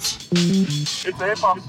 [0.00, 1.60] song.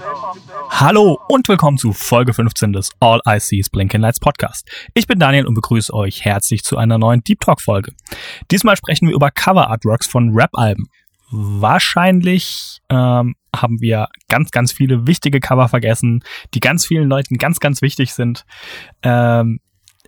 [0.70, 4.68] Hallo und willkommen zu Folge 15 des All I See is Blinking Lights Podcast.
[4.94, 7.94] Ich bin Daniel und begrüße euch herzlich zu einer neuen Deep Talk Folge.
[8.52, 10.88] Diesmal sprechen wir über Cover Artworks von Rap-Alben.
[11.30, 17.60] Wahrscheinlich ähm, haben wir ganz, ganz viele wichtige Cover vergessen, die ganz vielen Leuten ganz,
[17.60, 18.46] ganz wichtig sind.
[19.04, 19.60] Ähm,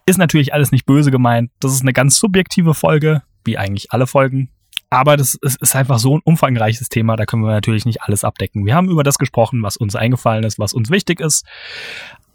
[0.06, 1.52] ist natürlich alles nicht böse gemeint.
[1.60, 4.50] Das ist eine ganz subjektive Folge, wie eigentlich alle Folgen.
[4.90, 8.24] Aber das ist, ist einfach so ein umfangreiches Thema, da können wir natürlich nicht alles
[8.24, 8.66] abdecken.
[8.66, 11.46] Wir haben über das gesprochen, was uns eingefallen ist, was uns wichtig ist.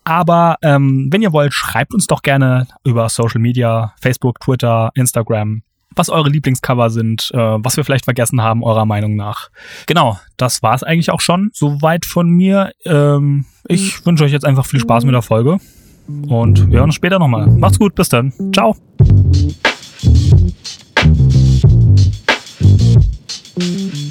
[0.04, 5.62] Aber ähm, wenn ihr wollt, schreibt uns doch gerne über Social Media, Facebook, Twitter, Instagram,
[5.96, 9.48] was eure Lieblingscover sind, äh, was wir vielleicht vergessen haben, eurer Meinung nach.
[9.86, 11.50] Genau, das war es eigentlich auch schon.
[11.54, 12.72] Soweit von mir.
[12.84, 15.58] Ähm, ich wünsche euch jetzt einfach viel Spaß mit der Folge.
[16.06, 17.46] Und wir hören uns später nochmal.
[17.46, 18.32] Macht's gut, bis dann.
[18.52, 18.76] Ciao.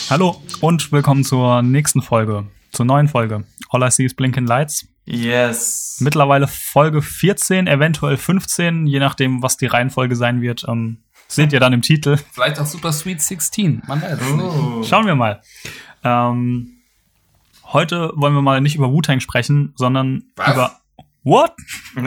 [0.09, 3.43] Hallo und willkommen zur nächsten Folge, zur neuen Folge.
[3.69, 4.87] All I See is Blinking Lights.
[5.05, 5.97] Yes.
[5.99, 10.65] Mittlerweile Folge 14, eventuell 15, je nachdem, was die Reihenfolge sein wird.
[10.69, 12.17] Ähm, seht ihr dann im Titel.
[12.31, 13.83] Vielleicht auch Super Sweet 16.
[13.85, 14.19] Man weiß.
[14.39, 14.81] Oh.
[14.83, 15.41] Schauen wir mal.
[16.05, 16.77] Ähm,
[17.65, 20.53] heute wollen wir mal nicht über Wu-Tang sprechen, sondern Was?
[20.53, 20.79] über.
[21.23, 21.51] What?
[21.97, 22.01] Äh,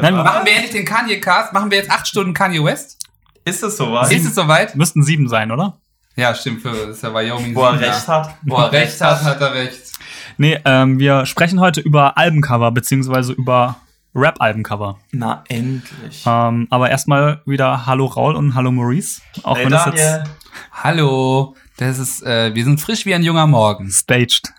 [0.00, 1.52] Nein, Machen wir endlich den Kanye-Cast?
[1.52, 3.00] Machen wir jetzt acht Stunden Kanye West?
[3.44, 4.10] ist es soweit?
[4.12, 4.74] Ist es soweit?
[4.76, 5.80] müssten sieben sein, oder?
[6.16, 6.62] Ja, stimmt.
[6.62, 7.54] Für, das ist ja Wyoming.
[7.54, 8.34] Wo er recht hat.
[8.42, 9.92] Wo er recht hat, hat er recht.
[10.36, 13.76] Nee, ähm, wir sprechen heute über Albencover, beziehungsweise über
[14.14, 14.98] Rap-Albencover.
[15.10, 16.22] Na, endlich.
[16.24, 19.20] Ähm, aber erstmal wieder Hallo Raul und Hallo Maurice.
[19.42, 19.98] Auch hey, wenn Daniel.
[19.98, 20.30] jetzt
[20.72, 21.56] Hallo.
[21.76, 23.90] Das ist, äh, wir sind frisch wie ein junger Morgen.
[23.90, 24.52] staged.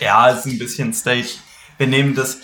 [0.00, 1.36] Ja, ist ein bisschen Stage.
[1.78, 2.38] Wir nehmen das.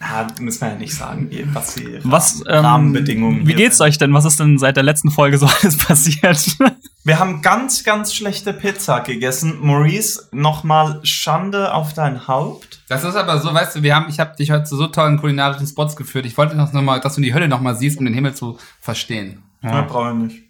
[0.00, 3.86] Na, müssen wir ja nicht sagen, wie- was die Was, ähm, Rahmenbedingungen Wie geht's sind.
[3.86, 4.14] euch denn?
[4.14, 6.56] Was ist denn seit der letzten Folge so alles passiert?
[7.04, 9.58] Wir haben ganz, ganz schlechte Pizza gegessen.
[9.60, 12.80] Maurice, nochmal Schande auf dein Haupt.
[12.88, 15.18] Das ist aber so, weißt du, wir haben, ich habe dich heute zu so tollen
[15.18, 16.26] kulinarischen Spots geführt.
[16.26, 18.56] Ich wollte noch mal, dass du die Hölle noch mal siehst, um den Himmel zu
[18.80, 19.42] verstehen.
[19.62, 19.80] Ja.
[19.82, 20.42] brauche ich nicht.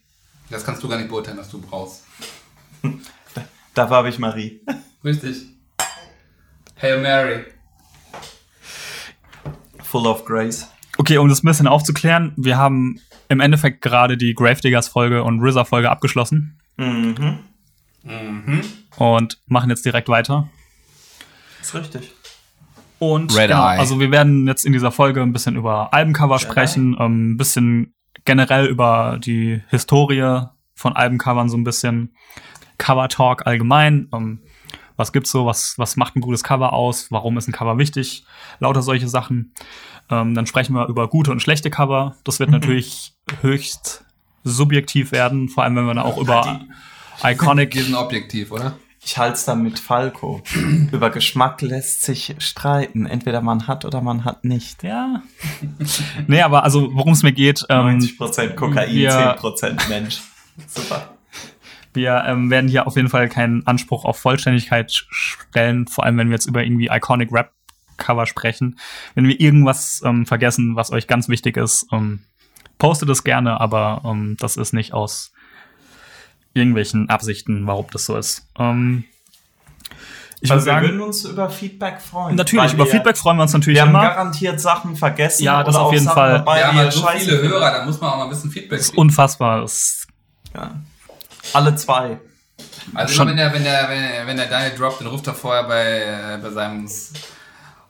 [0.51, 2.05] Das kannst du gar nicht beurteilen, was du brauchst.
[3.75, 4.61] Dafür habe ich Marie.
[5.05, 5.47] Richtig.
[6.81, 7.45] Hail Mary.
[9.91, 10.69] Full of Grace.
[10.99, 15.41] Okay, um das ein bisschen aufzuklären, wir haben im Endeffekt gerade die Gravediggers Folge und
[15.41, 17.39] RZA Folge abgeschlossen Mhm.
[18.97, 20.49] und machen jetzt direkt weiter.
[21.61, 22.13] Ist richtig.
[22.99, 23.79] Und Red genau, Eye.
[23.79, 27.95] also wir werden jetzt in dieser Folge ein bisschen über Albencover sprechen, ähm, ein bisschen
[28.25, 30.43] generell über die Historie
[30.75, 32.15] von Albencovern, so ein bisschen
[32.79, 34.09] Cover Talk allgemein.
[34.13, 34.41] Ähm,
[34.99, 35.47] was gibt's so?
[35.47, 37.11] Was, was macht ein gutes Cover aus?
[37.11, 38.25] Warum ist ein Cover wichtig?
[38.59, 39.55] Lauter solche Sachen.
[40.11, 42.17] Ähm, dann sprechen wir über gute und schlechte Cover.
[42.25, 44.05] Das wird natürlich höchst
[44.45, 46.61] subjektiv werden, vor allem wenn wir dann auch über
[47.23, 48.77] Iconic Wir sind objektiv, oder?
[49.01, 50.43] Ich halte es dann mit Falco.
[50.93, 53.07] Über Geschmack lässt sich streiten.
[53.07, 54.83] Entweder man hat oder man hat nicht.
[54.83, 55.23] Ja.
[56.27, 60.21] nee, aber also worum es mir geht, ähm, 90% Kokain, wir- 10% Mensch.
[60.67, 61.11] Super.
[61.95, 66.29] Wir ähm, werden hier auf jeden Fall keinen Anspruch auf Vollständigkeit stellen, vor allem wenn
[66.29, 67.53] wir jetzt über irgendwie Iconic Rap
[67.97, 68.79] Cover sprechen.
[69.15, 72.21] Wenn wir irgendwas ähm, vergessen, was euch ganz wichtig ist, ähm,
[72.79, 75.33] postet es gerne, aber ähm, das ist nicht aus
[76.55, 78.47] irgendwelchen Absichten, warum das so ist.
[78.59, 79.05] Ähm,
[80.41, 82.37] ich würde Also wir würden sagen, uns über Feedback freuen.
[82.37, 84.03] natürlich, über wir, Feedback freuen wir uns natürlich Wir haben immer.
[84.03, 85.43] garantiert Sachen vergessen.
[85.43, 86.33] Ja, das oder auf jeden Sachen Fall.
[86.35, 87.43] Dabei, wir haben die halt ihr so viele.
[87.43, 89.63] Hörer, da muss man auch mal ein bisschen Feedback Das ist unfassbar.
[89.63, 90.07] Das
[90.55, 90.77] Ja.
[91.53, 92.21] Alle zwei.
[92.95, 95.27] Also Schon- immer wenn der, wenn der, wenn der, wenn der Daniel droppt, dann ruft
[95.27, 96.89] er vorher bei, äh, bei seinem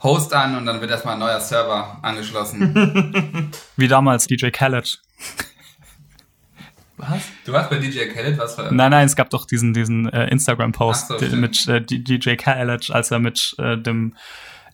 [0.03, 3.51] Host an und dann wird erstmal ein neuer Server angeschlossen.
[3.77, 5.01] wie damals DJ Khaled.
[6.99, 7.23] Was?
[7.45, 8.75] du hast bei DJ Khaled was für.
[8.75, 13.13] Nein, nein, es gab doch diesen, diesen äh, Instagram-Post so, mit äh, DJ Khaled, als
[13.13, 14.17] er mit äh, dem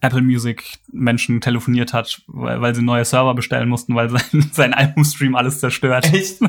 [0.01, 4.73] Apple Music Menschen telefoniert hat, weil, weil sie neue Server bestellen mussten, weil sein, sein
[4.73, 6.13] Albumstream alles zerstört.
[6.15, 6.41] Echt?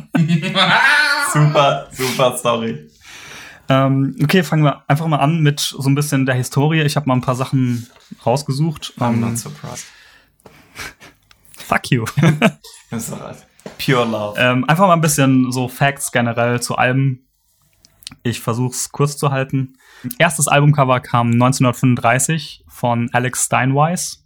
[1.44, 2.90] Super, super Story.
[3.68, 6.82] Ähm, okay, fangen wir einfach mal an mit so ein bisschen der Historie.
[6.82, 7.88] Ich habe mal ein paar Sachen
[8.26, 8.94] rausgesucht.
[9.00, 9.86] I'm Ähm, not surprised.
[11.58, 12.06] fuck you.
[12.92, 13.46] Das ist alles.
[13.84, 14.40] Pure Love.
[14.40, 17.28] ähm, einfach mal ein bisschen so Facts generell zu Alben.
[18.22, 19.74] Ich versuche es kurz zu halten.
[20.20, 24.24] Erstes Albumcover kam 1935 von Alex Steinweiss.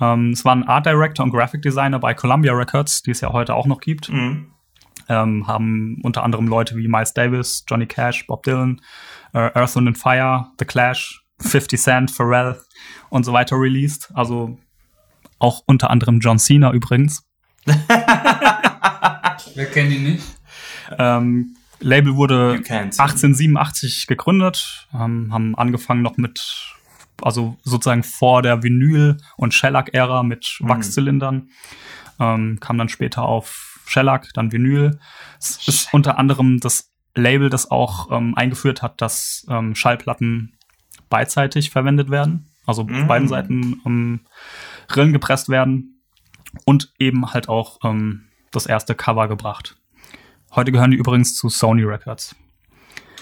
[0.00, 3.32] Ähm, es war ein Art Director und Graphic Designer bei Columbia Records, die es ja
[3.32, 4.08] heute auch noch gibt.
[4.08, 4.50] Mhm.
[5.08, 8.80] Ähm, haben unter anderem Leute wie Miles Davis, Johnny Cash, Bob Dylan,
[9.32, 12.60] äh, Earth, and Fire, The Clash, 50 Cent, Pharrell
[13.08, 14.10] und so weiter released.
[14.14, 14.58] Also
[15.38, 17.24] auch unter anderem John Cena übrigens.
[19.54, 20.24] Wer kennt ihn nicht?
[20.98, 23.02] Ähm, Label wurde You can't see.
[23.02, 26.74] 1887 gegründet, ähm, haben angefangen noch mit,
[27.22, 31.50] also sozusagen vor der Vinyl- und Shellac-Ära mit Wachszylindern,
[32.18, 34.98] ähm, kam dann später auf Shellac, dann Vinyl.
[35.38, 40.56] Es ist unter anderem das Label, das auch ähm, eingeführt hat, dass ähm, Schallplatten
[41.08, 43.06] beidseitig verwendet werden, also auf Mhm.
[43.06, 44.20] beiden Seiten ähm,
[44.94, 46.02] Rillen gepresst werden
[46.64, 49.76] und eben halt auch ähm, das erste Cover gebracht.
[50.54, 52.34] Heute gehören die übrigens zu Sony Records.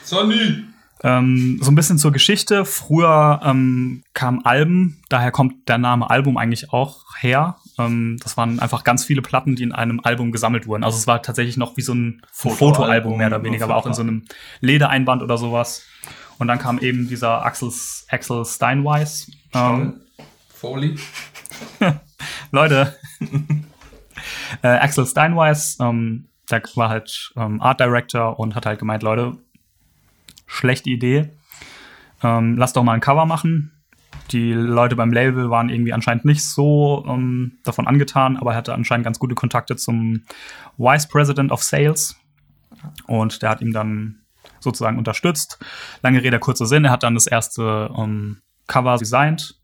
[0.02, 0.64] Sonny!
[1.02, 2.64] Ähm, so ein bisschen zur Geschichte.
[2.64, 7.56] Früher ähm, kamen Alben, daher kommt der Name Album eigentlich auch her.
[7.78, 10.84] Ähm, das waren einfach ganz viele Platten, die in einem Album gesammelt wurden.
[10.84, 13.86] Also es war tatsächlich noch wie so ein Fotoalbum, Fotoalbum mehr oder weniger, aber auch
[13.86, 14.24] in so einem
[14.60, 15.84] Ledereinband oder sowas.
[16.38, 17.70] Und dann kam eben dieser Axel,
[18.08, 19.30] Axel Steinweiss.
[19.54, 20.00] Ähm,
[20.48, 20.96] Foley.
[22.50, 22.96] Leute,
[24.62, 29.36] äh, Axel Steinweiss, ähm, der war halt ähm, Art Director und hat halt gemeint, Leute,
[30.46, 31.30] schlechte Idee.
[32.22, 33.75] Ähm, lass doch mal ein Cover machen.
[34.30, 38.74] Die Leute beim Label waren irgendwie anscheinend nicht so ähm, davon angetan, aber er hatte
[38.74, 40.24] anscheinend ganz gute Kontakte zum
[40.76, 42.16] Vice President of Sales.
[43.06, 44.20] Und der hat ihm dann
[44.60, 45.58] sozusagen unterstützt.
[46.02, 46.84] Lange Rede, kurzer Sinn.
[46.84, 49.60] Er hat dann das erste ähm, Cover designt.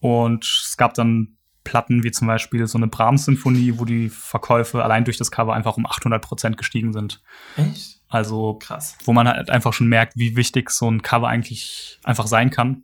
[0.00, 5.04] Und es gab dann Platten wie zum Beispiel so eine Brahms-Symphonie, wo die Verkäufe allein
[5.04, 7.22] durch das Cover einfach um 800 Prozent gestiegen sind.
[7.56, 8.00] Echt?
[8.08, 8.96] Also Krass.
[9.04, 12.82] wo man halt einfach schon merkt, wie wichtig so ein Cover eigentlich einfach sein kann.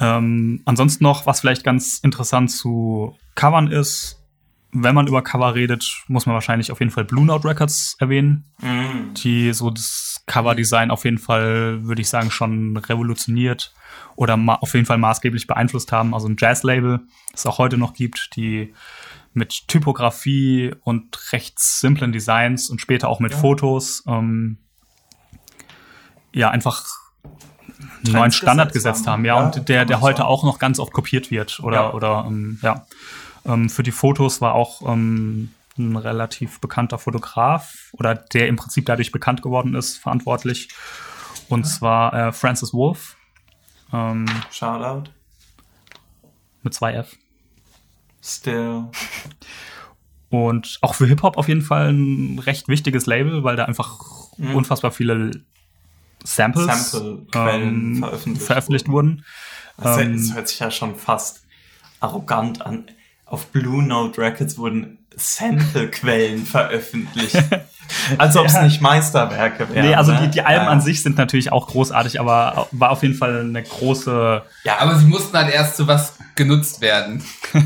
[0.00, 4.16] Ähm, ansonsten noch, was vielleicht ganz interessant zu Covern ist,
[4.72, 8.44] wenn man über Cover redet, muss man wahrscheinlich auf jeden Fall Blue Note Records erwähnen,
[8.62, 9.14] Mhm.
[9.14, 13.74] die so das Coverdesign auf jeden Fall, würde ich sagen, schon revolutioniert
[14.14, 16.14] oder auf jeden Fall maßgeblich beeinflusst haben.
[16.14, 17.00] Also ein Jazz-Label,
[17.32, 18.72] das es auch heute noch gibt, die
[19.32, 23.38] mit Typografie und recht simplen Designs und später auch mit Ja.
[23.38, 24.58] Fotos ähm,
[26.32, 26.84] ja einfach
[28.02, 29.12] neuen Standard gesetzt haben.
[29.20, 31.92] haben, ja, Ja, und der, der heute auch noch ganz oft kopiert wird oder Ja.
[31.92, 32.86] oder ähm, ja.
[33.46, 38.84] Ähm, für die Fotos war auch ähm, ein relativ bekannter Fotograf oder der im Prinzip
[38.86, 40.68] dadurch bekannt geworden ist, verantwortlich.
[41.48, 43.16] Und zwar äh, Francis Wolff
[43.92, 45.10] ähm, Shoutout.
[46.62, 47.16] mit zwei F.
[48.22, 48.84] Still.
[50.28, 53.98] Und auch für Hip-Hop auf jeden Fall ein recht wichtiges Label, weil da einfach
[54.36, 54.54] Mhm.
[54.54, 55.32] unfassbar viele
[56.24, 59.24] Samples Sample-Quellen ähm, veröffentlicht veröffentlicht wurden.
[59.76, 61.42] Das, Ähm, das hört sich ja schon fast
[62.00, 62.84] arrogant an.
[63.26, 67.36] Auf Blue Note Records wurden Sample-Quellen veröffentlicht.
[68.18, 69.86] Als ob es nicht Meisterwerke wären.
[69.86, 70.20] nee, also ne?
[70.22, 70.70] die, die Alben Ja.
[70.70, 74.42] an sich sind natürlich auch großartig, aber war auf jeden Fall eine große.
[74.64, 77.24] Ja, Aber sie mussten halt erst zu was genutzt werden.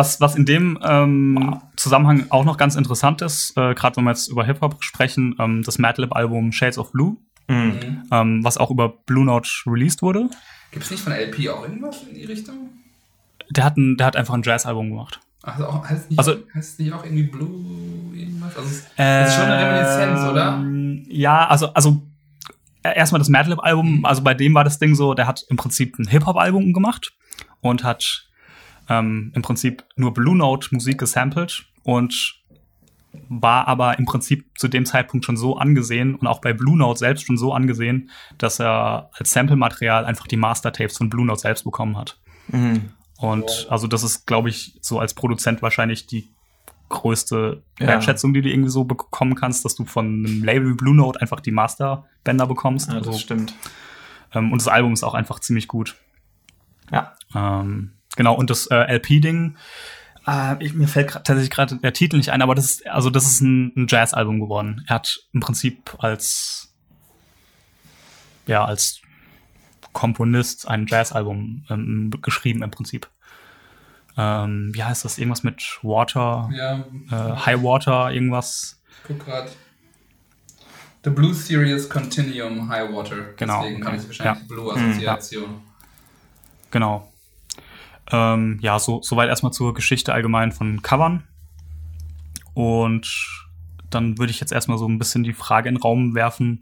[0.00, 4.12] Was, was in dem ähm, Zusammenhang auch noch ganz interessant ist, äh, gerade wenn wir
[4.12, 7.18] jetzt über Hip-Hop sprechen, ähm, das Madlib-Album Shades of Blue,
[7.48, 8.04] Mhm.
[8.10, 10.30] ähm, was auch über Blue Note released wurde.
[10.70, 12.70] Gibt es nicht von LP auch irgendwas in die Richtung?
[13.50, 15.20] Der hat, ein, der hat einfach ein Jazz-Album gemacht.
[15.42, 18.56] Ach, also auch, heißt, es nicht, Also- heißt nicht auch irgendwie Blue irgendwas?
[18.56, 20.64] Also es das ist schon eine Reminiszenz, oder?
[21.08, 22.00] Ja, also, also
[22.84, 25.98] äh, erstmal das Madlib-Album, also bei dem war das Ding so, der hat im Prinzip
[25.98, 27.12] ein Hip-Hop-Album gemacht
[27.60, 28.28] und hat
[28.90, 32.40] ähm, im Prinzip nur Blue Note-Musik gesampelt und
[33.28, 36.98] war aber im Prinzip zu dem Zeitpunkt schon so angesehen und auch bei Blue Note
[36.98, 41.64] selbst schon so angesehen, dass er als Sample-Material einfach die Master-Tapes von Blue Note selbst
[41.64, 42.20] bekommen hat.
[42.48, 42.90] Mhm.
[43.18, 46.30] Und also das ist, glaube ich, so als Produzent wahrscheinlich die
[46.88, 47.86] größte Ja.
[47.86, 51.20] Wertschätzung, die du irgendwie so bekommen kannst, dass du von einem Label wie Blue Note
[51.20, 52.88] einfach die Masterbänder bekommst.
[52.88, 53.54] Ja, das also, stimmt.
[54.34, 55.96] ähm, und das Album ist auch einfach ziemlich gut.
[56.90, 57.14] Ja.
[57.34, 59.56] Ähm, genau, und das äh, LP-Ding,
[60.26, 63.26] äh, ich, mir fällt tatsächlich gerade der Titel nicht ein, aber das ist, also das
[63.26, 64.84] ist ein, ein Jazz-Album geworden.
[64.88, 66.72] Er hat im Prinzip als
[68.46, 69.00] ja, als
[69.92, 73.08] Komponist ein Jazz-Album ähm, geschrieben im Prinzip.
[74.16, 75.18] Ähm, wie heißt das?
[75.18, 78.80] Irgendwas mit Water, Ja, äh, High Water, irgendwas.
[79.06, 79.50] guck grad.
[81.04, 83.32] The Blue Series Continuum High Water.
[83.36, 83.86] Genau, Deswegen okay.
[83.86, 84.48] habe ich wahrscheinlich Ja.
[84.48, 85.62] Blue Assoziation.
[86.70, 87.10] Genau.
[88.12, 91.24] Ähm, ja, so soweit erstmal zur Geschichte allgemein von Covern.
[92.54, 93.08] Und
[93.90, 96.60] dann würde ich jetzt erstmal so ein bisschen die Frage in den Raum werfen,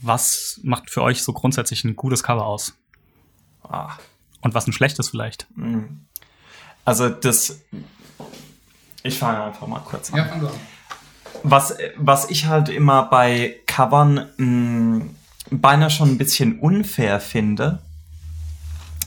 [0.00, 2.74] was macht für euch so grundsätzlich ein gutes Cover aus?
[3.62, 3.96] Ah,
[4.42, 5.46] und was ein schlechtes vielleicht.
[6.84, 7.62] Also das.
[9.02, 10.18] Ich fange einfach mal kurz an.
[10.18, 10.52] Ja, fang an.
[11.42, 15.04] Was, was ich halt immer bei Covern mh,
[15.50, 17.80] beinahe schon ein bisschen unfair finde,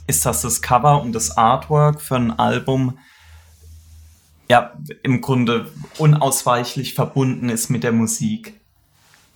[0.07, 2.97] ist, dass das Cover und das Artwork für ein Album
[4.49, 4.73] ja
[5.03, 8.59] im Grunde unausweichlich verbunden ist mit der Musik,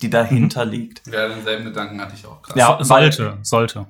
[0.00, 1.06] die dahinter liegt.
[1.06, 2.58] Ja, denselben Gedanken hatte ich auch gerade.
[2.58, 3.86] Ja, So- sollte, sollte.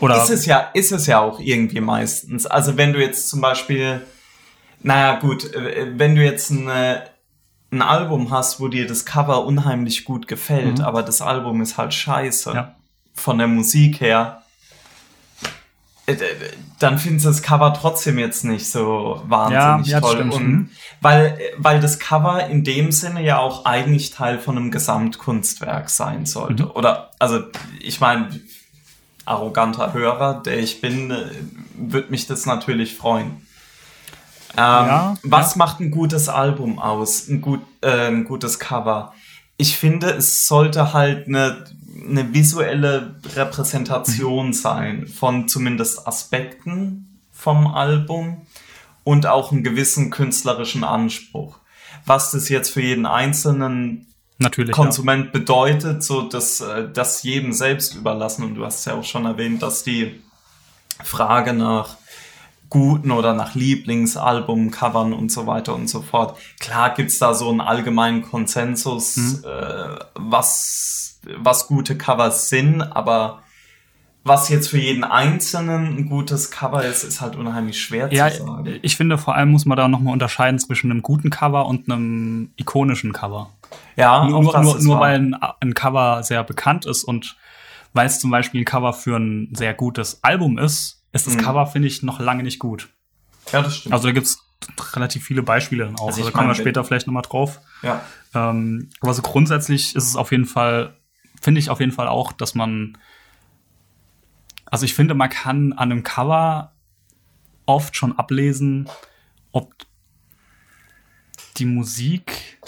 [0.00, 2.46] Oder- ist es ja, ist es ja auch irgendwie meistens.
[2.46, 4.00] Also wenn du jetzt zum Beispiel,
[4.80, 7.02] naja gut, äh, wenn du jetzt eine,
[7.72, 11.92] ein Album hast, wo dir das Cover unheimlich gut gefällt, aber das Album ist halt
[11.92, 12.76] scheiße Ja.
[13.12, 14.42] von der Musik her,
[16.78, 20.20] dann findest du das Cover trotzdem jetzt nicht so wahnsinnig Ja, ja, toll.
[20.30, 20.70] Und Mhm.
[21.00, 26.24] weil, weil das Cover in dem Sinne ja auch eigentlich Teil von einem Gesamtkunstwerk sein
[26.26, 26.64] sollte.
[26.64, 26.70] Mhm.
[26.70, 27.40] Oder, also
[27.80, 28.28] ich meine,
[29.26, 31.26] arroganter Hörer, der ich bin, äh,
[31.76, 33.46] würde mich das natürlich freuen.
[34.56, 37.28] Ähm, Ja, was macht ein gutes Album aus?
[37.28, 39.12] Ein, gut, äh, ein gutes Cover?
[39.58, 41.64] Ich finde, es sollte halt eine,
[42.00, 48.46] eine visuelle Repräsentation sein von zumindest Aspekten vom Album
[49.04, 51.58] und auch einen gewissen künstlerischen Anspruch.
[52.04, 54.06] Was das jetzt für jeden Einzelnen
[54.38, 54.72] Natürlich.
[54.72, 58.44] Konsument bedeutet, so dass äh, das jedem selbst überlassen.
[58.44, 60.22] Und du hast ja auch schon erwähnt, dass die
[61.02, 61.96] Frage nach
[62.70, 66.38] guten oder nach Lieblingsalbum, Covern und so weiter und so fort.
[66.60, 73.42] Klar gibt's da so einen allgemeinen Konsensus, äh, was, was gute Covers sind, aber
[74.24, 78.44] was jetzt für jeden Einzelnen ein gutes Cover ist, ist halt unheimlich schwer Ja, zu
[78.44, 78.78] sagen.
[78.82, 82.50] ich finde, vor allem muss man da nochmal unterscheiden zwischen einem guten Cover und einem
[82.56, 83.50] ikonischen Cover.
[83.96, 87.36] Ja, nur nur, nur, nur weil ein, ein Cover sehr bekannt ist und
[87.94, 91.40] weil es zum Beispiel ein Cover für ein sehr gutes Album ist, ist das Mhm.
[91.40, 92.88] Cover, finde ich, noch lange nicht gut.
[93.52, 93.94] Ja, das stimmt.
[93.94, 94.44] Also da gibt's
[94.92, 96.08] relativ viele Beispiele dann auch.
[96.08, 97.60] Also Also, kommen wir später vielleicht nochmal drauf.
[97.82, 98.02] ja.
[98.34, 100.97] Ähm, aber so grundsätzlich ist es auf jeden Fall,
[101.40, 102.96] finde ich auf jeden Fall auch, dass man,
[104.66, 106.72] also ich finde, man kann an einem Cover
[107.66, 108.88] oft schon ablesen,
[109.52, 109.74] ob
[111.56, 112.58] die Musik,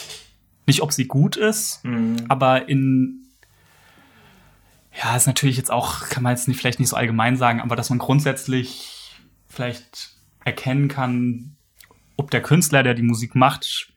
[0.67, 2.17] nicht ob sie gut ist, Mhm.
[2.29, 3.27] aber in,
[5.01, 7.77] ja, ist natürlich jetzt auch, kann man jetzt nicht, vielleicht nicht so allgemein sagen, aber
[7.77, 9.17] dass man grundsätzlich
[9.49, 10.11] vielleicht
[10.45, 11.57] erkennen kann,
[12.17, 13.93] ob der Künstler, der die Musik macht,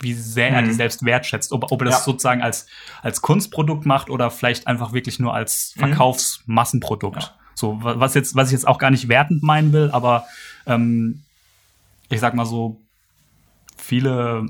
[0.00, 1.52] wie sehr er die selbst wertschätzt.
[1.52, 2.00] Ob, ob er das Ja.
[2.04, 2.66] sozusagen als,
[3.02, 7.22] als Kunstprodukt macht oder vielleicht einfach wirklich nur als Verkaufsmassenprodukt.
[7.22, 7.30] Ja.
[7.54, 10.24] So, wa- was jetzt, was ich jetzt auch gar nicht wertend meinen will, aber
[10.66, 11.22] ähm,
[12.10, 12.80] ich sag mal so,
[13.76, 14.46] viele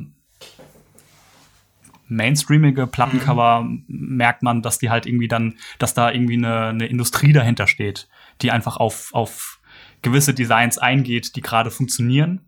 [2.09, 7.33] mainstreamige Plattencover merkt man, dass die halt irgendwie dann, dass da irgendwie eine, eine Industrie
[7.33, 8.09] dahinter steht,
[8.41, 9.61] die einfach auf, auf
[10.03, 12.41] gewisse Designs eingeht, die gerade funktionieren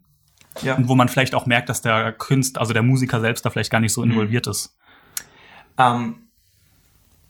[0.61, 0.75] Ja.
[0.75, 3.71] und wo man vielleicht auch merkt, dass der Künstler, also der Musiker selbst da vielleicht
[3.71, 4.75] gar nicht so involviert ist.
[5.77, 6.15] Ähm,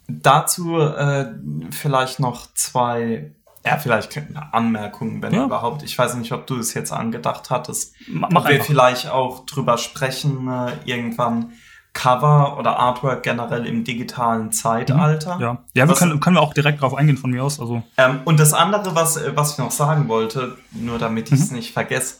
[0.08, 1.26] dazu äh,
[1.70, 3.32] vielleicht noch zwei,
[3.64, 5.44] ja, vielleicht Anmerkungen, wenn Ja.
[5.44, 5.82] überhaupt.
[5.82, 7.94] Ich weiß nicht, ob du es jetzt angedacht hattest.
[8.08, 8.66] Ma- ob Mach wir einfach.
[8.66, 11.52] vielleicht auch drüber sprechen, äh, irgendwann
[11.94, 15.36] Cover oder Artwork generell im digitalen Zeitalter.
[15.38, 17.60] Ja, ja wir können, können wir auch direkt drauf eingehen von mir aus.
[17.60, 21.38] Also, Ähm, und das andere, was, äh, was ich noch sagen wollte, nur damit ich
[21.40, 21.58] es Mhm.
[21.58, 22.16] nicht vergesse,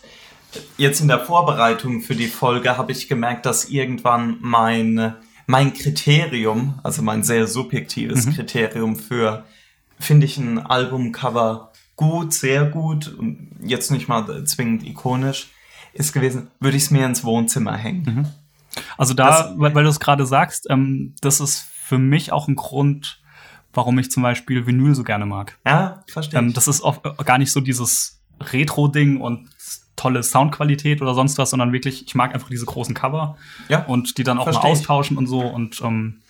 [0.76, 5.14] jetzt in der Vorbereitung für die Folge habe ich gemerkt, dass irgendwann mein,
[5.46, 8.34] mein Kriterium, also mein sehr subjektives Mhm.
[8.34, 9.44] Kriterium für,
[9.98, 15.48] finde ich ein Albumcover gut, sehr gut und jetzt nicht mal zwingend ikonisch,
[15.92, 18.02] ist gewesen, würde ich es mir ins Wohnzimmer hängen.
[18.04, 18.26] Mhm.
[18.96, 22.48] also da, Das- weil, weil du es gerade sagst, ähm, das ist für mich auch
[22.48, 23.20] ein Grund,
[23.74, 25.58] warum ich zum Beispiel Vinyl so gerne mag.
[25.66, 29.48] Ja, verstehe Ähm, das ist oft gar nicht so dieses Retro-Ding und
[30.02, 33.36] tolle Soundqualität oder sonst was, sondern wirklich, ich mag einfach diese großen Cover
[33.68, 33.84] ja.
[33.84, 34.58] und die dann auch mal ich.
[34.58, 36.20] austauschen und so und ähm,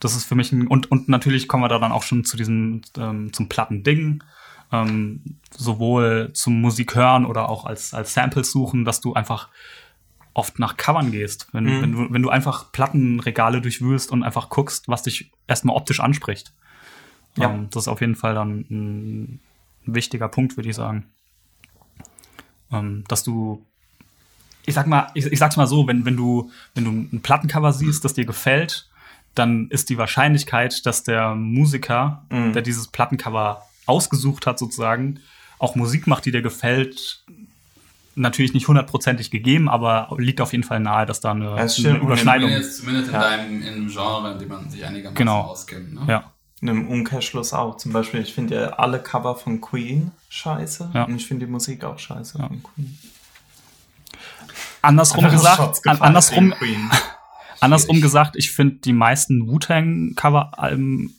[0.00, 2.36] das ist für mich ein, und, und natürlich kommen wir da dann auch schon zu
[2.36, 4.22] diesem, ähm, zum Plattending,
[4.70, 5.22] ähm,
[5.56, 9.48] sowohl zum Musik hören oder auch als, als Samples suchen, dass du einfach
[10.34, 11.82] oft nach Covern gehst, wenn, Mhm.
[11.82, 16.52] wenn, du, wenn du einfach Plattenregale durchwühlst und einfach guckst, was dich erstmal optisch anspricht.
[17.36, 17.50] Ja.
[17.50, 19.40] Ähm, das ist auf jeden Fall dann ein
[19.86, 21.06] wichtiger Punkt, würde ich sagen.
[22.72, 23.64] Ähm, dass du,
[24.64, 27.72] ich sag mal, ich, ich sag's mal so, wenn, wenn du, wenn du ein Plattencover
[27.72, 28.88] siehst, das dir gefällt,
[29.34, 32.52] dann ist die Wahrscheinlichkeit, dass der Musiker, Mhm.
[32.54, 35.20] der dieses Plattencover ausgesucht hat, sozusagen,
[35.58, 37.22] auch Musik macht, die dir gefällt,
[38.14, 41.78] natürlich nicht hundertprozentig gegeben, aber liegt auf jeden Fall nahe, dass da eine, Ja, das
[41.84, 41.98] eine.
[41.98, 43.20] Überschneidung Zumindest, zumindest in Ja.
[43.20, 45.40] deinem in einem Genre, in dem man sich einigermaßen Genau.
[45.42, 45.94] auskennt.
[45.94, 46.00] Ne?
[46.08, 46.32] Ja.
[46.62, 47.76] In einem Umkehrschluss auch.
[47.76, 50.90] Zum Beispiel, ich finde ja alle Cover von Queen scheiße.
[50.94, 51.04] Ja.
[51.04, 52.98] Und ich finde die Musik auch scheiße von Queen.
[54.82, 56.54] Andersrum gesagt, an, andersrum,
[57.60, 61.14] andersrum gesagt, ich finde die meisten Wu-Tang-Cover-Alben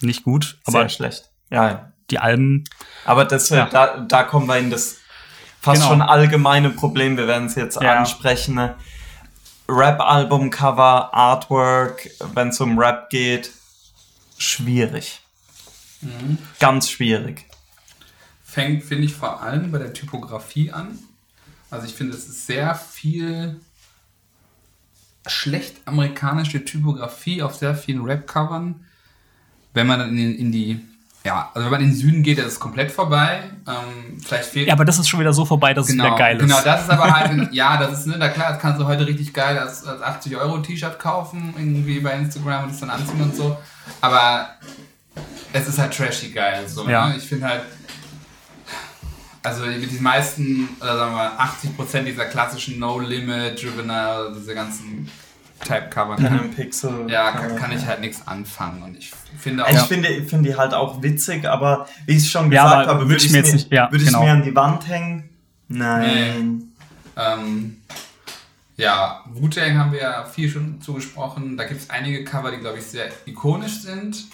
[0.00, 1.30] nicht gut, aber Sehr schlecht.
[1.50, 1.92] Ja, ja.
[2.10, 2.64] die Alben,
[3.04, 3.66] Aber das, äh, Ja.
[3.66, 4.96] da, da kommen wir in das
[5.60, 5.92] fast Genau.
[5.92, 7.16] schon allgemeine Problem.
[7.16, 7.98] Wir werden es jetzt Ja.
[7.98, 8.56] ansprechen.
[8.56, 8.74] ne?
[9.68, 13.52] Rap-Album-Cover, Artwork, wenn es um Rap geht,
[14.42, 15.20] schwierig.
[16.58, 17.46] Ganz schwierig.
[18.44, 20.98] Fängt, finde ich, vor allem bei der Typografie an.
[21.70, 23.60] Also ich finde, es ist sehr viel
[25.26, 28.84] schlecht amerikanische Typografie auf sehr vielen Rap-Covern.
[29.72, 30.80] Wenn man dann in, in die,
[31.24, 33.44] ja, also wenn man in den Süden geht, ist es komplett vorbei.
[33.66, 36.36] Ähm, vielleicht fehlt ja, aber das ist schon wieder so vorbei, dass es wieder geil
[36.36, 36.42] ist.
[36.42, 39.06] Genau, das ist aber halt, ja, das ist, ne, da klar, das kannst du heute
[39.06, 43.22] richtig geil als, als 80 Euro T-Shirt kaufen, irgendwie bei Instagram und es dann anziehen
[43.22, 43.56] und so.
[44.00, 44.48] Aber
[45.52, 47.08] es ist halt trashy geil, so, Ja.
[47.08, 47.16] ne?
[47.16, 47.62] Ich finde halt,
[49.42, 55.10] also die meisten, oder sagen wir mal, 80% dieser klassischen No-Limit, Juvenile, diese ganzen
[55.64, 57.06] Type-Cover, Pen kann, Pixel.
[57.08, 60.50] ja, kann, kann ich halt nichts anfangen und ich finde auch, Ich finde, ich finde
[60.50, 63.38] die halt auch witzig, aber wie ich schon Ja, gesagt aber habe, würde ich mir
[63.38, 64.24] jetzt nicht- ja, würde ich genau.
[64.24, 65.28] mir an die Wand hängen?
[65.68, 66.72] Nein.
[67.16, 67.78] Ähm,
[68.82, 71.56] ja, Wu-Tang haben wir ja viel schon zugesprochen.
[71.56, 74.24] Da gibt es einige Cover, die, glaube ich, sehr ikonisch sind.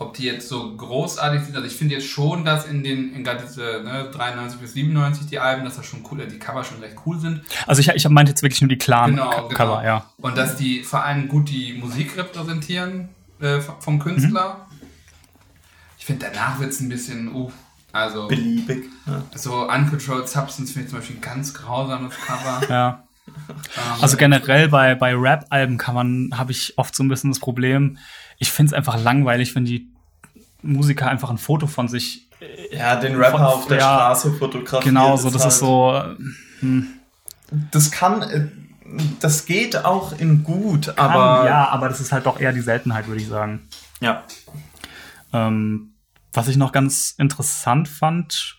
[0.00, 3.24] Ob die jetzt so großartig sind, also ich finde jetzt schon, dass in den, in
[3.24, 6.78] gerade diese ne, 93 bis 97 die Alben, dass das schon cool, die Cover schon
[6.78, 7.42] recht cool sind.
[7.66, 9.54] Also ich, ich meinte jetzt wirklich nur die klaren Genau, Co- genau.
[9.56, 10.04] Cover, ja.
[10.18, 13.08] Und dass die vor allem gut die Musik repräsentieren
[13.40, 14.68] äh, vom Künstler.
[15.98, 17.50] Ich finde, danach wird es ein bisschen, uh,
[17.90, 18.84] also Beliebig.
[19.06, 19.22] Ja.
[19.34, 22.60] so Uncontrolled Substance finde ich zum Beispiel ein ganz grausames Cover.
[22.68, 23.02] Ja.
[23.48, 23.54] Ähm,
[24.00, 27.98] Also generell bei, bei Rap-Alben-Covern habe ich oft so ein bisschen das Problem,
[28.38, 29.88] ich finde es einfach langweilig, wenn die
[30.62, 32.28] Musiker einfach ein Foto von sich.
[32.70, 34.94] Ja, den Rapper Von- auf der ja, Straße fotografieren.
[34.94, 36.02] Genau, so, das halt- ist so.
[37.72, 38.46] Das kann, äh,
[39.20, 41.46] das geht auch in gut, aber.
[41.48, 43.68] ja, aber das ist halt doch eher die Seltenheit, würde ich sagen.
[44.00, 44.22] ja.
[45.32, 45.90] Ähm,
[46.32, 48.58] was ich noch ganz interessant fand,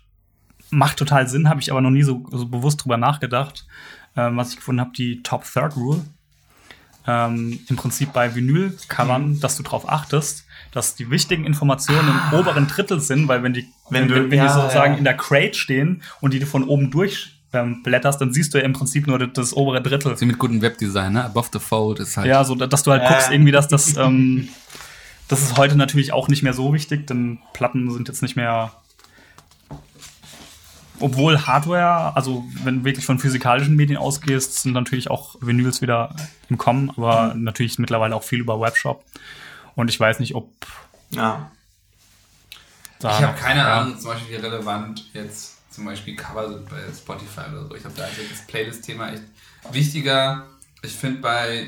[0.70, 3.66] macht total Sinn, habe ich aber noch nie so, so bewusst drüber nachgedacht.
[4.18, 6.02] Ähm, was ich gefunden habe, die Top Third Rule.
[7.08, 12.68] Ähm, Im Prinzip bei Vinyl-Covern, dass du darauf achtest, dass die wichtigen Informationen im oberen
[12.68, 14.98] Drittel sind, weil wenn die, Wenn wenn, du- wenn, wenn ja, die sozusagen ja.
[14.98, 18.60] in der Crate stehen und die du von oben durch ähm, blätterst, dann siehst du
[18.60, 20.16] ja im Prinzip nur das, das obere Drittel.
[20.18, 21.24] Sie mit gutem Webdesign, ne?
[21.26, 22.28] Above the Fold ist halt.
[22.28, 23.10] Ja, so dass du halt Ja.
[23.10, 24.50] guckst, irgendwie, dass das, ähm,
[25.30, 28.72] das ist heute natürlich auch nicht mehr so wichtig, denn Platten sind jetzt nicht mehr.
[31.00, 36.16] Obwohl Hardware, also wenn du wirklich von physikalischen Medien ausgehst, sind natürlich auch Vinyls wieder
[36.50, 39.04] im Kommen, aber natürlich mittlerweile auch viel über Webshop.
[39.76, 40.52] Und ich weiß nicht, ob
[41.12, 41.52] ja.
[43.00, 43.18] da.
[43.18, 43.82] Ich habe keine ja.
[43.82, 47.76] Ahnung, zum Beispiel wie relevant jetzt zum Beispiel Cover sind bei Spotify oder so.
[47.76, 49.24] Ich habe da also das Playlist-Thema echt
[49.72, 50.48] wichtiger.
[50.82, 51.68] Ich finde bei,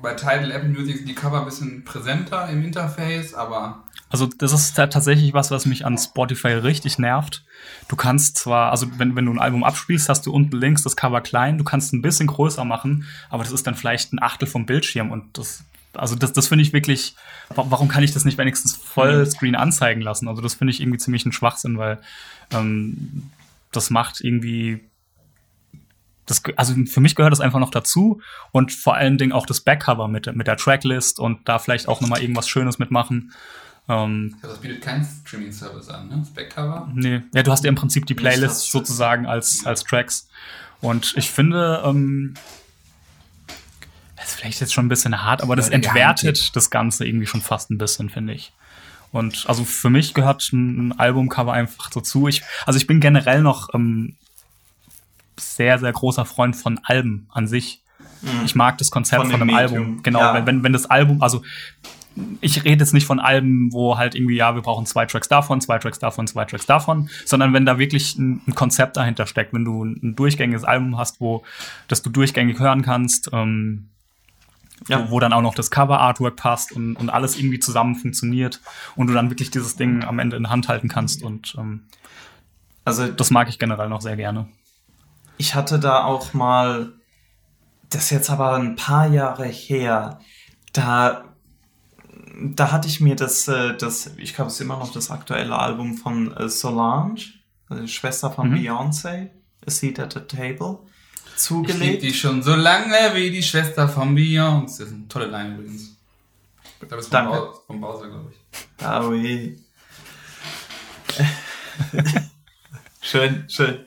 [0.00, 4.52] bei Tidal Apple Music sind die Cover ein bisschen präsenter im Interface, aber Also das
[4.52, 7.44] ist ta- tatsächlich was, was mich an Spotify richtig nervt.
[7.88, 10.94] Du kannst zwar, also wenn, wenn du ein Album abspielst, hast du unten links das
[10.96, 14.46] Cover klein, du kannst ein bisschen größer machen, aber das ist dann vielleicht ein Achtel
[14.46, 17.16] vom Bildschirm und das, also das, das finde ich wirklich,
[17.54, 20.28] wa- warum kann ich das nicht wenigstens Vollscreen anzeigen lassen?
[20.28, 21.98] Also das finde ich irgendwie ziemlich ein Schwachsinn, weil
[22.52, 23.30] ähm,
[23.72, 24.84] das macht irgendwie
[26.26, 29.60] das, also für mich gehört das einfach noch dazu und vor allen Dingen auch das
[29.60, 33.32] Backcover mit, mit der Tracklist und da vielleicht auch nochmal irgendwas Schönes mitmachen.
[33.88, 36.16] Ähm, das bietet kein Streaming-Service an, ne?
[36.18, 36.90] Das Backcover.
[36.94, 40.28] nee, ja, du hast ja im Prinzip die Playlist sozusagen als, als Tracks.
[40.80, 42.34] Und ich finde, ähm,
[44.16, 47.26] das ist vielleicht jetzt schon ein bisschen hart, aber das Ja, entwertet das Ganze irgendwie
[47.26, 48.52] schon fast ein bisschen, finde ich.
[49.12, 52.26] Und also für mich gehört ein, Albumcover einfach dazu.
[52.28, 54.16] Ich, also ich bin generell noch ähm,
[55.38, 57.80] sehr, sehr großer Freund von Alben an sich.
[58.44, 59.82] Ich mag das Konzept Von von, einem Medium.
[59.84, 60.02] Album.
[60.02, 60.34] Genau, Ja.
[60.34, 61.42] wenn, wenn, wenn das Album, also
[62.40, 65.60] ich rede jetzt nicht von Alben, wo halt irgendwie, ja, wir brauchen zwei Tracks davon,
[65.60, 69.52] zwei Tracks davon, zwei Tracks davon, sondern wenn da wirklich ein, ein Konzept dahinter steckt,
[69.52, 71.42] wenn du ein, ein durchgängiges Album hast, wo
[71.88, 73.88] das du durchgängig hören kannst, ähm,
[74.88, 75.06] Ja.
[75.08, 78.60] wo, wo dann auch noch das Cover-Artwork passt und, und alles irgendwie zusammen funktioniert
[78.94, 81.82] und du dann wirklich dieses Ding am Ende in der Hand halten kannst und ähm,
[82.84, 84.46] Also das mag ich generell noch sehr gerne.
[85.38, 86.92] ich hatte da auch mal,
[87.90, 90.18] das ist jetzt aber ein paar Jahre her,
[90.72, 91.24] da,
[92.38, 95.58] da hatte ich mir das, äh, das ich glaube, es ist immer noch das aktuelle
[95.58, 97.20] Album von äh, Solange,
[97.68, 98.56] also die Schwester von Mhm.
[98.56, 99.28] Beyoncé,
[99.66, 100.78] A Seat at the Table,
[101.24, 102.02] Ich liebe zugelegt.
[102.02, 104.78] die schon so lange wie die Schwester von Beyoncé.
[104.78, 105.96] Das ist eine tolle Line übrigens.
[106.88, 107.32] Da bist du Danke.
[107.36, 108.84] vom, Bau- vom Bowser, glaube ich.
[108.84, 109.58] Ah, ui.
[113.00, 113.78] schön, schön.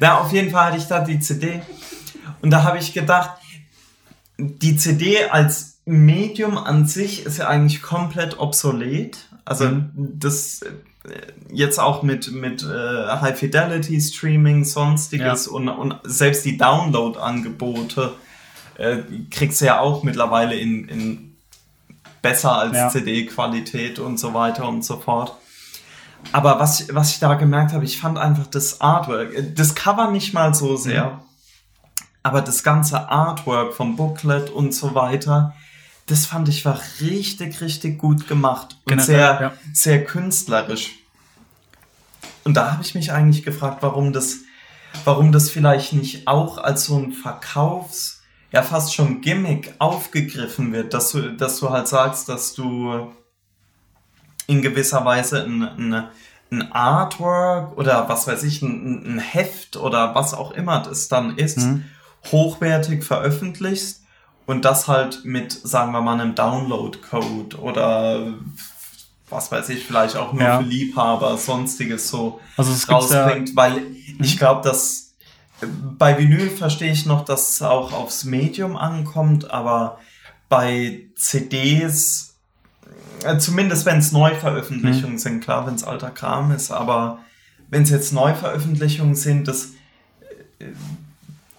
[0.00, 1.62] Na, auf jeden Fall hatte ich da die CD.
[2.42, 3.38] Und da habe ich gedacht,
[4.38, 9.18] die CD als Medium an sich ist ja eigentlich komplett obsolet.
[9.44, 10.72] Also das äh,
[11.52, 18.14] jetzt auch mit, mit äh, High Fidelity Streaming, sonstiges und, und selbst die Download-Angebote
[18.78, 18.98] äh,
[19.30, 21.36] kriegst du ja auch mittlerweile in, in
[22.22, 22.88] besser als Ja.
[22.88, 25.36] CD-Qualität und so weiter und so fort.
[26.32, 29.74] Aber was, ich- was ich da gemerkt habe, ich fand einfach das Artwork, äh, das
[29.74, 31.20] Cover nicht mal so sehr,
[32.22, 35.54] aber das ganze Artwork vom Booklet und so weiter,
[36.06, 39.52] das fand ich war richtig, richtig gut gemacht und Generell, sehr, ja.
[39.72, 40.90] sehr künstlerisch.
[42.44, 44.36] Und da habe ich mich eigentlich gefragt, warum das,
[45.04, 50.94] warum das vielleicht nicht auch als so ein Verkaufs, ja fast schon Gimmick aufgegriffen wird,
[50.94, 53.10] dass du, dass du halt sagst, dass du
[54.46, 56.04] in gewisser Weise ein, ein,
[56.52, 61.36] ein Artwork oder was weiß ich, ein, ein Heft oder was auch immer das dann
[61.38, 61.84] ist, Mhm.
[62.30, 64.03] hochwertig veröffentlichst
[64.46, 68.34] und das halt mit, sagen wir mal, einem Download-Code oder
[69.30, 70.58] was weiß ich, vielleicht auch nur Ja.
[70.58, 73.82] für Liebhaber, sonstiges so Also gibt's ja, rausbringt, weil
[74.20, 75.12] ich glaube, dass
[75.98, 79.98] bei Vinyl verstehe ich noch, dass es auch aufs Medium ankommt, aber
[80.48, 82.34] bei CDs,
[83.24, 87.18] äh, zumindest wenn es Neuveröffentlichungen sind, klar, wenn es alter Kram ist, aber
[87.70, 89.70] wenn es jetzt Neuveröffentlichungen sind, das,
[90.58, 90.66] äh,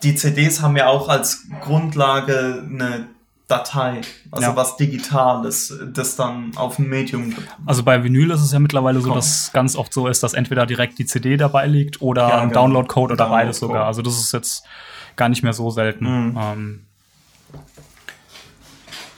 [0.05, 3.07] die CDs haben ja auch als Grundlage eine
[3.47, 4.55] Datei, also Ja.
[4.55, 7.35] was Digitales, das dann auf ein Medium
[7.67, 10.33] also bei Vinyl ist es ja mittlerweile so, dass es ganz oft so ist, dass
[10.33, 12.61] entweder direkt die CD dabei liegt oder Ja, ein genau.
[12.61, 13.79] Download-Code oder beides Download-Code.
[13.79, 13.85] sogar.
[13.87, 14.63] Also das ist jetzt
[15.15, 16.05] gar nicht mehr so selten.
[16.31, 16.37] Mhm.
[16.41, 16.81] Ähm,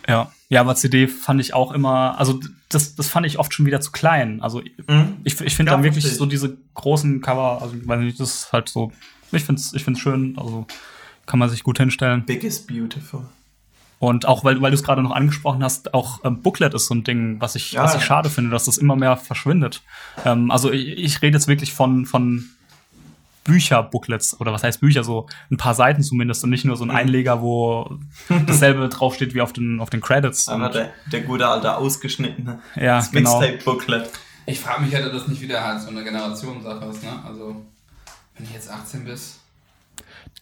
[0.07, 0.31] ja.
[0.49, 3.81] ja, aber CD fand ich auch immer, also das, das fand ich oft schon wieder
[3.81, 4.41] zu klein.
[4.41, 5.17] Also Mhm.
[5.23, 8.33] ich, ich finde Ja, dann wirklich so diese großen Cover, also ich weiß nicht, das
[8.33, 8.91] ist halt so,
[9.31, 10.65] ich finde es ich find's schön, also
[11.25, 12.25] kann man sich gut hinstellen.
[12.25, 13.25] Big is beautiful.
[13.99, 16.93] Und auch, weil, weil du es gerade noch angesprochen hast, auch ähm, Booklet ist so
[16.93, 18.05] ein Ding, was ich, Ja, was ich ja.
[18.05, 19.81] schade finde, dass das immer mehr verschwindet.
[20.23, 22.45] Ähm, also ich, ich rede jetzt wirklich von, von
[23.43, 26.91] Bücher-Booklets oder was heißt Bücher, so ein paar Seiten zumindest und nicht nur so Mhm.
[26.91, 27.97] ein Einleger, wo
[28.45, 30.49] dasselbe draufsteht wie auf den, auf den Credits.
[30.49, 33.39] Aber der, der gute alte ausgeschnittene ja, das genau.
[33.39, 34.09] Mixtape-Booklet.
[34.45, 37.09] Ich frage mich halt, ob das nicht wieder halt so eine Generationssache ist, ne?
[37.25, 37.65] Also,
[38.37, 39.39] wenn ich jetzt 18 bist.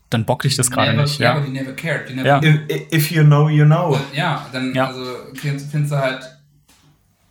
[0.10, 1.34] Dann bockt dich das gerade never, nicht, ja.
[1.34, 2.08] aber die never cared.
[2.10, 2.41] Die never Ja.
[2.43, 3.99] If, if you know, you know.
[4.13, 4.88] Ja, dann Ja.
[4.88, 5.03] also
[5.34, 6.23] findest, findest du halt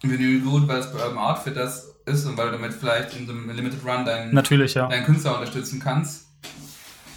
[0.02, 3.32] Vinyl gut, weil es bei Urban Outfitters ist und weil du damit vielleicht in so
[3.32, 4.88] einem Limited Run deinen, Natürlich, ja.
[4.88, 6.26] deinen Künstler unterstützen kannst.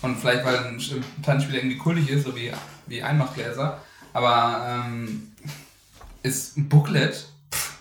[0.02, 0.80] Und vielleicht, weil ein
[1.24, 2.52] Plattenspieler irgendwie kultig ist, so wie,
[2.86, 3.82] wie Einmachgläser.
[4.14, 5.32] Aber ähm,
[6.24, 7.74] ist ein Booklet, pff,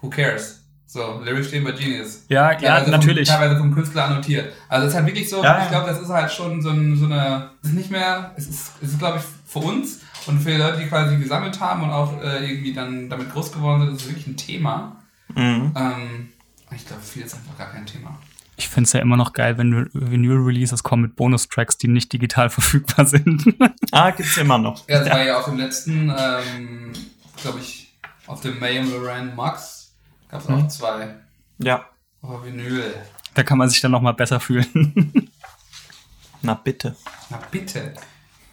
[0.00, 0.61] who cares?
[0.92, 2.26] So, Lyrics stehen bei Genius.
[2.28, 3.26] Ja, ja, Teilweise natürlich.
[3.26, 4.52] Vom, teilweise vom Künstler annotiert.
[4.68, 5.62] Also es ist halt wirklich so, Ja, ja.
[5.62, 8.46] ich glaube, das ist halt schon so, ein, so eine, es ist nicht mehr, es
[8.46, 11.82] ist, es ist glaube ich für uns und für die Leute, die quasi gesammelt haben
[11.82, 14.96] und auch äh, irgendwie dann damit groß geworden sind, ist es wirklich ein Thema.
[15.34, 15.72] Mhm.
[15.74, 16.28] Ähm,
[16.76, 18.18] ich glaube, für viele ist einfach gar kein Thema.
[18.56, 22.50] Ich finde es ja immer noch geil, wenn Vinyl-Releases kommen mit Bonustracks, die nicht digital
[22.50, 23.46] verfügbar sind.
[23.92, 24.86] Ah, gibt's immer noch.
[24.90, 26.92] Ja, das war ja auf dem letzten, ähm,
[27.40, 27.94] glaube ich,
[28.26, 29.81] auf dem Mayhem Loran Max
[30.32, 31.14] gab es auch zwei.
[31.58, 31.84] Ja.
[32.22, 32.94] Aber Vinyl.
[33.34, 35.30] da kann man sich dann noch mal besser fühlen.
[36.42, 36.96] Na bitte.
[37.30, 37.94] Na bitte.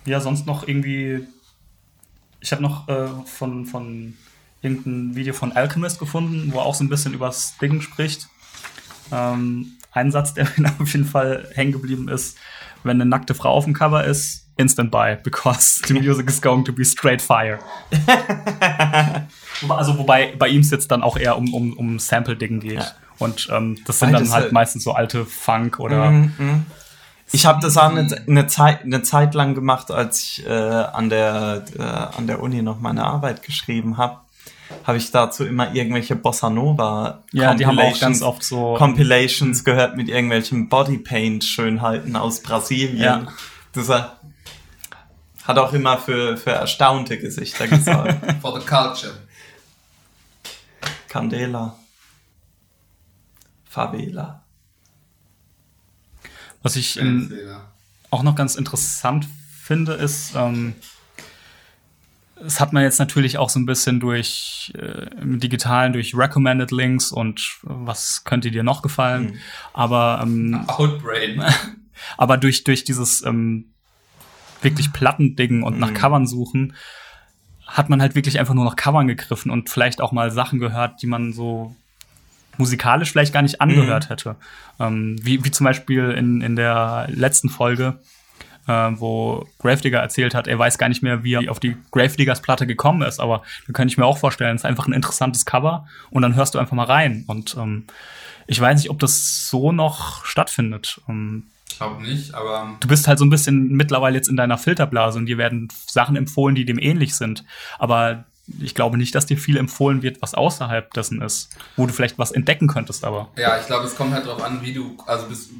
[0.05, 1.25] Ja, sonst noch irgendwie.
[2.41, 4.17] Ich habe noch äh, von, von
[4.61, 8.27] irgendein Video von Alchemist gefunden, wo er auch so ein bisschen übers Ding spricht.
[9.11, 12.37] Ähm, ein Satz, der mir auf jeden Fall hängen geblieben ist,
[12.83, 16.63] wenn eine nackte Frau auf dem Cover ist, instant buy, because the music is going
[16.65, 17.59] to be straight fire.
[19.67, 22.79] Also wobei bei ihm es jetzt dann auch eher um, um, um Sample-Ding geht.
[22.79, 22.91] Ja.
[23.17, 26.65] Und ähm, das sind Beides dann halt halt- meistens so alte Funk oder Mhm, mhm.
[27.31, 31.09] Ich habe das auch eine, eine, Zeit, eine Zeit lang gemacht, als ich äh, an,
[31.09, 34.17] der, äh, an der Uni noch meine Arbeit geschrieben habe.
[34.83, 39.63] Habe ich dazu immer irgendwelche Bossa Nova ja, die haben auch ganz oft so Compilations
[39.63, 42.97] gehört mit irgendwelchen Bodypaint-Schönheiten aus Brasilien.
[42.97, 43.27] Ja.
[43.73, 44.01] Das äh,
[45.43, 48.19] hat auch immer für, für erstaunte Gesichter gesorgt.
[48.41, 49.13] For the culture.
[51.07, 51.77] Candela.
[53.65, 54.43] Favela.
[56.61, 57.33] Was ich in,
[58.09, 59.27] auch noch ganz interessant
[59.61, 60.75] finde, ist, ähm,
[62.41, 66.71] das hat man jetzt natürlich auch so ein bisschen durch äh, im Digitalen, durch Recommended
[66.71, 69.39] Links und äh, was könnte dir noch gefallen.
[69.73, 71.43] Aber, ähm, Outbrain.
[72.17, 73.73] aber durch, durch dieses ähm,
[74.61, 76.73] wirklich Plattending und nach Covern suchen,
[77.65, 81.01] hat man halt wirklich einfach nur noch Covern gegriffen und vielleicht auch mal Sachen gehört,
[81.01, 81.75] die man so
[82.57, 84.09] musikalisch vielleicht gar nicht angehört Mhm.
[84.09, 84.35] hätte.
[84.79, 87.99] Ähm, wie, wie zum Beispiel in, in der letzten Folge,
[88.67, 92.41] äh, wo Gravedigger erzählt hat, er weiß gar nicht mehr, wie er auf die Gravediggers
[92.41, 95.45] Platte gekommen ist, aber da könnte ich mir auch vorstellen, es ist einfach ein interessantes
[95.45, 97.23] Cover und dann hörst du einfach mal rein.
[97.27, 97.85] Und ähm,
[98.47, 100.99] ich weiß nicht, ob das so noch stattfindet.
[101.07, 101.43] Ähm,
[101.79, 105.25] glaube nicht, aber du bist halt so ein bisschen mittlerweile jetzt in deiner Filterblase und
[105.25, 107.43] dir werden Sachen empfohlen, die dem ähnlich sind.
[107.79, 108.25] Aber
[108.59, 112.17] ich glaube nicht, dass dir viel empfohlen wird, was außerhalb dessen ist, wo du vielleicht
[112.19, 113.29] was entdecken könntest, aber.
[113.37, 115.51] ja, ich glaube, es kommt halt darauf an, wie du, also bist,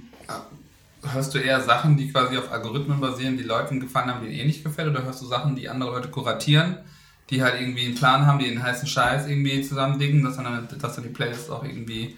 [1.14, 4.42] hörst du eher Sachen, die quasi auf Algorithmen basieren, die Leuten gefallen haben, die ihnen
[4.42, 6.78] eh nicht gefällt, oder hörst du Sachen, die andere Leute kuratieren,
[7.30, 10.96] die halt irgendwie einen Plan haben, die den heißen Scheiß irgendwie zusammenlegen, dass dann, dass
[10.96, 12.18] dann die Playlists auch irgendwie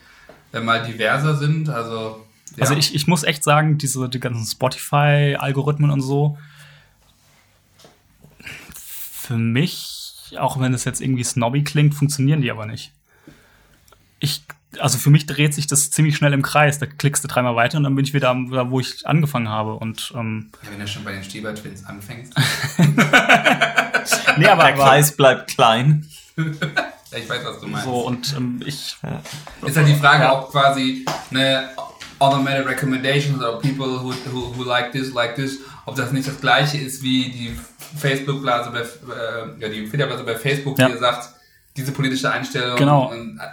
[0.54, 2.62] äh, mal diverser sind, also ja.
[2.62, 6.38] Also ich, ich muss echt sagen, diese die ganzen Spotify-Algorithmen und so,
[8.44, 12.92] für mich, auch wenn es jetzt irgendwie snobby klingt, funktionieren die aber nicht.
[14.20, 14.44] Ich,
[14.80, 16.80] also für mich dreht sich das ziemlich schnell im Kreis.
[16.80, 19.50] Da klickst du dreimal weiter und dann bin ich wieder am- da, wo ich angefangen
[19.50, 19.74] habe.
[19.76, 22.34] Und ähm, ja, wenn du schon bei den Stieber-Twins anfängst.
[24.38, 26.06] nee, aber, Der Kreis bleibt klein.
[26.38, 26.44] ja,
[27.18, 27.86] ich weiß, was du meinst.
[27.86, 28.98] so und ähm, ich
[29.66, 30.40] Ist halt die Frage, Ja.
[30.40, 31.70] ob quasi eine
[32.22, 36.40] automated recommendations oder people who, who, who like this, like this, ob das nicht das
[36.40, 37.58] gleiche ist wie die
[37.98, 40.88] Facebook-Blase bei, äh, ja, die Filterblase bei Facebook, Ja.
[40.90, 41.30] die sagt,
[41.78, 42.78] diese politische Einstellung.
[42.78, 43.12] Genau.
[43.12, 43.44] Und, äh,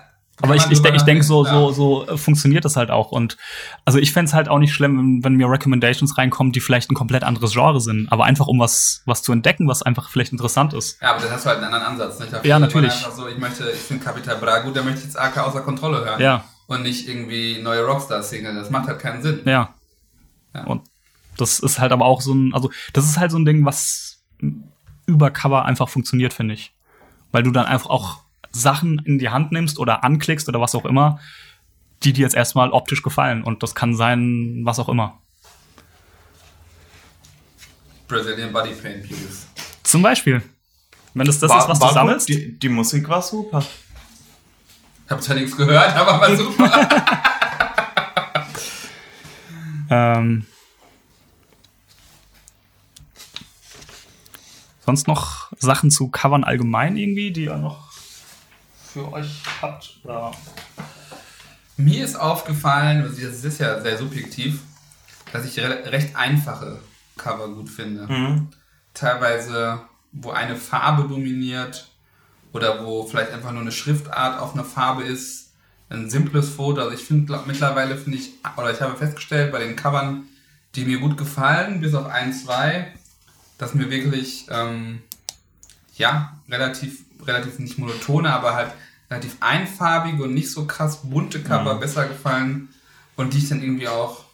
[0.43, 3.11] Aber ich, ich, ich denke, so, so, so äh, funktioniert das halt auch.
[3.11, 3.37] Und
[3.85, 6.95] also ich fänd's halt auch nicht schlimm, wenn- wenn mir Recommendations reinkommen, die vielleicht ein
[6.95, 8.07] komplett anderes Genre sind.
[8.13, 11.01] Aber einfach um was, was zu entdecken, was einfach vielleicht interessant ist.
[11.03, 12.21] Ja, aber dann hast du halt einen anderen Ansatz.
[12.21, 12.33] Nicht?
[12.33, 12.93] Da Ja, natürlich.
[12.93, 16.05] so, ich möchte, ich finde Capital Bra gut, da möchte ich jetzt AK außer Kontrolle
[16.05, 16.21] hören.
[16.21, 16.45] Ja.
[16.69, 18.55] Und nicht irgendwie neue Rockstar-Single.
[18.55, 19.41] Das macht halt keinen Sinn.
[19.47, 19.75] Ja.
[20.55, 20.65] Ja.
[20.65, 20.83] Und
[21.37, 24.23] das ist halt aber auch so ein, also das ist halt so ein Ding, was
[25.07, 26.73] über Cover einfach funktioniert, finde ich.
[27.33, 28.21] Weil du dann einfach auch
[28.53, 31.19] Sachen in die Hand nimmst oder anklickst oder was auch immer,
[32.03, 33.43] die dir jetzt erstmal optisch gefallen.
[33.43, 35.19] Und das kann sein, was auch immer.
[38.07, 39.47] Brazilian Body Paint, please.
[39.83, 40.43] Zum Beispiel.
[41.15, 42.29] Wenn das das War- ist, was du sammelst.
[42.29, 43.65] Die, die Musik war super.
[45.09, 46.89] Ich habe zwar nichts gehört, aber war super.
[49.91, 50.45] Ähm,
[54.85, 57.91] sonst noch Sachen zu Covern allgemein irgendwie, die ihr noch
[58.93, 59.99] für euch habt?
[60.05, 60.33] Oder?
[61.79, 64.61] Mir ist aufgefallen, also das ist ja sehr subjektiv,
[65.33, 66.81] dass ich re recht einfache
[67.17, 68.07] Cover gut finde.
[68.13, 68.49] Mhm.
[68.93, 69.81] Teilweise,
[70.13, 71.88] wo eine Farbe dominiert
[72.59, 75.53] oder wo vielleicht einfach nur eine Schriftart auf einer Farbe ist.
[75.91, 76.83] Ein simples Foto.
[76.83, 80.25] Also ich finde mittlerweile finde ich, oder ich habe festgestellt bei den Covern,
[80.75, 82.93] die mir gut gefallen, bis auf ein, zwei,
[83.57, 85.01] dass mir wirklich ähm,
[85.97, 88.73] ja, relativ, relativ nicht monotone, aber halt
[89.11, 92.69] relativ einfarbige und nicht so krass bunte Cover besser gefallen
[93.17, 94.25] und die ich dann irgendwie auch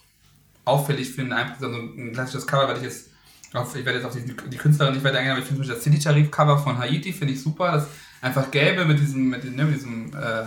[0.64, 1.36] auffällig finde.
[1.36, 3.10] Einfach so ein klassisches Cover, weil ich jetzt
[3.54, 5.68] auf, ich werde jetzt auf die, die Künstlerin nicht weiter eingehen, aber ich finde zum
[5.68, 7.70] Beispiel das City-Tarif-Cover von Haiti finde ich super.
[7.70, 7.86] Das
[8.24, 10.44] einfach gelbe mit diesem, mit diesem, ne, mit diesem äh,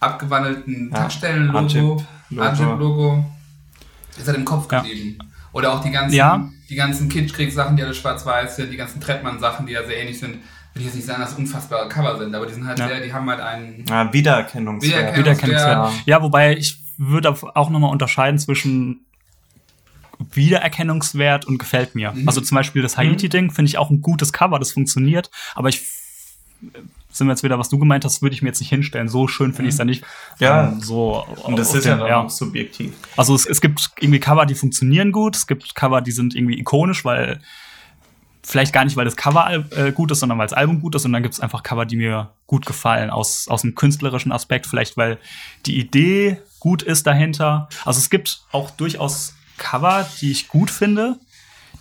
[0.00, 3.24] abgewandelten Ja, Tankstellen-Logo,
[4.18, 4.80] ist halt im Kopf Ja.
[4.80, 5.18] geblieben.
[5.52, 6.48] Oder auch die ganzen, Ja.
[6.68, 10.34] die ganzen Kitschkrieg-Sachen, die alle schwarz-weiß sind, die ganzen Trettmann-Sachen, die ja sehr ähnlich sind.
[10.74, 12.88] Will ich jetzt nicht sagen, dass unfassbare Cover sind, aber die sind halt Ja.
[12.88, 13.84] sehr, die haben halt einen.
[13.88, 15.16] Ja, Wiedererkennungswert.
[15.16, 16.06] Wiedererkennung- Wiedererkennungswert.
[16.06, 19.00] Ja, wobei ich würde auch nochmal unterscheiden zwischen
[20.32, 22.12] Wiedererkennungswert und gefällt mir.
[22.12, 22.28] Mhm.
[22.28, 25.82] Also zum Beispiel das Haiti-Ding finde ich auch ein gutes Cover, das funktioniert, aber ich
[27.18, 29.08] sind wir jetzt wieder, was du gemeint hast, würde ich mir jetzt nicht hinstellen.
[29.08, 30.04] So schön finde ich es ja nicht.
[30.38, 30.68] Ja.
[30.68, 32.94] Ähm, so Und das ist ja den- dann auch subjektiv.
[33.16, 35.36] Also es, es gibt irgendwie Cover, die funktionieren gut.
[35.36, 37.40] Es gibt Cover, die sind irgendwie ikonisch, weil
[38.42, 41.04] vielleicht gar nicht, weil das Cover äh, gut ist, sondern weil das Album gut ist.
[41.04, 44.66] Und dann gibt es einfach Cover, die mir gut gefallen aus, aus einem künstlerischen Aspekt.
[44.66, 45.18] Vielleicht, weil
[45.66, 47.68] die Idee gut ist dahinter.
[47.84, 51.18] Also es gibt auch durchaus Cover, die ich gut finde,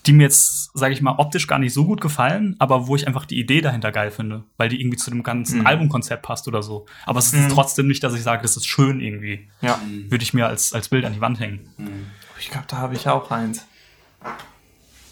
[0.07, 3.05] die mir jetzt, sage ich mal, optisch gar nicht so gut gefallen, aber wo ich
[3.07, 5.67] einfach die Idee dahinter geil finde, weil die irgendwie zu dem ganzen Mhm.
[5.67, 6.85] Albumkonzept passt oder so.
[7.05, 7.49] Aber es ist Mhm.
[7.49, 9.79] trotzdem nicht, dass ich sage, das ist schön irgendwie Ja.
[10.09, 11.69] würde ich mir als, als Bild an die Wand hängen.
[12.39, 13.65] Ich glaube, da habe ich auch eins.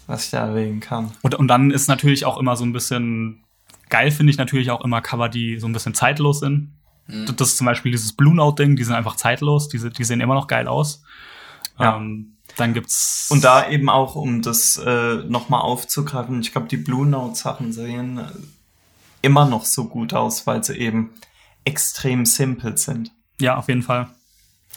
[0.06, 1.10] Was ich da erwähnen kann.
[1.22, 3.42] Und, und dann ist natürlich auch immer so ein bisschen
[3.88, 6.72] geil, finde ich natürlich auch immer Cover, die so ein bisschen zeitlos sind.
[7.08, 7.26] Mhm.
[7.36, 10.34] Das ist zum Beispiel dieses Blue Note-Ding, die sind einfach zeitlos, die, die sehen immer
[10.34, 11.02] noch geil aus.
[11.78, 11.96] Ja.
[11.96, 13.28] Ähm, dann gibt's.
[13.30, 18.18] Und da eben auch, um das äh, nochmal aufzugreifen, ich glaube, die Blue Note-Sachen sehen
[18.18, 18.24] äh,
[19.22, 21.10] immer noch so gut aus, weil sie eben
[21.64, 23.10] extrem simpel sind.
[23.40, 24.08] Ja, auf jeden Fall.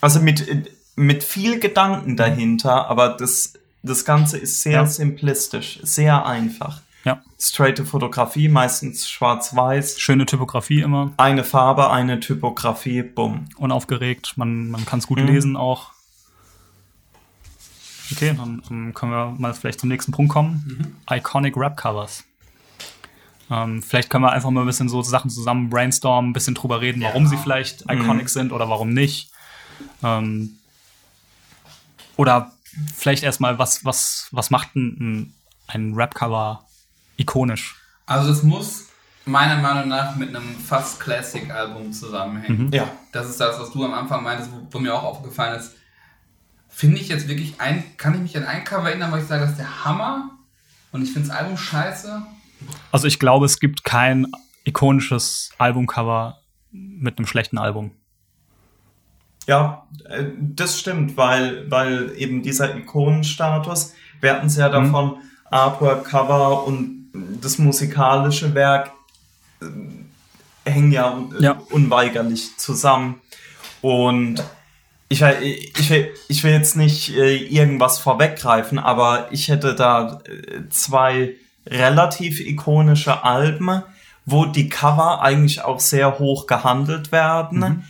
[0.02, 4.86] Also mit, mit viel Gedanken dahinter, aber das, das Ganze ist sehr Ja.
[4.86, 6.82] simplistisch, sehr einfach.
[7.06, 7.22] Ja.
[7.40, 10.00] Straighte Fotografie, meistens schwarz-weiß.
[10.00, 11.14] Schöne Typografie immer.
[11.16, 13.46] Eine Farbe, eine Typografie, bumm.
[13.58, 14.34] Unaufgeregt.
[14.36, 15.16] Man, man kann es Mhm.
[15.16, 15.92] gut lesen auch.
[18.12, 20.98] Okay, dann ähm, können wir mal vielleicht zum nächsten Punkt kommen.
[21.10, 22.24] Iconic Rap Covers.
[23.52, 26.82] Ähm, vielleicht können wir einfach mal ein bisschen so Sachen zusammen brainstormen, ein bisschen drüber
[26.82, 29.32] reden, warum sie vielleicht iconic sind oder warum nicht.
[30.04, 30.58] Ähm,
[32.16, 32.52] oder
[32.96, 35.34] vielleicht erstmal, was, was, was macht ein,
[35.68, 36.64] ein Rap-Cover
[37.18, 37.76] ikonisch?
[38.06, 38.88] Also es muss
[39.26, 42.72] meiner Meinung nach mit einem fast Classic-Album zusammenhängen.
[42.72, 42.90] Ja.
[43.12, 45.76] Das ist das, was du am Anfang meintest, wo, wo mir auch aufgefallen ist.
[46.80, 49.42] Finde ich jetzt wirklich ein, kann ich mich an ein Cover erinnern, wo ich sage,
[49.42, 50.30] das ist der Hammer
[50.94, 52.22] und ich finde das Album scheiße.
[52.94, 54.28] Also ich glaube, es gibt kein
[54.64, 56.40] ikonisches Albumcover
[56.72, 57.92] mit einem schlechten Album.
[59.46, 65.18] Ja, äh, das stimmt, weil, weil eben dieser Ikonenstatus, wir hatten es ja davon,
[65.52, 67.10] Artwork, Cover und
[67.42, 68.92] das musikalische Werk
[69.62, 69.66] äh,
[70.70, 71.62] hängen ja, äh, Ja.
[71.72, 73.20] unweigerlich zusammen.
[73.82, 74.42] Und
[75.10, 80.22] ich, will- ich, will, ich will jetzt nicht äh, irgendwas vorweggreifen, aber ich hätte da
[80.26, 81.36] äh, zwei
[81.68, 83.84] relativ ikonische Alben,
[84.26, 87.84] wo die Cover eigentlich auch sehr hoch gehandelt werden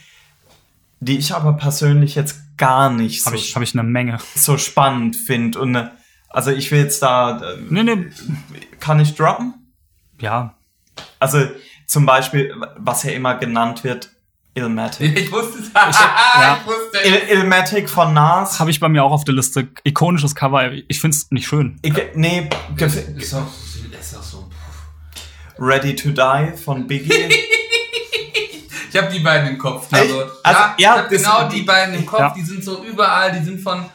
[1.01, 4.17] die ich aber persönlich jetzt gar nicht so, Habe ich, hab ich eine Menge.
[4.35, 5.57] so spannend finde.
[5.59, 5.87] Und äh,
[6.27, 8.07] also ich will jetzt da, äh, Nee, nee.
[8.81, 9.53] kann ich droppen?
[10.19, 10.55] Ja,
[11.17, 11.47] Also
[11.87, 14.11] zum Beispiel, was ja immer genannt wird,
[14.59, 15.17] Ilmatic.
[15.19, 15.71] Ich wusste es.
[15.73, 16.59] ja.
[16.61, 17.31] ich wusste es.
[17.31, 18.59] Ilmatic von Nas.
[18.59, 19.67] habe ich bei mir auch auf der Liste.
[19.83, 20.71] Ikonisches Cover.
[20.87, 21.79] Ich finde es nicht schön.
[21.81, 23.47] Ich, nee, Das ist doch,
[23.91, 24.49] das ist doch so.
[25.57, 27.13] Ready to Die von Biggie.
[28.91, 29.87] Ich habe die beiden im Kopf.
[29.91, 32.19] Also, Also, ja, ja, ich genau die beiden im Kopf.
[32.19, 32.33] Ja.
[32.35, 33.31] Die sind so überall.
[33.31, 33.85] Die sind von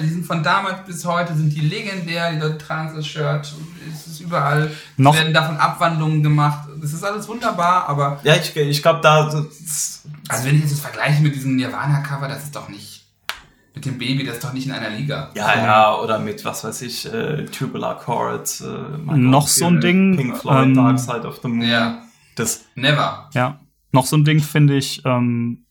[0.00, 2.32] die sind von damals bis heute sind die legendär.
[2.32, 3.52] Die Leute tragen das Shirt.
[3.92, 4.70] Es ist überall.
[4.96, 6.68] Noch- Es werden davon Abwandlungen gemacht.
[6.80, 7.88] Das ist alles wunderbar.
[7.88, 9.44] Aber ja, ich, ich glaube, da also
[10.44, 13.04] wenn ich jetzt das vergleiche mit diesem Nirvana-Cover, das ist doch nicht
[13.74, 14.24] mit dem Baby.
[14.24, 15.30] Das ist doch nicht in einer Liga.
[15.34, 18.60] ja, ja, oder mit, was weiß ich, äh, Tubular Chords.
[18.60, 18.66] Äh,
[19.16, 21.68] Noch Gott, so ein äh, Ding, Pink Floyd, ähm, Dark Side of the Moon.
[21.68, 22.02] Ja.
[22.36, 23.28] Das, Never.
[23.34, 23.60] Ja.
[23.92, 25.64] Noch so ein Ding finde ich ähm,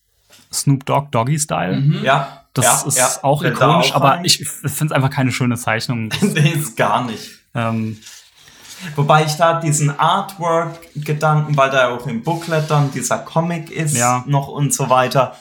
[0.51, 2.01] Snoop Dogg Doggy Style.
[2.03, 2.44] ja.
[2.55, 6.09] Das ja, ist ja, auch ikonisch, aber ich finde es einfach keine schöne Zeichnung.
[6.21, 7.29] nee, ist gar nicht.
[7.53, 7.97] ähm,
[8.95, 14.23] Wobei ich da diesen Artwork-Gedanken, weil da auch im Booklet dann dieser Comic ist, Ja.
[14.27, 15.35] noch und so weiter.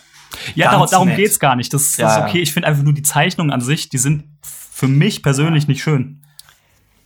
[0.54, 1.16] ja, darum, darum nett.
[1.16, 1.72] geht's gar nicht.
[1.72, 2.26] Das, das Ja, ist ja.
[2.26, 2.40] okay.
[2.40, 6.22] Ich finde einfach nur die Zeichnungen an sich, die sind für mich persönlich nicht schön.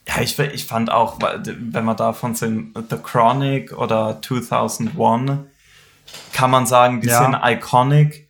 [0.07, 5.33] Ja, ich, ich fand auch, wenn man da von den The Chronic oder 2001,
[6.33, 7.23] kann man sagen, die Ja.
[7.23, 8.28] sind iconic.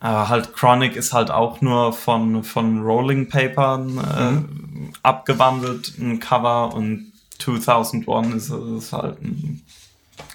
[0.00, 4.92] Aber halt Chronic ist halt auch nur von, von Rolling Papern äh, Mhm.
[5.02, 7.12] abgewandelt, ein Cover und
[7.58, 9.62] 2001 ist, ist halt ein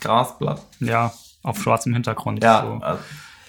[0.01, 0.61] Grasblatt.
[0.79, 1.11] Ja,
[1.43, 2.43] auf schwarzem Hintergrund.
[2.43, 2.83] Ja, So.
[2.85, 2.99] also,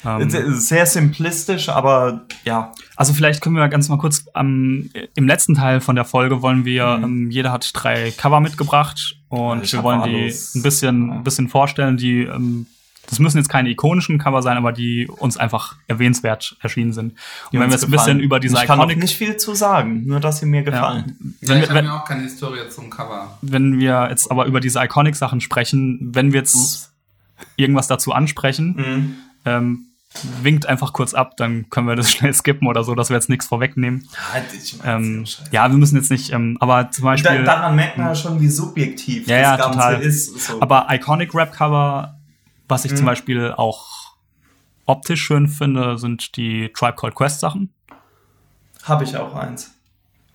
[0.05, 5.55] Ähm, sehr- simplistisch, aber ja, Also vielleicht können wir ganz mal kurz am im letzten
[5.55, 7.05] Teil von der Folge wollen wir, Mhm.
[7.05, 11.49] ähm, jeder hat drei Cover mitgebracht und Ich wir wollen die ein bisschen, ein bisschen
[11.49, 12.67] vorstellen, die ähm,
[13.09, 17.13] das müssen jetzt keine ikonischen Cover sein, aber die uns einfach erwähnenswert erschienen sind.
[17.13, 17.19] Und
[17.53, 19.55] die wenn wir jetzt ein bisschen über diese Ich kann noch Iconic, nicht viel zu
[19.55, 21.17] sagen, nur dass sie mir ja, gefallen.
[21.41, 23.39] Ja, wenn, ich wir, habe mir auch keine Historie zum Cover.
[23.43, 26.93] wenn wir jetzt aber über diese Iconic-Sachen sprechen, wenn wir jetzt Ups.
[27.57, 29.15] irgendwas dazu ansprechen, Mhm.
[29.45, 29.83] ähm,
[30.43, 33.29] winkt einfach kurz ab, dann können wir das schnell skippen oder so, dass wir jetzt
[33.29, 34.09] nichts vorwegnehmen.
[34.35, 37.45] Ja, ich mein's Ähm, ja, ja, wir müssen jetzt nicht, ähm, aber zum Da, Beispiel.
[37.45, 40.01] daran merkt man ja schon, wie subjektiv Ja, ja, das Ganze total.
[40.03, 40.41] ist.
[40.47, 40.63] So.
[40.63, 42.16] Aber Iconic Rap Cover,
[42.69, 43.07] was ich zum Mhm.
[43.07, 43.87] Beispiel auch
[44.87, 47.73] optisch schön finde, sind die Tribe Called Quest Sachen.
[48.85, 49.73] habe ich auch eins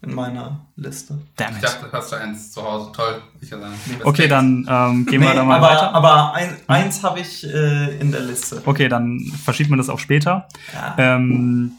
[0.02, 1.22] in meiner Liste.
[1.38, 2.91] Damn Ich dachte, hast du eins zu Hause.
[2.91, 3.22] Toll.
[3.39, 3.72] Sicher sein.
[4.04, 5.94] Okay, dann ähm, gehen wir Nee, da mal aber, weiter.
[5.94, 8.62] aber ein, eins habe ich äh, in der Liste.
[8.65, 10.48] Okay, dann verschiebt man das auf später.
[10.74, 10.96] Ja.
[10.98, 11.74] Ähm,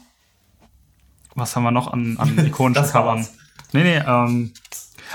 [1.35, 3.27] was haben wir noch an, an ikonischen Covern?
[3.73, 4.53] Nee, nee, ähm,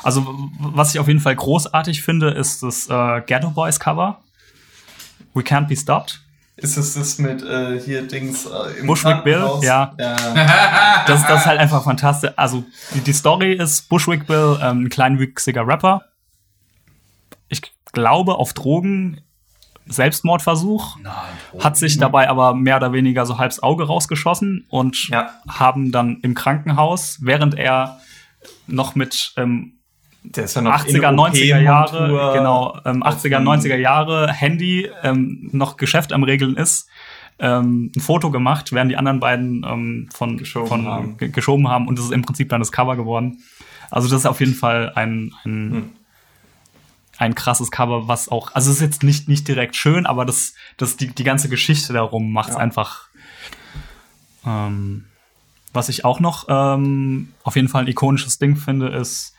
[0.03, 4.21] also was ich auf jeden Fall großartig finde, ist das äh, Ghetto Boys Cover.
[5.39, 6.21] We Can't Be Stopped.
[6.57, 9.35] Ist es das mit äh, hier Dings äh, im Bushwick Bill?
[9.35, 9.65] Krankenhaus?
[9.65, 9.95] Ja.
[9.99, 11.05] ja.
[11.07, 12.33] Das, das ist halt einfach fantastisch.
[12.37, 12.65] Also
[12.95, 16.03] die, die Story ist Bushwick Bill, ähm, ein kleinwüchsiger Rapper.
[17.49, 17.63] Ich
[17.93, 19.21] glaube auf Drogen,
[19.87, 21.15] Selbstmordversuch, Nein.
[21.61, 25.31] hat sich dabei aber mehr oder weniger so halbs Auge rausgeschossen und Ja.
[25.49, 28.01] haben dann im Krankenhaus, während er
[28.67, 29.78] noch mit ähm,
[30.37, 34.31] Der ist ja noch 80er, in 90er Jahre, genau, ähm, auf 80er, dem- 90er Jahre
[34.33, 36.89] Handy ähm, noch Geschäft am Regeln ist,
[37.39, 41.17] ähm, ein Foto gemacht, während die anderen beiden ähm, von, Geschoben von haben.
[41.17, 43.39] ge- geschoben haben und es ist im Prinzip dann das Cover geworden.
[43.91, 45.93] Also das ist auf jeden Fall ein, ein,
[47.17, 50.55] ein krasses Cover, was auch, also es ist jetzt nicht, nicht direkt schön, aber das,
[50.77, 52.61] das die, die ganze Geschichte darum macht es Ja.
[52.61, 53.09] einfach.
[54.47, 55.05] Ähm,
[55.73, 59.35] was ich auch noch ähm, auf jeden Fall ein ikonisches Ding finde, ist,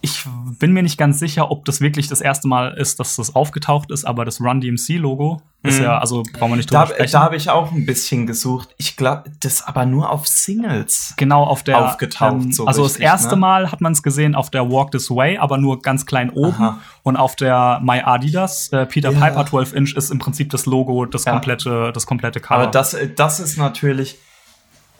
[0.00, 0.24] ich
[0.58, 3.90] bin mir nicht ganz sicher, ob das wirklich das erste Mal ist, dass das aufgetaucht
[3.90, 7.12] ist, aber das Run DMC-Logo ist ja, also brauchen wir nicht drüber Da, sprechen.
[7.12, 8.74] da habe ich auch ein bisschen gesucht.
[8.78, 11.14] Ich glaube, das aber nur auf Singles.
[11.16, 13.40] genau auf der aufgetaucht, so also das richtig, erste ne?
[13.40, 16.54] Mal hat man es gesehen auf der Walk This Way, aber nur ganz klein oben
[16.62, 16.78] Aha.
[17.02, 19.18] und auf der My Adidas äh, Peter Ja.
[19.18, 21.32] Piper 12 Inch ist im Prinzip das Logo, das Ja.
[21.32, 22.60] komplette das komplette Cover.
[22.62, 24.16] Aber das, das ist natürlich,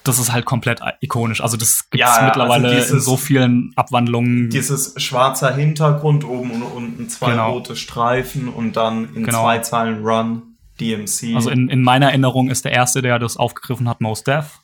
[0.09, 1.41] das ist halt komplett ikonisch.
[1.41, 4.51] Also das gibt es Ja, ja, mittlerweile also in dieses- so vielen Abwandlungen.
[4.51, 7.53] dieses schwarzer Hintergrund oben und unten zwei Genau.
[7.53, 9.43] rote Streifen und dann in Genau.
[9.43, 10.43] zwei Zeilen Run,
[10.81, 11.35] DMC.
[11.35, 14.61] Also in, in meiner Erinnerung ist der erste, der das aufgegriffen hat, Mos Def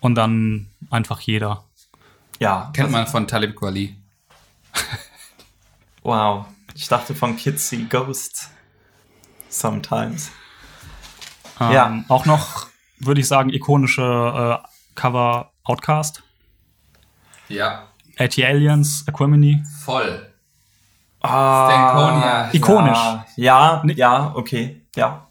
[0.00, 1.64] und dann einfach jeder.
[2.38, 3.94] ja, Kennt also- man von Talib Kweli.
[6.02, 6.46] Wow.
[6.74, 8.50] Ich dachte von Kids See Ghosts.
[9.48, 10.30] Sometimes.
[11.60, 12.04] Ähm, Ja.
[12.08, 12.66] Auch noch
[12.98, 14.02] würde ich sagen ikonische
[14.62, 16.22] äh, Cover Outcast,
[17.48, 17.86] Ja,
[18.18, 19.62] AT Aliens, Equimini.
[19.84, 20.26] voll.
[21.22, 22.50] Ah, Stankonia.
[22.54, 22.98] Ikonisch.
[23.36, 25.26] Ja, ja, ja, okay, ja.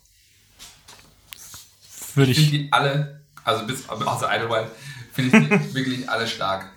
[2.16, 4.68] Würde Ich finde ich, die alle, also bis außer Idlewild,
[5.14, 6.70] finde ich die wirklich alle stark.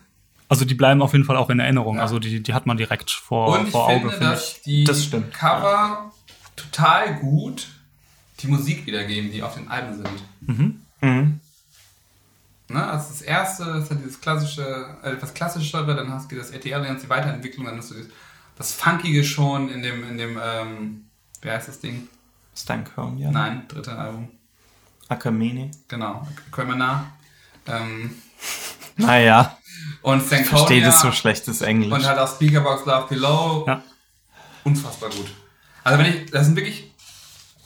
[0.49, 1.97] also die bleiben auf jeden Fall auch in Erinnerung.
[1.97, 2.03] Ja.
[2.03, 4.63] Also die, die hat man direkt vor, Und ich vor Auge, finde, finde dass ich.
[4.63, 5.33] die Das stimmt.
[5.35, 6.13] Cover
[6.57, 7.69] total gut
[8.41, 10.83] die Musik wiedergeben, die auf den Alben sind.
[11.01, 11.41] Mhm.
[12.73, 12.87] Ne?
[12.87, 16.73] Also das erste ist ja dieses klassische, äh, etwas klassischere, dann hast du das RT
[16.73, 18.07] Aliens, die Weiterentwicklung, dann hast du das,
[18.57, 21.05] das Funkige schon in dem, in dem, ähm,
[21.41, 22.09] wie heißt das Ding?
[22.55, 23.31] Stankonia.
[23.31, 24.29] Nein, dritte Album.
[25.09, 25.71] Akamene.
[25.89, 27.07] Genau, Quemena.
[27.67, 28.11] Ähm,
[28.97, 29.57] Naja,
[30.03, 30.57] und ich Stankonia.
[30.57, 31.93] verstehe das so schlechtes Englisch.
[31.93, 33.65] Und halt auch Speakerbox Love Below.
[33.67, 33.83] Ja.
[34.65, 35.33] Unfassbar gut.
[35.83, 36.93] Also wenn ich, das sind wirklich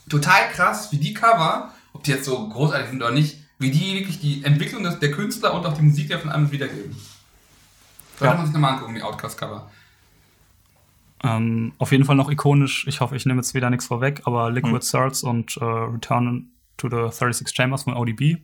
[0.09, 3.95] total krass, wie die Cover, ob die jetzt so großartig sind oder nicht, wie die
[3.95, 6.95] wirklich die Entwicklung des, der Künstler und auch die Musik, auf den Alben wiedergeben.
[8.19, 8.37] Sollte Ja.
[8.37, 9.71] man sich nochmal angucken, die Outcast-Cover.
[11.25, 12.87] Ähm, auf jeden Fall noch ikonisch.
[12.87, 14.83] Ich hoffe, ich nehme jetzt wieder nichts vorweg, aber Liquid Hm.
[14.83, 18.39] Swords und äh, Return to the 36 Chambers von ODB.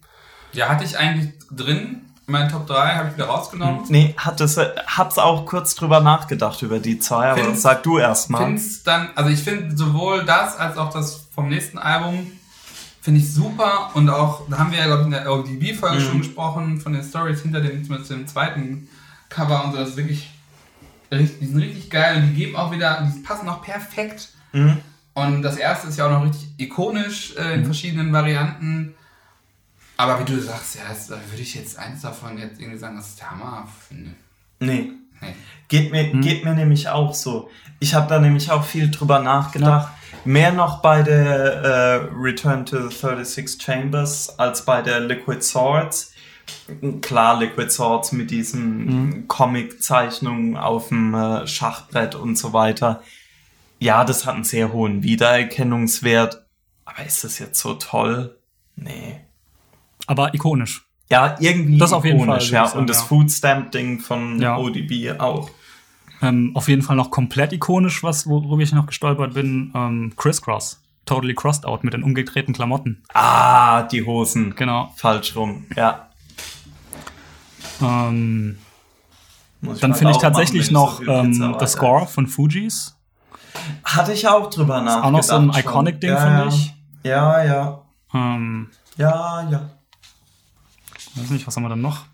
[0.53, 3.83] Ja, hatte ich eigentlich drin, in meinen Top 3, habe ich wieder rausgenommen.
[3.89, 7.83] Nee, hat es, äh, hab's auch kurz drüber nachgedacht über die zwei, aber Find's- sag
[7.83, 8.45] du erst mal.
[8.47, 12.33] Find's dann, also ich finde sowohl das als auch das vom nächsten Album
[13.03, 16.07] finde ich super und auch, da haben wir ja glaube ich in der ODB-Folge Mhm.
[16.09, 18.89] schon gesprochen, von den Stories hinter dem, zumindest dem zweiten
[19.29, 20.31] Cover und so, das ist wirklich,
[21.11, 24.79] richtig- die sind richtig geil und die geben auch wieder, die passen auch perfekt Mhm.
[25.15, 28.95] und das erste ist ja auch noch richtig ikonisch äh, in verschiedenen Varianten.
[29.97, 33.09] Aber wie du sagst, ja, das, würde ich jetzt eins davon jetzt irgendwie sagen, das
[33.11, 33.69] ist der Hammer.
[33.89, 34.11] finde.
[34.61, 34.91] Nee,
[35.21, 35.35] Nee.
[35.69, 37.49] Geht mir, geht mir nämlich auch so.
[37.79, 39.93] Ich habe da nämlich auch viel drüber nachgedacht.
[40.25, 41.27] Mehr noch bei der
[41.63, 46.13] äh, Return to the 36 Chambers als bei der Liquid Swords.
[47.01, 53.03] Klar, Liquid Swords mit diesen Comic-Zeichnungen auf dem äh, Schachbrett und so weiter.
[53.79, 56.45] Ja, das hat einen sehr hohen Wiedererkennungswert.
[56.85, 58.37] Aber ist das jetzt so toll?
[58.77, 59.21] Nee.
[60.07, 60.85] Aber ikonisch.
[61.11, 62.67] Ja, irgendwie Das auf jeden Fall, ikonisch, ja.
[62.67, 63.05] sagen, Und das ja.
[63.07, 64.57] Foodstamp-Ding von Ja.
[64.57, 65.51] ODB auch.
[66.23, 69.73] Ähm, auf jeden Fall noch komplett ikonisch, was worüber ich noch gestolpert bin.
[69.75, 70.81] Ähm, Crisscross.
[71.05, 73.03] Totally crossed out mit den umgedrehten Klamotten.
[73.13, 74.55] Ah, die Hosen.
[74.55, 74.93] Genau.
[74.97, 76.09] Falsch rum, ja.
[77.81, 78.59] Ähm,
[79.61, 82.97] dann finde ich machen, tatsächlich wenn noch ähm, das Score von Fujis.
[83.85, 85.05] Hatte ich auch drüber nachgedacht.
[85.05, 85.51] Auch noch so ein.
[85.51, 86.49] Iconic-Ding, ja, finde ja.
[86.49, 86.75] ich.
[87.05, 87.83] Ja, ja.
[88.15, 89.71] Ähm, Ja, ja.
[91.17, 92.05] weiß nicht, was haben wir dann noch?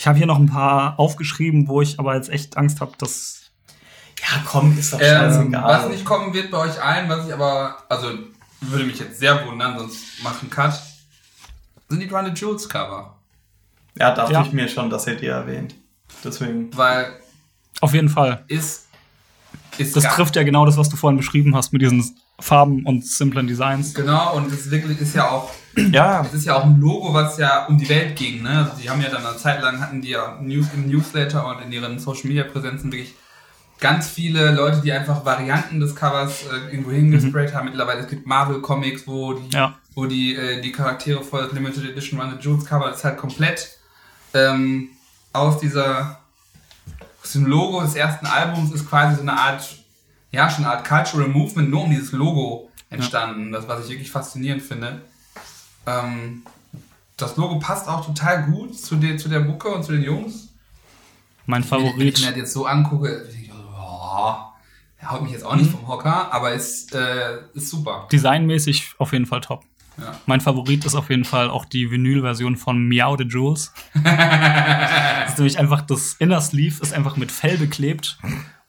[0.00, 3.42] Ich habe hier noch ein paar aufgeschrieben, wo ich aber jetzt echt Angst habe, dass.
[4.18, 5.62] Ja, komm, ist doch Ähm, scheißegal.
[5.62, 8.08] was nicht kommen wird bei euch allen, was ich aber, also
[8.62, 10.80] würde mich jetzt sehr wundern, sonst mach einen Cut,
[11.90, 13.14] sind die Run the Jules Cover.
[13.98, 14.42] ja, dachte Ja.
[14.42, 15.74] ich mir schon, dass ihr die erwähnt.
[16.24, 16.74] Deswegen.
[16.74, 17.12] Weil
[17.82, 18.42] Auf jeden Fall.
[18.48, 18.86] ist,
[19.76, 23.06] ist Das trifft ja genau das, was du vorhin beschrieben hast mit diesen Farben und
[23.06, 23.92] simplen Designs.
[23.94, 25.50] Genau, und es ist wirklich, ist ja auch,
[25.92, 28.50] Ja, es ist ja auch ein Logo, was ja um die Welt ging, ne?
[28.50, 31.62] Also die haben ja dann eine Zeit lang hatten die ja News, im Newsletter und
[31.62, 33.14] in ihren Social Media Präsenzen wirklich
[33.80, 37.66] ganz viele Leute, die einfach Varianten des Covers äh, irgendwo hingesprayt haben.
[37.66, 39.74] Mittlerweile es gibt Marvel Comics, wo die, Ja.
[39.94, 43.16] wo die, äh, die Charaktere voll das Limited Edition Run the Jewels Cover ist halt
[43.16, 43.78] komplett
[44.34, 44.90] ähm,
[45.32, 46.18] aus dieser
[47.22, 49.62] aus dem Logo des ersten Albums ist quasi so eine Art,
[50.32, 53.52] ja, schon eine Art Cultural Movement nur um dieses Logo entstanden.
[53.52, 55.02] Das, was ich wirklich faszinierend finde.
[55.86, 56.42] Ähm,
[57.16, 60.48] das Logo passt auch total gut zu der, zu der Mucke und zu den Jungs.
[61.46, 62.14] Mein Wenn ich mir Favorit.
[62.26, 64.34] das jetzt so angucke, denke ich, oh,
[64.98, 68.06] er haut mich jetzt auch nicht vom Hocker, aber ist, äh, ist super.
[68.12, 69.64] Designmäßig auf jeden Fall top.
[69.98, 70.18] Ja.
[70.26, 73.72] Mein Favorit ist auf jeden Fall auch die Vinyl-Version von Meow the Jules.
[74.04, 78.18] das ist nämlich einfach, das Inner Sleeve ist einfach mit Fell beklebt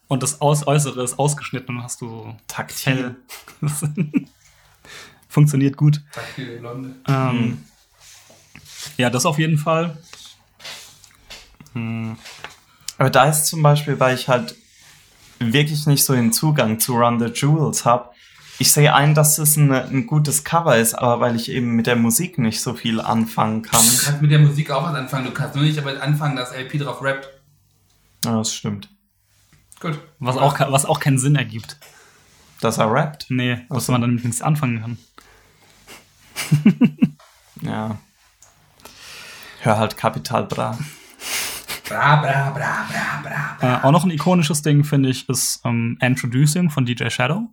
[0.08, 3.16] und das Aus Äußere ist ausgeschnitten und hast du so Taktil.
[3.60, 4.26] Fell.
[5.32, 6.02] Funktioniert gut.
[6.12, 6.94] Taktile Blonde.
[7.08, 7.64] Ähm,
[8.98, 9.96] Ja, das auf jeden Fall.
[11.74, 14.54] Aber da ist zum Beispiel, weil ich halt
[15.38, 18.10] wirklich nicht so den Zugang zu Run the Jewels habe.
[18.58, 21.86] Ich sehe ein, dass es ein, ein gutes Cover ist, aber weil ich eben mit
[21.86, 23.80] der Musik nicht so viel anfangen kann.
[23.80, 26.52] Du kannst mit der Musik auch was anfangen, du kannst nur nicht damit anfangen, dass
[26.54, 27.26] LP drauf rappt.
[28.26, 28.90] Ja, das stimmt.
[29.80, 29.98] Gut.
[30.18, 31.78] Was auch, was auch keinen Sinn ergibt.
[32.60, 33.26] Dass er rappt?
[33.30, 34.98] Nee, was man damit nichts anfangen kann.
[37.62, 37.96] Ja.
[39.60, 40.76] Hör halt Kapital Bra.
[41.88, 43.78] Bra, bra, bra, bra, bra, bra.
[43.78, 47.48] Äh, auch noch ein ikonisches Ding, finde ich, ist ähm, Introducing von DJ Shadow.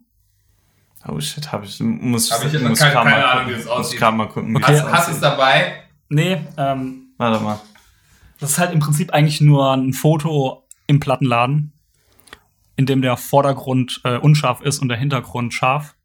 [1.07, 3.51] Oh shit, hab ich, muss Hab ich jetzt muss keine- grad mal keine Ahnung, gucken.
[3.53, 4.01] wie das Muss aussieht.
[4.01, 4.79] mal gucken, Okay.
[4.81, 5.83] Hast, hast du es dabei?
[6.09, 7.59] Nee, ähm, Warte mal.
[8.39, 11.71] das ist halt im Prinzip eigentlich nur ein Foto im Plattenladen,
[12.77, 15.95] in dem der Vordergrund äh, unscharf ist und der Hintergrund scharf.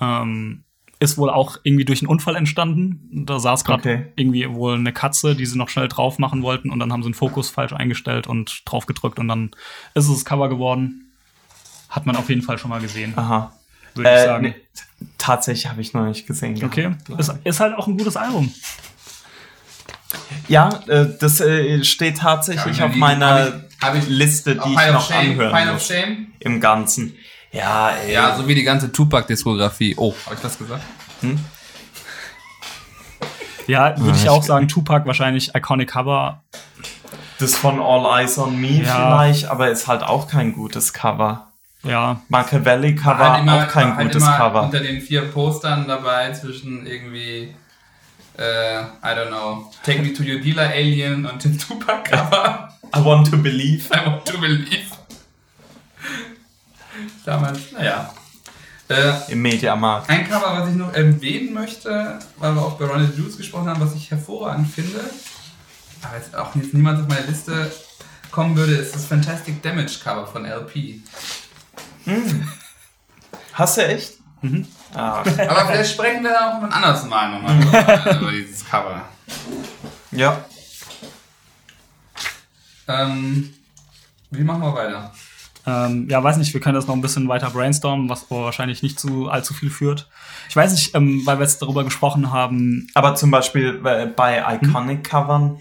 [0.00, 0.61] Ähm,
[1.02, 3.24] ist wohl auch irgendwie durch einen Unfall entstanden.
[3.26, 4.06] Da saß gerade Okay.
[4.16, 7.08] irgendwie wohl eine Katze, die sie noch schnell drauf machen wollten und dann haben sie
[7.10, 9.50] den Fokus falsch eingestellt und drauf gedrückt und dann
[9.94, 11.12] ist es das Cover geworden.
[11.88, 13.52] Hat man auf jeden Fall schon mal gesehen, Aha.
[13.94, 14.44] würde ich Äh, sagen.
[14.46, 14.54] nee,
[15.18, 16.54] tatsächlich habe ich noch nicht gesehen.
[16.54, 17.46] gehabt, Okay, glaub ist, ich.
[17.46, 18.52] ist halt auch ein gutes Album.
[20.48, 24.70] Ja, äh, das äh, steht tatsächlich Ja, auf meiner hab ich- hab ich- Liste, die
[24.70, 25.86] ich noch Shame, anhören Pile of muss.
[25.88, 26.26] Shame.
[26.40, 27.14] Im Ganzen.
[27.52, 28.12] Ja, ey.
[28.14, 29.94] Ja, so wie die ganze Tupac-Diskografie.
[29.98, 30.82] Oh, habe ich das gesagt?
[33.66, 36.42] Ja, würde ich auch sagen, Tupac wahrscheinlich Iconic Cover.
[37.38, 38.94] Das von All Eyes on Me Ja.
[38.94, 41.48] vielleicht, aber ist halt auch kein gutes Cover.
[41.84, 44.62] Ja, Machiavelli Cover Halt immer- auch kein halt gutes immer Cover.
[44.62, 47.54] Unter den vier Postern dabei zwischen irgendwie,
[48.38, 52.68] äh, I don't know, Take Me to Your Dealer Alien und dem Tupac-Cover.
[52.96, 53.88] I want to believe.
[53.92, 54.91] I want to believe.
[57.24, 58.12] Damals, naja.
[58.88, 60.10] Äh, Im Mediamarkt.
[60.10, 63.80] ein Cover, was ich noch erwähnen möchte, weil wir auch bei Ronald Juice gesprochen haben,
[63.80, 65.00] was ich hervorragend finde,
[66.02, 67.72] aber jetzt auch jetzt niemand auf meine Liste
[68.30, 71.00] kommen würde, ist das Fantastic Damage Cover von LP.
[73.54, 74.14] Hast du echt?
[74.42, 74.66] Mhm.
[74.94, 79.02] Ah, Aber vielleicht sprechen wir auch ein anderes Mal nochmal über, über dieses Cover.
[80.10, 80.44] ja.
[82.88, 83.54] Ähm,
[84.30, 85.12] wie machen wir weiter?
[85.66, 88.98] Ähm, ja, weiß nicht, wir können das noch ein bisschen weiter brainstormen, was wahrscheinlich nicht
[88.98, 90.08] zu allzu viel führt.
[90.48, 94.42] Ich weiß nicht, ähm, weil wir jetzt darüber gesprochen haben, Aber zum Beispiel äh, bei
[94.56, 95.58] Iconic-Covern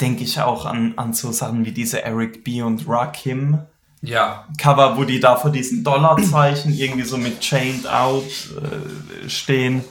[0.00, 2.62] denke ich auch an, an so Sachen wie diese Eric B.
[2.62, 3.58] und Rakim
[4.02, 9.84] Ja, Cover, wo die da vor diesen Dollarzeichen irgendwie so mit Chained Out äh, stehen.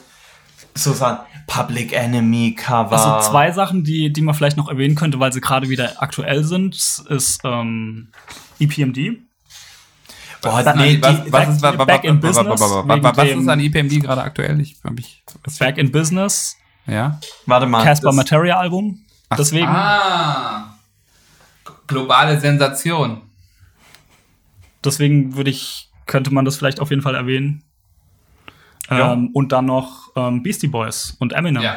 [0.74, 1.18] So Sachen.
[1.46, 2.92] Public Enemy Cover.
[2.92, 6.44] also zwei Sachen, die, die man vielleicht noch erwähnen könnte, weil sie gerade wieder aktuell
[6.44, 6.76] sind,
[7.08, 8.08] ist ähm,
[8.60, 9.18] EPMD.
[10.42, 11.30] Boah, Back- nee, was-
[11.86, 14.60] back- in business, ist an IPMD gerade aktuell?
[14.60, 17.20] Ich, ich, was, Back in Business, ja?
[17.46, 17.82] warte mal.
[17.84, 19.04] Casper Materia Album.
[19.36, 20.74] Deswegen, Ah,
[21.86, 23.22] globale Sensation.
[24.84, 27.62] deswegen würde ich, könnte man das vielleicht auf jeden Fall erwähnen.
[28.90, 29.12] Ja.
[29.12, 31.62] Ähm, und dann noch ähm, Beastie Boys und Eminem.
[31.62, 31.76] Ja.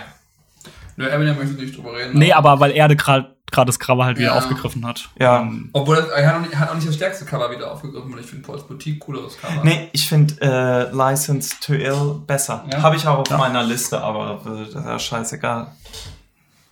[0.96, 2.18] Nur Eminem möchte nicht drüber reden.
[2.18, 4.38] Nee, aber weil er gerade gerade das Cover halt wieder Ja.
[4.38, 5.10] aufgegriffen hat.
[5.20, 5.42] Ja.
[5.42, 8.20] Ähm, Obwohl er hat auch, nicht, hat auch nicht das stärkste Cover wieder aufgegriffen, weil
[8.20, 9.64] ich finde Paul's Boutique cooleres Cover.
[9.64, 12.66] Nee, ich finde äh, License to Ill besser.
[12.72, 12.82] Ja?
[12.82, 13.38] Habe ich auch auf Ja.
[13.38, 15.68] meiner Liste, aber äh, das ist ja scheißegal.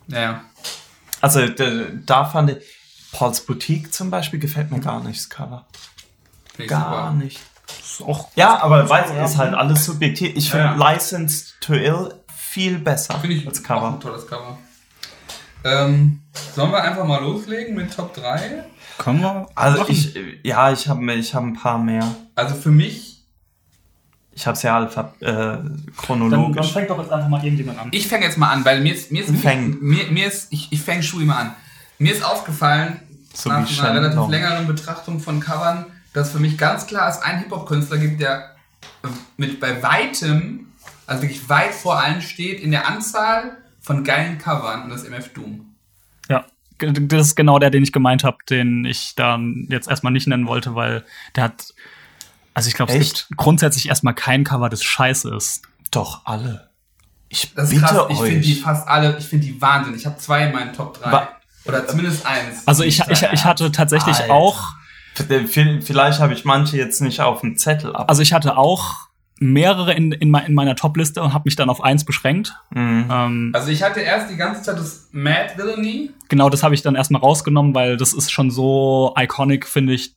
[0.08, 0.42] Ja.
[1.22, 2.58] Also d- da fand ich
[3.14, 5.66] Paul's Boutique zum Beispiel gefällt mir gar nicht, das Cover.
[6.68, 7.24] Gar super.
[7.24, 7.40] nicht.
[7.82, 10.34] ist auch Ja, aber weiß ist halt alles subjektiv.
[10.36, 10.92] Ich finde Ja.
[10.92, 13.88] Licensed to Ill viel besser Finde ich als auch Cover.
[13.90, 14.58] ein tolles Cover.
[15.64, 16.21] Ähm,
[16.56, 18.64] sollen wir einfach mal loslegen mit Top 3?
[18.98, 19.48] können wir.
[19.56, 19.92] Also machen.
[19.92, 22.06] ich, ja, ich habe ich hab ein paar mehr.
[22.36, 23.24] Also für mich,
[24.34, 26.72] Ich habe es ja äh, dann, dann chronologisch.
[26.72, 27.90] fängt doch jetzt einfach mal irgendjemand an.
[27.92, 29.78] ich fange jetzt mal an, weil mir ist, mir ist, Fang.
[29.82, 31.56] mir, mir ist ich, ich fange Schuhe mal an.
[31.98, 33.00] Mir ist aufgefallen,
[33.34, 34.30] So nach einer relativ Shannon.
[34.32, 38.56] längeren Betrachtung von Covern, dass für mich ganz klar es einen Hip-Hop-Künstler gibt, der
[39.38, 40.68] mit bei weitem,
[41.08, 45.10] also wirklich weit vor allen steht in der Anzahl von geilen Covern und das ist
[45.10, 45.71] MF Doom.
[46.82, 50.48] Das ist genau der, den ich gemeint habe, den ich dann jetzt erstmal nicht nennen
[50.48, 51.06] wollte, weil
[51.36, 51.74] der hat.
[52.54, 55.62] Also ich glaube, es gibt grundsätzlich erstmal kein Cover, das scheiße ist.
[55.92, 56.70] Doch, alle.
[57.30, 58.62] Ich Das ist bitte krass, ich finde die euch.
[58.62, 59.96] fast alle, ich finde die Wahnsinn.
[59.96, 61.12] Ich habe zwei in meinen Top 3.
[61.12, 61.30] Wa
[61.66, 62.68] Oder zumindest eins.
[62.68, 64.34] Also ich, ich, ich hatte tatsächlich Alter.
[64.34, 64.74] auch,
[65.16, 68.10] Vielleicht habe ich manche jetzt nicht auf dem Zettel ab.
[68.10, 68.96] also ich hatte auch
[69.44, 72.54] mehrere in, in, in meiner Top-Liste und habe mich dann auf eins beschränkt.
[72.70, 73.06] Mhm.
[73.12, 76.12] Ähm, Also ich hatte erst die ganze Zeit das Mad Villainy.
[76.30, 80.14] genau, das habe ich dann erstmal rausgenommen, weil das ist schon so iconic, finde ich.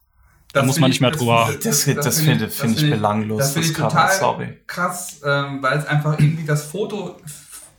[0.53, 3.39] Da muss find man ich- nicht mehr drüber- Das- das find finde- finde ich belanglos,
[3.39, 4.49] Das finde das ich Cover, total sorry.
[4.66, 7.16] krass, ähm, weil es einfach irgendwie das Foto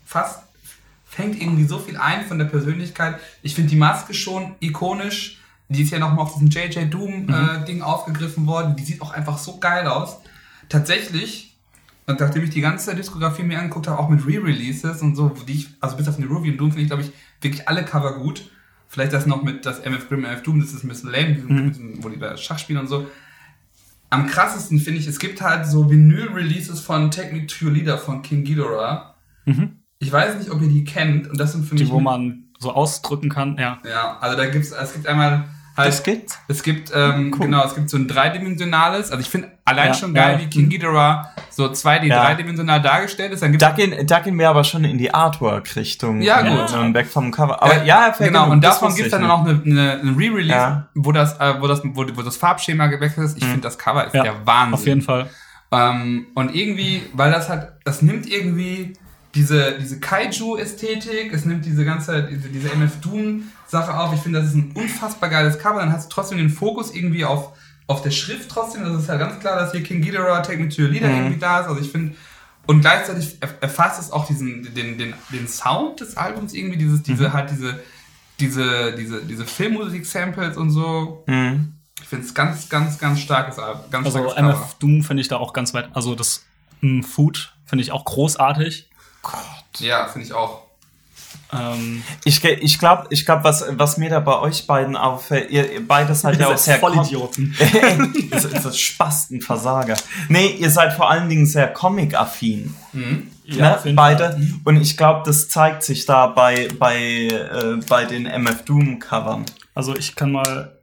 [0.06, 0.40] fast
[1.08, 3.16] fängt irgendwie so viel ein von der Persönlichkeit.
[3.44, 5.38] Ich finde die Maske schon ikonisch.
[5.70, 8.76] Die ist ja nochmal auf diesem JJ Doom äh, Ding aufgegriffen worden.
[8.76, 10.18] Die sieht auch einfach so geil aus.
[10.70, 11.58] Tatsächlich,
[12.08, 15.54] und nachdem ich die ganze Diskografie mir angeguckt habe, auch mit Re-Releases und so, die
[15.54, 17.12] ich, also bis auf den Ruby und Doom finde ich, glaube ich,
[17.42, 18.50] wirklich alle Cover gut.
[18.88, 22.04] Vielleicht das noch mit das MF Grimm, MF Doom, das ist ein bisschen lame, diesen-
[22.04, 23.08] wo die da Schach spielen und so.
[24.12, 27.98] Am krassesten finde ich, es gibt halt so Vinyl-Releases von Take Me to Your Leader
[27.98, 29.16] von King Ghidorah.
[30.00, 31.86] Ich weiß nicht, ob ihr die kennt und das sind für mich.
[31.86, 33.80] Die, wo man so ausdrücken kann, ja.
[33.90, 35.46] Ja, also da gibt's, es gibt einmal
[35.78, 35.88] halt.
[35.90, 36.38] Das gibt's?
[36.48, 40.14] Es gibt, ähm, genau, es gibt so ein dreidimensionales, also ich finde allein Ja, schon
[40.14, 40.40] geil, ja.
[40.40, 42.24] wie King Ghidorah so 2D Ja.
[42.24, 43.42] dreidimensional dargestellt ist.
[43.44, 46.22] Dann gibt's Da gehen, da gehen wir aber schon in die Artwork-Richtung.
[46.22, 46.74] Ja, gut.
[46.78, 47.62] Und weg vom Cover.
[47.64, 48.50] Aber Äh, ja, fair genau.
[48.52, 49.30] Und davon gibt's ich dann nicht.
[49.30, 50.88] noch eine, eine, eine Re-Release, Ja.
[50.96, 53.38] wo, das, äh, wo, das, wo, wo das Farbschema gewechselt ist.
[53.38, 54.74] Ich finde, das Cover ist Ja, der Wahnsinn.
[54.74, 55.30] Auf jeden Fall.
[55.72, 58.94] Ähm, und irgendwie, weil das hat, das nimmt irgendwie
[59.34, 63.00] diese, diese Kaiju-Ästhetik, es nimmt diese ganze, diese, diese MF
[63.76, 64.14] Doom-Sache auf.
[64.14, 65.80] Ich finde, das ist ein unfassbar geiles Cover.
[65.80, 67.52] Dann hast du trotzdem den Fokus irgendwie auf,
[67.88, 68.84] auf der Schrift trotzdem.
[68.84, 71.38] Das ist halt ganz klar, dass hier King Ghidorah, Take Me to Your Leader irgendwie
[71.40, 71.68] da ist.
[71.68, 72.16] Also ich finde,
[72.68, 77.04] und gleichzeitig erf- erfasst es auch diesen, den, den, den Sound des Albums irgendwie, dieses,
[77.04, 77.80] diese, halt diese,
[78.40, 81.24] diese, diese, diese Filmmusik-Samples und so.
[81.28, 81.74] Mhm.
[82.02, 83.82] Ich finde es ganz, ganz, ganz starkes Album.
[83.92, 84.50] Ganz Also starkes Cover.
[84.54, 85.90] MF Doom finde ich da auch ganz weit.
[85.94, 86.44] Also das
[87.04, 88.90] Food finde ich auch großartig.
[89.80, 90.65] Ja, finde ich auch.
[91.54, 95.72] Ähm, Ich, ich glaube, ich glaub, was, was mir da bei euch beiden auffällt, ihr,
[95.72, 97.56] ihr beide seid ja auch sehr Vollidioten.
[98.32, 99.96] das das Spastenversager.
[100.30, 102.74] Nee, ihr seid vor allen Dingen sehr Comic-affin.
[103.46, 103.76] Ja, ne?
[103.76, 104.32] auf jeden Beide.
[104.32, 104.48] Fall.
[104.64, 109.46] Und ich glaube, das zeigt sich da bei, bei, äh, bei den MF Doom-Covern.
[109.74, 110.75] Also ich kann mal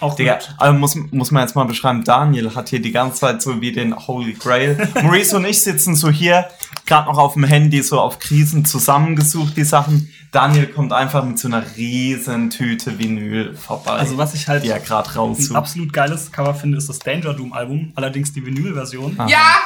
[0.00, 3.42] auch Digga, also muss, muss man jetzt mal beschreiben, Daniel hat hier die ganze Zeit
[3.42, 4.88] so wie den Holy Grail.
[5.02, 6.46] Maurice und ich sitzen so hier,
[6.86, 10.10] gerade noch auf dem Handy, so auf Krisen zusammengesucht, die Sachen.
[10.32, 13.92] Daniel kommt einfach mit so einer riesen Tüte Vinyl vorbei.
[13.92, 17.52] Also was ich halt die er ein absolut geiles Cover finde, ist das Danger Doom
[17.52, 17.92] Album.
[17.96, 19.16] Allerdings die Vinyl-Version.
[19.28, 19.60] Ja!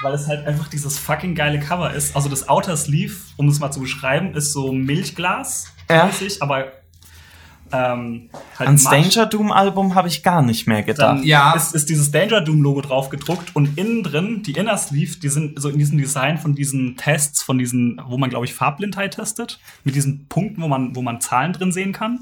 [0.00, 2.14] Weil es halt einfach dieses fucking geile Cover ist.
[2.14, 6.06] Also das Outer Sleeve, um es mal zu beschreiben, ist so Milchglas Ja.
[6.06, 6.66] mäßig, aber
[7.72, 8.84] ähm, halt Ans.
[8.84, 11.18] Danger Doom Album habe ich gar nicht mehr gedacht.
[11.18, 11.52] Dann Ja.
[11.54, 15.28] ist, ist dieses Danger Doom Logo drauf gedruckt und innen drin, die Inner Sleeve, die
[15.28, 19.14] sind so in diesem Design von diesen Tests, von diesen, wo man, glaube ich, Farbblindheit
[19.14, 22.20] testet, mit diesen Punkten, wo man, wo man Zahlen drin sehen kann.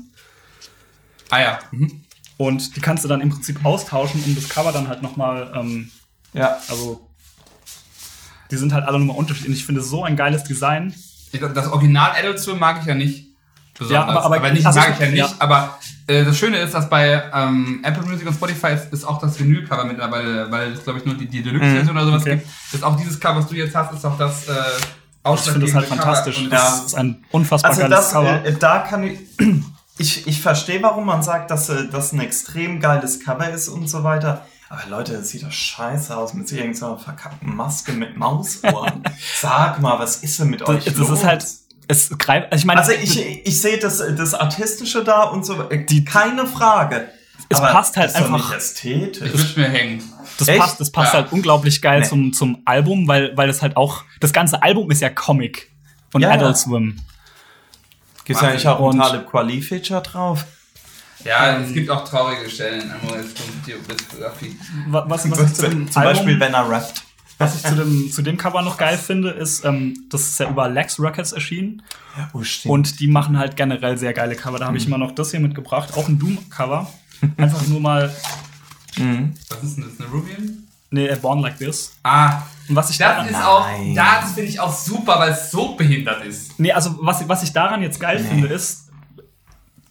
[1.30, 1.58] Ah ja.
[1.70, 2.02] Mhm.
[2.36, 5.90] Und die kannst du dann im Prinzip austauschen, um das Cover dann halt nochmal, ähm,
[6.34, 6.58] ja.
[6.68, 7.08] also
[8.50, 9.50] die sind halt alle nochmal unterschiedlich.
[9.50, 10.94] Und ich finde so ein geiles Design.
[11.32, 13.25] Ich glaub, Das Original Adult Swim mag ich ja nicht.
[13.78, 13.90] Besonders.
[13.90, 15.18] Ja, aber- aber- nicht also mag ich- ja nicht.
[15.18, 15.28] ja.
[15.38, 19.18] Aber äh, das Schöne ist, dass bei ähm, Apple Music und Spotify ist, ist auch
[19.20, 22.30] das Vinyl-Cover mittlerweile, weil es glaube ich nur die, die Deluxe-Version oder sowas Mhm.
[22.32, 22.36] okay.
[22.38, 22.74] gibt.
[22.74, 24.52] Ist auch dieses Cover, was du jetzt hast, ist auch das äh,
[25.34, 26.36] Ich finde das halt fantastisch.
[26.36, 26.44] Cover.
[26.44, 28.44] Und Das ist ein unfassbar Also geiles das, Cover.
[28.44, 29.18] äh, da kann ich,
[29.98, 33.88] ich, ich verstehe, warum man sagt, dass äh, das ein extrem geiles Cover ist und
[33.88, 34.46] so weiter.
[34.68, 39.02] Aber Leute, das sieht doch scheiße aus mit so irgendeiner verkackten Maske mit Mausohren.
[39.40, 41.10] Sag mal, was ist denn mit euch das los?
[41.10, 41.44] ist halt,
[41.88, 45.68] es greift, also ich meine, Also ich, ich sehe das, das Artistische da und so,
[45.70, 47.08] äh, die, keine Frage.
[47.48, 49.30] Es Aber passt halt ist doch einfach- nicht ästhetisch.
[49.34, 50.02] Ich würde mir hängen.
[50.38, 50.58] Das Echt?
[50.58, 51.20] passt, das passt Ja.
[51.20, 52.08] halt unglaublich geil Nee.
[52.08, 55.70] zum, zum Album, weil, weil es halt auch, das ganze Album ist ja Comic
[56.10, 56.54] von Ja, Adult ja.
[56.56, 56.96] Swim.
[58.24, 60.44] Gibt es eigentlich auch ein Talib Quali Feature drauf?
[61.24, 63.32] Ja, Ähm, es gibt auch traurige Stellen in Amoris
[63.64, 64.58] Diskografie.
[64.88, 67.02] Wa- Was, was zu dem Zum Album, Beispiel, wenn er rappt.
[67.38, 70.48] Was ich zu dem, zu dem Cover noch geil finde, ist, ähm, das ist ja
[70.48, 71.82] über Lex Records erschienen.
[72.32, 72.72] Oh, stimmt.
[72.72, 74.58] Und die machen halt generell sehr geile Cover.
[74.58, 76.90] Da habe ich mal noch das hier mitgebracht, auch ein Doom-Cover.
[77.36, 78.14] Einfach nur mal,
[78.96, 80.00] Was ist denn das?
[80.00, 80.62] Eine Rubian?
[80.90, 81.92] nee, Born Like This.
[82.02, 83.94] Ah, Und was ich das daran, ist auch, Nein.
[83.94, 86.58] das finde ich auch super, weil es so behindert ist.
[86.58, 88.85] nee, also was, was ich daran jetzt geil finde, ist,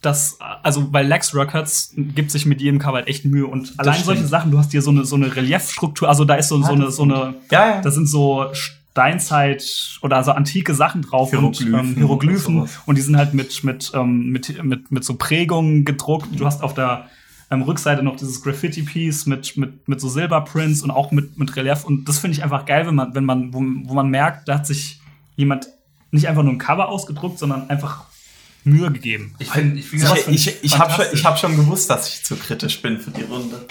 [0.06, 3.96] dass, also bei Lex Records gibt sich mit jedem Cover halt echt Mühe und allein
[3.96, 4.06] stimmt.
[4.06, 6.74] solche Sachen, du hast hier so eine, so eine Reliefstruktur, also da ist so, so
[6.74, 7.82] eine, so eine, Ja, ja.
[7.82, 12.98] da sind so Steinzeit oder so antike Sachen drauf Hieroglyphen und ähm, Hieroglyphen und und
[12.98, 16.40] die sind halt mit, mit, ähm, mit, mit, mit so Prägungen gedruckt.
[16.40, 17.08] Du hast auf der
[17.52, 21.84] ähm, Rückseite noch dieses Graffiti-Piece mit, mit, mit so Silberprints und auch mit, mit Relief
[21.84, 24.56] und das finde ich einfach geil, wenn man, wenn man, wo, wo man merkt, da
[24.56, 25.02] hat sich
[25.36, 25.68] jemand
[26.12, 28.06] nicht einfach nur ein Cover ausgedruckt, sondern einfach
[28.66, 29.34] Mühe gegeben.
[29.40, 32.36] Ich ich, find find Ich, ich habe schon, ich hab schon gewusst, dass ich zu
[32.36, 33.66] kritisch bin für die Runde.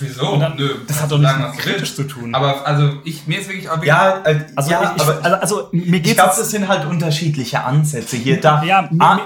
[0.00, 0.36] wieso?
[0.38, 2.34] Dann- Nö, das hat doch nichts mit kritisch zu tun.
[2.34, 5.36] Aber also ich, mir ist wirklich auch wirklich Ja, äh, Also, ja, ich, aber also,
[5.36, 8.40] also mir ich glaube, jetzt- das sind halt unterschiedliche Ansätze hier.
[8.40, 9.20] Da, Ja, mir- ah,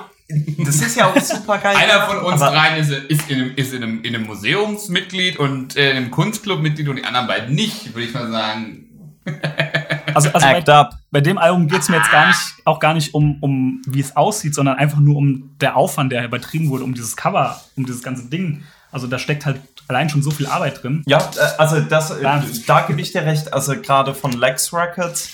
[0.65, 1.77] das ist ja auch super geil.
[1.77, 5.37] Einer von uns aber, dreien ist, ist, in einem, ist in, einem, in einem Museumsmitglied
[5.39, 8.89] und äh, in einem Kunstclubmitglied und die anderen beiden nicht, würde ich mal sagen.
[10.15, 10.99] also, also bei, Act up.
[11.11, 14.17] bei dem Album geht's mir jetzt gar nicht, auch gar nicht um, um wie es
[14.17, 18.03] aussieht, sondern einfach nur um der Aufwand, der übertrieben wurde, um dieses Cover, um dieses
[18.03, 18.63] ganze Ding.
[18.91, 21.03] Also da steckt halt allein schon so viel Arbeit drin.
[21.07, 22.43] Ja, äh, also das, äh, Ja.
[22.67, 23.53] da gebe ich dir recht.
[23.53, 25.31] Also gerade von Lex Records,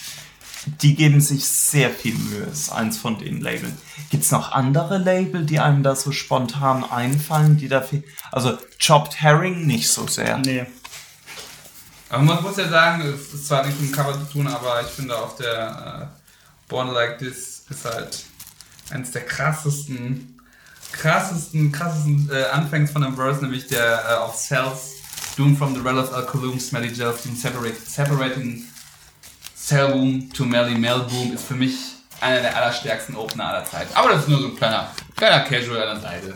[0.82, 2.44] die geben sich sehr viel Mühe.
[2.44, 3.76] Ist eins von den Labeln.
[4.10, 8.02] Gibt es noch andere Label, die einem da so spontan einfallen, die dafür.
[8.32, 10.38] Also Chopped Herring nicht so sehr.
[10.38, 10.66] Nee.
[12.10, 14.80] Aber man muss ja sagen, es ist zwar nicht mit dem Cover zu tun, aber
[14.80, 16.18] ich finde auf der äh,
[16.68, 18.24] Born Like This ist halt
[18.90, 20.40] eines der krassesten,
[20.92, 24.94] krassesten, krassesten äh, Anfängs von einem Verse, nämlich der äh, auf Cells,
[25.36, 28.64] Doom from the Relics Alkalum, Smelly Gels, separate, Separating
[29.54, 31.76] Cell Boom to Melly Mel Boom ist für mich
[32.20, 33.94] einer der allerstärksten Opener aller Zeiten.
[33.94, 36.34] Aber das ist nur so ein kleiner, kleiner Casual an der Seite.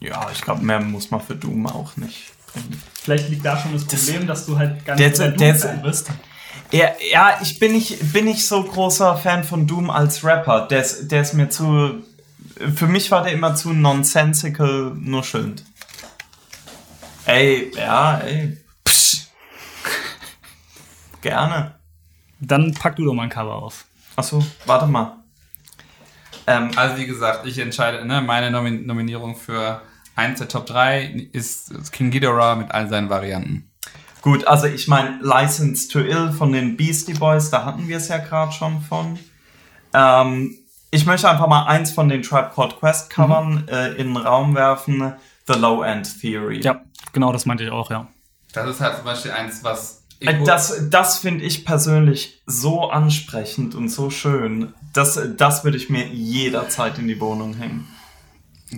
[0.00, 2.32] Ja, ich glaube, mehr muss man für Doom auch nicht.
[2.52, 2.82] bringen.
[3.02, 5.82] Vielleicht liegt da schon das Problem, dass du halt gar nicht so der der- Doom-Fan
[5.82, 6.10] bist.
[6.70, 10.68] Ja, ja ich bin nicht, bin nicht so großer Fan von Doom als Rapper.
[10.68, 12.02] Der ist, der ist mir zu.
[12.76, 15.64] Für mich war der immer zu nonsensical nuschelnd.
[17.26, 18.56] Ey, ja, ey.
[18.84, 19.26] Psch.
[21.20, 21.74] Gerne.
[22.40, 23.84] Dann pack du doch mal ein Cover auf.
[24.16, 25.16] Achso, warte mal.
[26.46, 29.80] Ähm, Also wie gesagt, ich entscheide, ne, meine Nomin Nominierung für
[30.16, 33.70] eins der Top 3 ist King Ghidorah mit all seinen Varianten.
[34.20, 38.08] gut, also ich meine, License to Ill von den Beastie Boys, da hatten wir es
[38.08, 39.18] ja gerade schon von.
[39.94, 40.56] Ähm,
[40.90, 44.54] ich möchte einfach mal eins von den Tribe Called Quest Covern äh, in den Raum
[44.54, 45.14] werfen.
[45.46, 46.60] The Low End Theory.
[46.60, 46.82] Ja,
[47.12, 48.06] genau das meinte ich auch, ja.
[48.52, 53.74] Das ist halt zum Beispiel eins, was Äh, Das, das finde ich persönlich so ansprechend
[53.74, 54.72] und so schön.
[54.92, 57.88] Das, das würde ich mir jederzeit in die Wohnung hängen.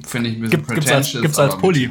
[0.06, 1.90] Finde ich ein bisschen Gibt, gibt's als, pretentious, gibt's als aber Pulli.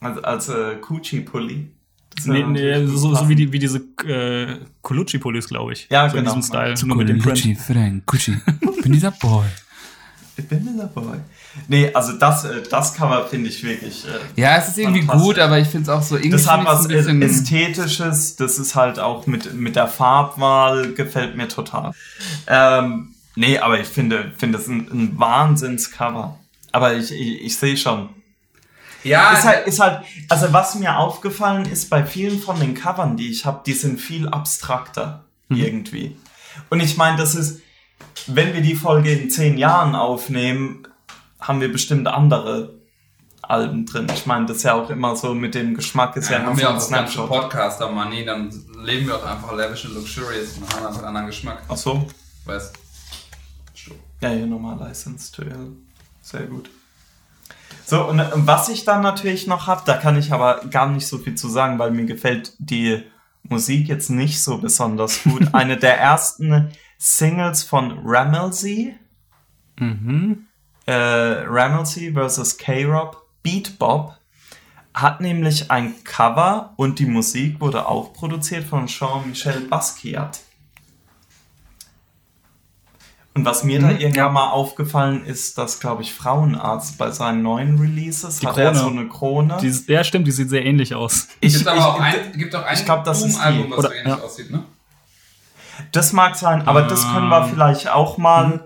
[0.00, 1.70] Also als äh, Coochie-Pulli.
[2.16, 5.88] Das Nee, nee, so, so wie, die, wie diese äh, Colucci-Pullis, glaube ich.
[5.90, 6.34] Ja, so in genau.
[6.34, 6.74] diesem Style.
[6.74, 7.42] Zu nur mit dem Print.
[7.42, 8.36] Gucci, Frank, Gucci.
[8.82, 9.46] Bin dieser Boy.
[10.36, 11.18] Ich bin dieser Boy.
[11.68, 14.06] Nee, also das, äh, das Cover finde ich wirklich.
[14.06, 16.64] Äh, Ja, es ist irgendwie gut, aber ich finde es auch so irgendwie das hat
[16.64, 21.92] was ein bisschen, Ästhetisches, das ist halt auch mit, mit der Farbwahl, gefällt mir total.
[22.46, 26.38] Ähm, nee, aber ich finde, finde es ein, ein Wahnsinnscover.
[26.72, 28.10] Aber ich, ich, ich sehe schon.
[29.02, 33.16] Ja, Ist halt, ist halt, also was mir aufgefallen ist bei vielen von den Covern,
[33.16, 36.16] die ich habe, die sind viel abstrakter irgendwie.
[36.68, 37.60] Und ich meine, das ist,
[38.26, 40.86] wenn wir die Folge in zehn Jahren aufnehmen,
[41.40, 42.74] haben wir bestimmt andere
[43.40, 44.06] Alben drin.
[44.14, 46.56] Ich meine, das ist ja auch immer so mit dem Geschmack, ist ja, immer haben
[46.56, 47.28] so wir auch ein das ganze Snapshot.
[47.40, 48.50] Podcaster Money, dann
[48.84, 51.62] leben wir auch einfach lavish und luxurious und haben einfach einen anderen Geschmack.
[51.68, 52.06] Ach so.
[52.44, 52.76] Weißt
[54.20, 55.72] Ja, hier nochmal License to Ill.
[56.22, 56.70] Sehr gut.
[57.86, 61.18] So, und was ich dann natürlich noch habe, da kann ich aber gar nicht so
[61.18, 63.02] viel zu sagen, weil mir gefällt die
[63.42, 65.48] Musik jetzt nicht so besonders gut.
[65.54, 68.94] Eine der ersten Singles von Ramelzy,
[69.78, 70.46] Mhm.
[70.86, 72.58] äh, Ramelzy vs.
[72.58, 74.18] K-Rob, Beat Bob,
[74.92, 80.40] hat nämlich ein Cover und die Musik wurde auch produziert von Jean-Michel Basquiat.
[83.34, 84.28] Und was mir da Mhm, irgendwann ja.
[84.28, 88.78] mal aufgefallen ist, dass, glaube ich, Frauenarzt bei seinen neuen Releases Die hat er Krone.
[88.80, 89.56] so eine Krone.
[89.62, 91.28] Die, ja, stimmt, die sieht sehr ähnlich aus.
[91.40, 93.70] ich, gibt aber ich- auch ein, gibt auch ein ich glaub, das ist die.
[93.70, 94.20] was Oder- so ähnlich ja.
[94.20, 94.64] aussieht, ne?
[95.92, 97.50] Das mag sein, aber das können wir Ähm.
[97.52, 98.64] vielleicht auch mal.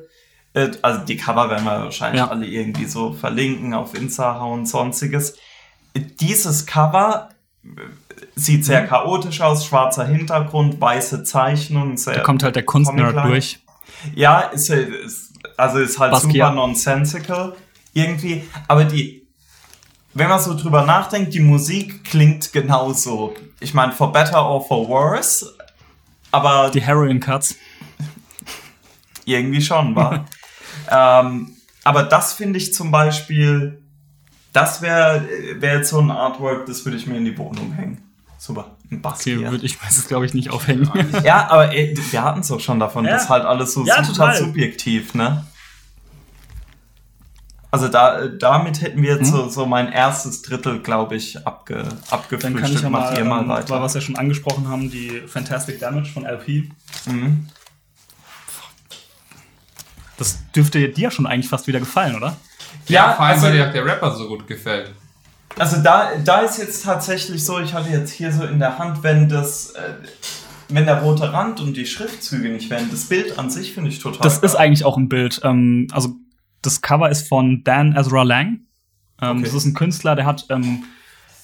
[0.54, 2.28] Äh, also die Cover werden wir wahrscheinlich Ja.
[2.28, 5.36] alle irgendwie so verlinken auf Insta und sonstiges.
[5.94, 7.28] Dieses Cover
[7.64, 7.68] äh,
[8.34, 8.64] sieht Mhm.
[8.64, 11.96] sehr chaotisch aus, schwarzer Hintergrund, weiße Zeichnung.
[11.96, 13.26] Sehr Da kommt halt der Kunstnerd Comic-like.
[13.26, 13.58] durch.
[14.14, 16.32] Ja, ist, äh, ist also ist halt Basquiat.
[16.32, 17.57] super nonsensical
[17.92, 19.24] irgendwie, aber die
[20.14, 23.34] wenn man so drüber nachdenkt, die Musik klingt genauso.
[23.59, 25.57] Ich meine, for better or for worse,
[26.30, 27.57] aber Die Heroin Cuts.
[29.24, 30.26] irgendwie schon, war.
[30.90, 33.82] ähm, aber das finde ich zum Beispiel,
[34.53, 35.26] das wäre
[35.57, 38.01] wär jetzt so ein Artwork, das würde ich mir in die Wohnung hängen.
[38.38, 39.51] Super, ein Okay, Basquiat.
[39.53, 40.91] würde ich meistens, glaube ich, nicht aufhängen.
[41.24, 43.12] ja, aber ey, wir hatten es doch schon davon, Ja.
[43.12, 44.37] das ist halt alles so Ja, super total.
[44.39, 45.45] subjektiv, ne?
[47.70, 51.89] Also da, damit hätten wir jetzt so, so mein erstes Drittel, glaube ich, abge, Dann
[51.91, 52.82] kann ich abgefrühstückt.
[52.85, 53.74] ja mal, ihr mal ähm, weiter.
[53.74, 56.70] weil was wir schon angesprochen haben, die Fantastic Damage von LP.
[57.07, 57.49] Mhm.
[60.16, 62.37] Das dürfte dir schon eigentlich fast wieder gefallen, oder?
[62.87, 64.93] Ja, Ja, vor allem, also- weil dir auch der Rapper so gut gefällt.
[65.59, 69.02] Also da, da ist jetzt tatsächlich so, ich hatte jetzt hier so in der Hand,
[69.02, 69.94] wenn das, äh,
[70.68, 74.00] wenn der rote Rand und die Schriftzüge nicht wären, das Bild an sich finde ich
[74.00, 74.20] total.
[74.22, 74.62] Das ist geil.
[74.62, 75.40] eigentlich auch ein Bild.
[75.44, 76.16] Ähm, also
[76.62, 78.61] das Cover ist von Dan Ezra Lang.
[79.22, 79.42] Ähm, Okay.
[79.44, 80.84] Das ist ein Künstler, der hat ähm,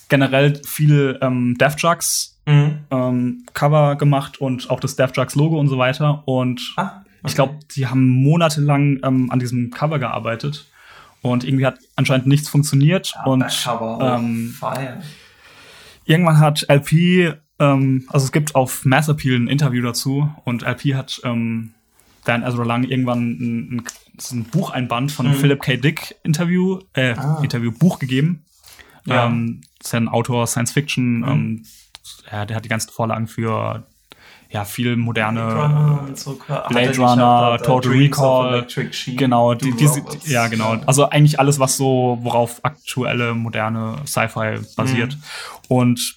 [0.08, 2.78] generell viel ähm, Death Jux Mhm.
[2.90, 6.22] ähm, Cover gemacht und auch das Death Jux Logo und so weiter.
[6.26, 10.66] Und Ah, ich glaube, die haben monatelang ähm, an diesem Cover gearbeitet.
[11.22, 13.12] Und irgendwie hat anscheinend nichts funktioniert.
[13.26, 13.44] und
[14.00, 15.02] ähm, Fire.
[16.04, 20.94] irgendwann hat LP, ähm, also es gibt auf Mass Appeal ein Interview dazu und LP
[20.94, 21.72] hat ähm,
[22.24, 23.82] Dan Ezra Lang irgendwann ein, ein,
[24.14, 25.40] das ist ein Bucheinband von einem Mhm.
[25.40, 25.76] Philip K.
[25.76, 27.40] Dick Interview, äh, Ah.
[27.42, 28.44] Interview Buch gegeben.
[29.06, 29.26] Ja.
[29.26, 31.20] Ähm, das ist ja ein Autor Science Fiction.
[31.20, 31.28] Mhm.
[31.28, 31.62] Ähm,
[32.30, 33.86] ja, der hat die ganzen Vorlagen für
[34.50, 36.38] ja viel moderne Runner und so.
[36.68, 38.66] Blade Runner, da- Total Dreams Recall,
[39.16, 40.28] Genau, die, diese, Robots.
[40.28, 40.76] ja, genau.
[40.86, 45.16] Also eigentlich alles, was so, worauf aktuelle, moderne Sci-Fi basiert.
[45.16, 45.22] Mhm.
[45.68, 46.16] Und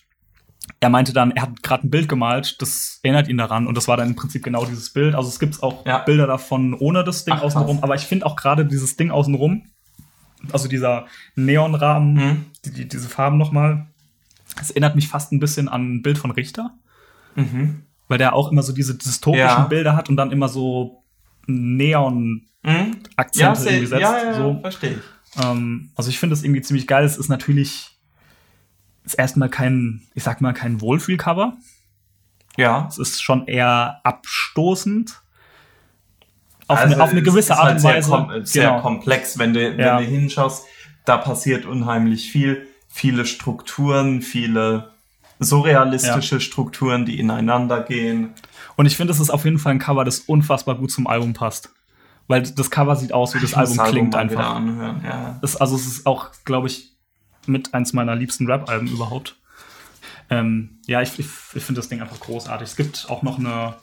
[0.79, 3.87] er meinte dann, er hat gerade ein Bild gemalt, das erinnert ihn daran und das
[3.87, 5.13] war dann im Prinzip genau dieses Bild.
[5.15, 5.99] Also es gibt auch Ja.
[5.99, 9.63] Bilder davon ohne das Ding Ach, außenrum, aber ich finde auch gerade dieses Ding außenrum,
[10.51, 11.05] also dieser
[11.35, 12.45] Neonrahmen, Mhm.
[12.65, 13.85] die, die, diese Farben nochmal,
[14.59, 16.71] es erinnert mich fast ein bisschen an ein Bild von Richter,
[17.35, 17.83] Mhm.
[18.13, 19.63] Weil der auch immer so diese dystopischen Ja.
[19.65, 21.03] Bilder hat und dann immer so
[21.47, 22.97] Neon Mhm.
[23.33, 24.01] Ja, irgendwie setzt.
[24.01, 24.59] ja, ja, so.
[24.61, 25.43] verstehe ich.
[25.43, 27.03] Ähm, also ich finde das irgendwie ziemlich geil.
[27.03, 27.89] Es ist natürlich
[29.03, 31.57] ist erstmal kein, ich sag mal, kein Wohlfühlcover.
[32.55, 32.87] Ja.
[32.87, 35.21] Es ist schon eher abstoßend.
[36.67, 38.45] Auf, Also eine, auf eine es gewisse Art halt und sehr Weise.
[38.45, 38.81] Sehr Genau.
[38.81, 39.97] komplex, wenn du, Ja.
[39.97, 40.65] wenn du hinschaust,
[41.03, 42.65] da passiert unheimlich viel.
[42.87, 44.92] Viele Strukturen, viele
[45.43, 48.33] surrealistische Strukturen, die ineinander gehen.
[48.75, 51.33] Und ich finde, es ist auf jeden Fall ein Cover, das unfassbar gut zum Album
[51.33, 51.69] passt.
[52.27, 54.55] Weil das Cover sieht aus, wie das Album klingt mal wieder einfach.
[54.55, 55.01] anhören.
[55.03, 55.39] Ja.
[55.41, 56.93] Es, also es ist auch, glaube ich,
[57.45, 59.37] mit eins meiner liebsten Rap-Alben überhaupt.
[60.29, 62.69] Ähm, ja, ich, ich, ich finde das Ding einfach großartig.
[62.69, 63.75] Es gibt auch noch eine,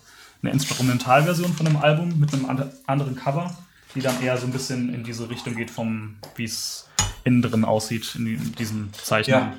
[0.43, 3.55] eine Instrumentalversion von dem Album mit einem and anderen Cover,
[3.95, 6.89] die dann eher so ein bisschen in diese Richtung geht, vom wie es
[7.25, 9.31] innen drin aussieht, in, in diesen Zeichen.
[9.31, 9.53] ja.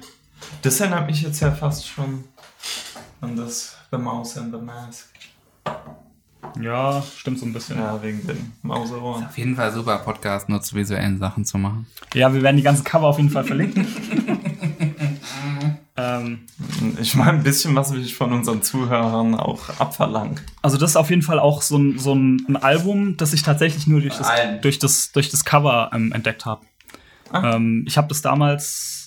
[0.62, 2.24] Das erinnert mich jetzt ja fast schon
[3.22, 5.10] an das The Mouse and the Mask.
[6.60, 7.78] Ja, stimmt so ein bisschen.
[7.78, 7.96] Ja.
[7.96, 9.26] Ja, wegen den Mauseohren.
[9.26, 11.88] Auf jeden Fall super Podcast, nur zu visuellen Sachen zu machen.
[12.14, 13.88] wir werden die ganzen Cover auf jeden Fall verlinken.
[15.98, 16.40] ähm,
[17.00, 20.40] Ich meine, ein bisschen was will ich von unseren Zuhörern auch abverlangen.
[20.62, 23.88] Also das ist auf jeden Fall auch so ein, so ein, Album, das ich tatsächlich
[23.88, 24.30] nur durch das,
[24.62, 26.66] durch das, durch das Cover ähm, entdeckt habe.
[27.32, 27.56] Ah.
[27.56, 29.01] Ähm, ich habe das damals,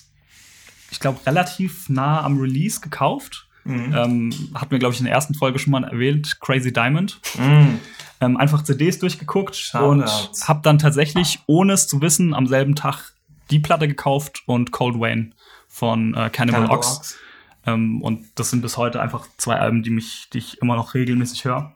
[0.91, 3.47] ich glaube, relativ nah am Release gekauft.
[3.63, 3.93] Mhm.
[3.95, 7.19] Ähm, hat mir, glaube ich, in der ersten Folge schon mal erwähnt, Crazy Diamond.
[7.37, 7.79] Mhm.
[8.21, 10.27] Ähm, einfach CDs durchgeguckt Shoutouts.
[10.27, 13.13] und habe dann tatsächlich, ohne es zu wissen, am selben Tag
[13.49, 15.31] die Platte gekauft und Cold Wayne
[15.67, 16.97] von äh, Cannibal, Cannibal Ox.
[16.97, 17.17] Ox.
[17.65, 20.93] Ähm, und das sind bis heute einfach zwei Alben, die mich, die ich immer noch
[20.93, 21.73] regelmäßig höre.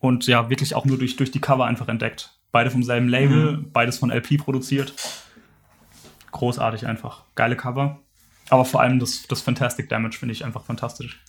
[0.00, 2.32] Und ja, wirklich auch nur durch, durch die Cover einfach entdeckt.
[2.52, 4.94] Beide vom selben Label, beides von LP produziert.
[6.38, 7.24] Großartig einfach.
[7.34, 7.98] Geile Cover.
[8.48, 11.20] Aber vor allem das, das Fantastic Damage finde ich einfach fantastisch.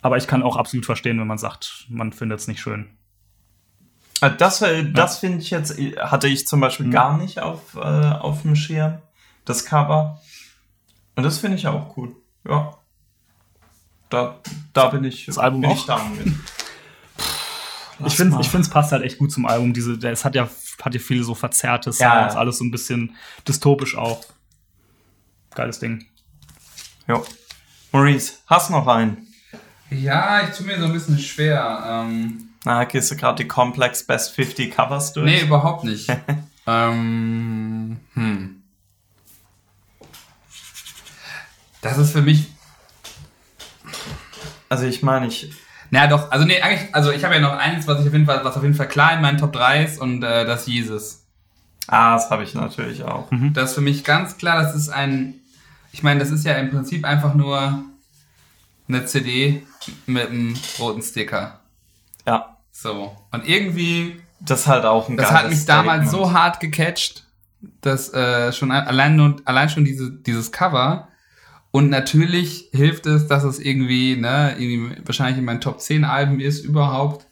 [0.00, 2.96] Aber ich kann auch absolut verstehen, wenn man sagt, man findet es nicht schön.
[4.22, 6.62] Äh, Das, äh, das finde ich jetzt, hatte ich zum Mhm.
[6.62, 9.02] Beispiel gar nicht auf, äh, auf dem Schirm,
[9.44, 10.22] das Cover.
[11.14, 12.16] Und das finde ich auch cool.
[12.48, 12.78] Ja.
[14.08, 14.40] Da,
[14.72, 16.00] da bin ich, Das Album bin auch?
[18.00, 19.74] ich ich finde, es passt halt echt gut zum Album.
[19.74, 20.48] Diese, es hat ja,
[20.82, 22.38] hat ja viele so verzerrte Sounds, Ja.
[22.40, 23.16] alles so ein bisschen
[23.46, 24.24] dystopisch auch.
[25.54, 26.06] Geiles Ding.
[27.08, 27.24] Jo.
[27.92, 29.26] Maurice, hast noch einen?
[29.90, 31.84] Ja, ich tue mir so ein bisschen schwer.
[31.86, 35.26] Ähm, Na, gehst du gerade die Complex Best 50 Covers durch?
[35.30, 36.08] nee, überhaupt nicht.
[36.66, 38.62] ähm, hm.
[41.80, 42.48] Das ist für mich
[44.68, 45.52] Also ich meine, ich,
[45.90, 48.26] Na doch, also nee, eigentlich, also ich habe ja noch eins, was ich auf jeden
[48.26, 51.22] Fall, was auf jeden Fall klar in meinen Top 3 ist und äh, das Jesus.
[51.88, 53.28] ah, das habe ich natürlich auch.
[53.52, 55.34] Das ist für mich ganz klar, das ist ein,
[55.92, 57.82] ich meine, das ist ja im Prinzip einfach nur
[58.88, 59.62] eine CD
[60.06, 61.60] mit einem roten Sticker.
[62.26, 63.16] Ja, So.
[63.32, 66.26] Und irgendwie, das ist halt auch ein das hat mich damals Statement.
[66.28, 67.24] so hart gecatcht,
[67.80, 71.08] dass äh, schon ein- allein, allein schon diese, dieses Cover
[71.76, 76.40] und natürlich hilft es, dass es irgendwie, ne, irgendwie wahrscheinlich in meinen Top 10 Alben
[76.40, 77.26] ist überhaupt.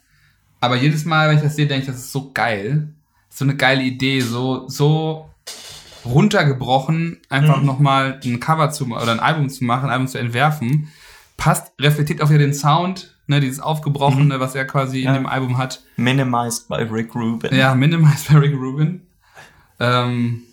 [0.61, 2.89] Aber jedes Mal, wenn ich das sehe, denke ich, das ist so geil.
[3.29, 5.29] So eine geile Idee, so, so
[6.05, 7.65] runtergebrochen, einfach Mhm.
[7.65, 10.89] nochmal ein Cover zu oder ein Album zu machen, ein Album zu entwerfen.
[11.37, 15.09] Passt, reflektiert auch wieder den Sound ne, dieses aufgebrochene, was er quasi Ja.
[15.09, 15.81] in dem Album hat.
[15.97, 17.53] Minimized by Rick Rubin.
[17.55, 19.01] Ja, Minimized by Rick Rubin.
[19.79, 20.43] Ähm,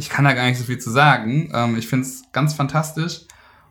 [0.00, 1.50] ich kann da gar nicht so viel zu sagen.
[1.54, 3.20] Ähm, ich finde es ganz fantastisch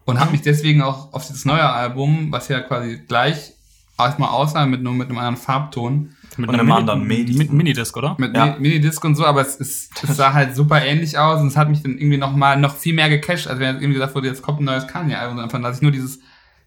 [0.05, 3.53] und habe mich deswegen auch auf dieses neue Album, was ja quasi gleich
[3.97, 7.37] erstmal aussah, mit nur mit einem anderen Farbton, Mit Und einem anderen Medium.
[7.37, 8.15] mit Minidisc, oder?
[8.17, 8.45] mit Ja.
[8.55, 11.57] Mi- Minidisc und so, aber es, ist, es sah halt super ähnlich aus und es
[11.57, 14.15] hat mich dann irgendwie noch mal noch viel mehr gecasht, als wenn jetzt irgendwie gesagt
[14.15, 16.19] wurde, jetzt kommt ein neues Kanye-Album, sondern einfach, dass ich nur dieses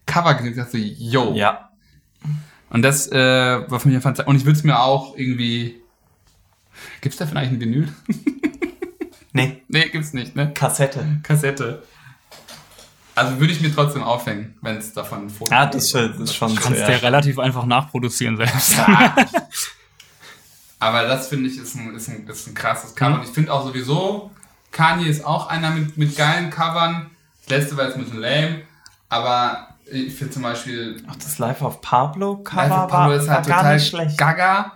[0.05, 1.33] Cover gesehen dachte so, yo.
[1.33, 1.69] Ja.
[2.69, 3.17] Und das äh,
[3.69, 5.81] war für mich einfach, und ich würde es mir auch irgendwie,
[7.01, 7.87] gibt's da vielleicht ein Vinyl?
[9.33, 10.53] Nee, Nee, gibt's nicht, ne?
[10.53, 11.19] Kassette.
[11.23, 11.83] Kassette.
[13.15, 15.75] Also würde ich mir trotzdem aufhängen, wenn es davon ein Foto Ja, gibt.
[15.75, 16.87] das ist, das ist schon Kannst sehr.
[16.87, 18.75] du ja relativ einfach nachproduzieren selbst.
[20.79, 23.11] Aber das finde ich ist ein, ist ein, ist ein krasses Cover.
[23.11, 23.19] Mhm.
[23.19, 24.31] Und ich finde auch sowieso,
[24.71, 27.09] Kanye ist auch einer mit, mit geilen Covern.
[27.47, 28.63] Das letzte war jetzt ein bisschen lame,
[29.09, 33.29] aber ich finde zum Beispiel Auch das Life of Pablo Cover Alpha Pablo war, ist
[33.29, 34.17] halt gar total nicht schlecht.
[34.17, 34.71] gaga.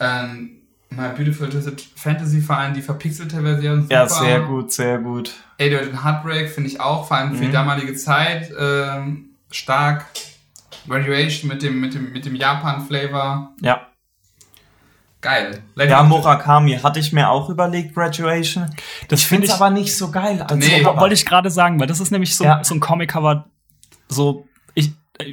[0.00, 0.57] Ähm,
[0.90, 3.82] My Beautiful Twisted Fantasy Verein, die verpixelte Version.
[3.82, 3.94] Super.
[3.94, 5.34] Ja, sehr gut, sehr gut.
[5.60, 7.52] 808 Heartbreak finde ich auch, vor allem für die Mhm.
[7.52, 10.06] damalige Zeit, ähm, stark.
[10.88, 13.52] Graduation mit dem, mit dem, mit dem Japan-Flavor.
[13.60, 13.82] Ja.
[15.20, 15.62] Geil.
[15.76, 18.70] Ja, Murakami hatte ich mir auch überlegt, Graduation.
[19.08, 20.40] Das Ich finde ich, es aber nicht so geil.
[20.42, 22.62] Als Nee, wollte ich gerade sagen, weil das ist nämlich so, Ja.
[22.64, 23.44] so ein Comic-Cover,
[24.08, 24.47] so, ich,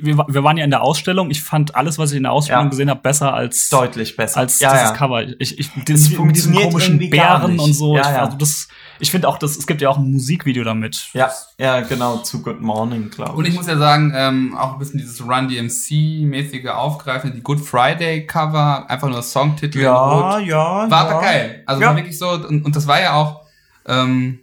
[0.01, 2.63] wir, wir waren ja in der Ausstellung, ich fand alles, was ich in der Ausstellung
[2.65, 2.69] Ja.
[2.69, 4.39] gesehen habe, besser als, deutlich besser.
[4.39, 4.95] als ja, dieses ja.
[4.95, 5.21] Cover.
[5.39, 7.61] Ich, ich, Es dieses, mit diesen komischen Bären nicht.
[7.63, 7.95] und so.
[7.95, 8.21] Ja, ich, ja.
[8.25, 8.67] Also das,
[8.99, 11.09] ich finde auch, das, es gibt ja auch ein Musikvideo damit.
[11.13, 11.29] Ja,
[11.59, 13.37] ja, genau, zu Good Morning, glaube ich.
[13.37, 17.59] Und ich muss ja sagen, ähm, auch ein bisschen dieses Run DMC-mäßige Aufgreifen, die Good
[17.59, 20.89] Friday-Cover, einfach nur Songtitel ja, ja, War ja.
[20.89, 21.63] aber geil.
[21.65, 21.89] Also Ja.
[21.89, 23.41] war wirklich so, und, und das war ja auch,
[23.87, 24.39] ähm,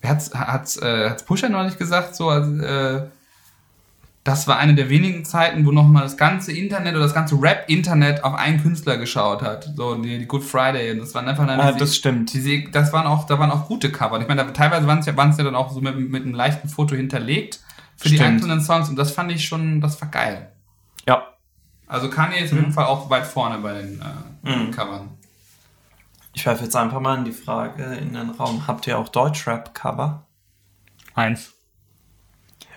[0.00, 3.02] wer hat's, hat's, äh, hat's Pusher neulich gesagt, so, also, äh,
[4.24, 8.22] das war eine der wenigen Zeiten, wo nochmal das ganze Internet oder das ganze Rap-Internet
[8.22, 9.70] auf einen Künstler geschaut hat.
[9.76, 10.92] So, die, die Good Friday.
[10.92, 12.32] Und das waren einfach dann Ah, diese- das stimmt.
[12.32, 14.14] diese, das waren auch, da waren auch gute Cover.
[14.16, 16.22] Und Ich meine, da, teilweise waren es ja, waren's ja dann auch so mit, mit
[16.22, 17.58] einem leichten Foto hinterlegt
[17.96, 18.30] für die Stimmt.
[18.34, 18.88] einzelnen Songs.
[18.88, 20.52] Und das fand ich schon, das war geil.
[21.08, 21.26] Ja.
[21.88, 24.70] Also Kanye ist auf jeden Fall auch weit vorne bei den äh, Mhm.
[24.70, 25.08] Covern.
[26.32, 28.66] Ich werfe jetzt einfach mal in die Frage in den Raum.
[28.66, 30.22] Habt ihr auch Deutschrap-Cover?
[31.14, 31.52] Eins.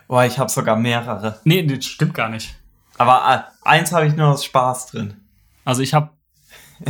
[0.08, 1.40] Oh, ich habe sogar mehrere.
[1.44, 2.56] Nee, das stimmt gar nicht.
[2.98, 5.16] Aber äh, eins habe ich nur aus Spaß drin.
[5.66, 6.10] Also ich habe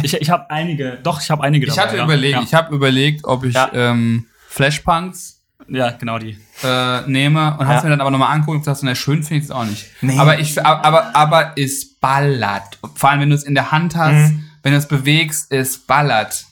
[0.02, 2.04] ich, ich habe einige, doch, ich habe einige Ich dabei, hatte ja.
[2.04, 2.42] überlegt, Ja.
[2.44, 3.70] ich habe überlegt, ob ich Ja.
[3.74, 6.38] ähm, Flashpunks ja, genau die.
[6.64, 7.84] äh, nehme und hab's Ja.
[7.84, 9.86] mir dann aber nochmal angucken und gesagt, so, na, schön finde ich es auch nicht.
[10.02, 10.18] Nee.
[10.20, 12.78] Aber ich, aber, aber, es ballert.
[12.96, 14.46] Vor allem, wenn du es in der Hand hast, Mhm.
[14.64, 16.46] wenn du es bewegst, es ballert.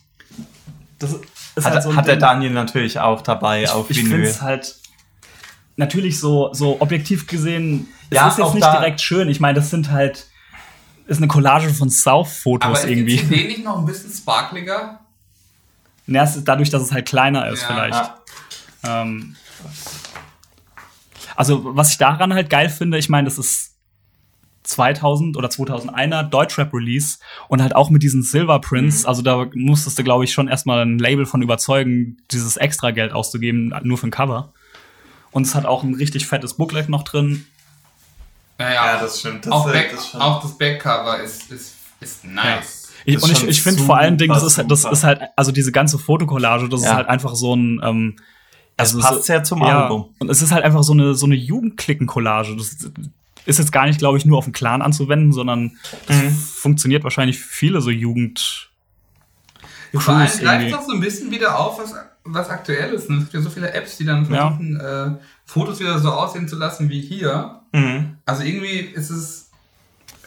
[1.00, 1.14] Das
[1.56, 2.16] ist Hat, halt so hat der.
[2.18, 4.28] Daniel natürlich auch dabei auf ich finde Vinyl.
[4.30, 4.76] es halt
[5.76, 9.30] natürlich so, so objektiv gesehen, es Ja, ist jetzt nicht direkt schön.
[9.30, 10.28] Ich meine, das sind halt,
[11.08, 13.18] ist eine Collage von South-Fotos Aber ist irgendwie.
[13.18, 15.00] CD nicht noch ein bisschen sparkliger?
[16.08, 18.12] Ja, es ist dadurch, dass es halt kleiner ist, Ja, vielleicht.
[18.84, 19.02] ja.
[19.02, 19.36] Ähm,
[21.36, 23.72] also, was ich daran halt geil finde, ich meine, das ist
[24.64, 27.18] 2000 oder 2001er Deutschrap-Release
[27.48, 29.06] und halt auch mit diesen Silver Prints.
[29.06, 33.12] Also, da musstest du, glaube ich, schon erstmal ein Label von überzeugen, dieses extra Geld
[33.14, 34.54] auszugeben, nur für ein Cover.
[35.34, 37.46] Und es hat auch ein richtig fettes Booklet noch drin.
[38.58, 39.46] Naja, Ja, das stimmt.
[39.46, 40.24] Das auch, ist- Back, das stimmt.
[40.24, 42.92] auch das Backcover ist, ist, ist nice.
[43.06, 45.04] Ich, Das und ist ich, ich finde vor allen Dingen, das ist, super, das ist
[45.04, 46.96] halt, also diese ganze Fotokollage, das ist Ja.
[46.96, 48.16] halt einfach so ein, ähm,
[48.78, 50.14] Es passt sehr zum ja, Album.
[50.20, 52.56] Und es ist halt einfach so eine, so eine Jugendklicken-Collage.
[52.56, 52.78] Das
[53.46, 55.78] ist jetzt gar nicht, glaube ich, nur auf den Clan anzuwenden, sondern
[56.08, 56.30] das Mhm.
[56.32, 58.70] funktioniert wahrscheinlich für viele so Jugend.
[60.02, 63.10] Vor allem greift doch so ein bisschen wieder auf, was, was aktuell ist.
[63.10, 64.48] Und Es gibt ja so viele Apps, die dann Ja.
[64.48, 65.12] versuchen, äh,
[65.46, 67.62] Fotos wieder so aussehen zu lassen wie hier.
[67.74, 68.18] Mhm.
[68.26, 69.50] Also irgendwie ist es,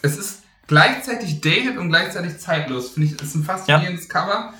[0.02, 2.90] es ist gleichzeitig dated und gleichzeitig zeitlos.
[2.90, 4.52] Finde ich, ist ein faszinierendes Cover.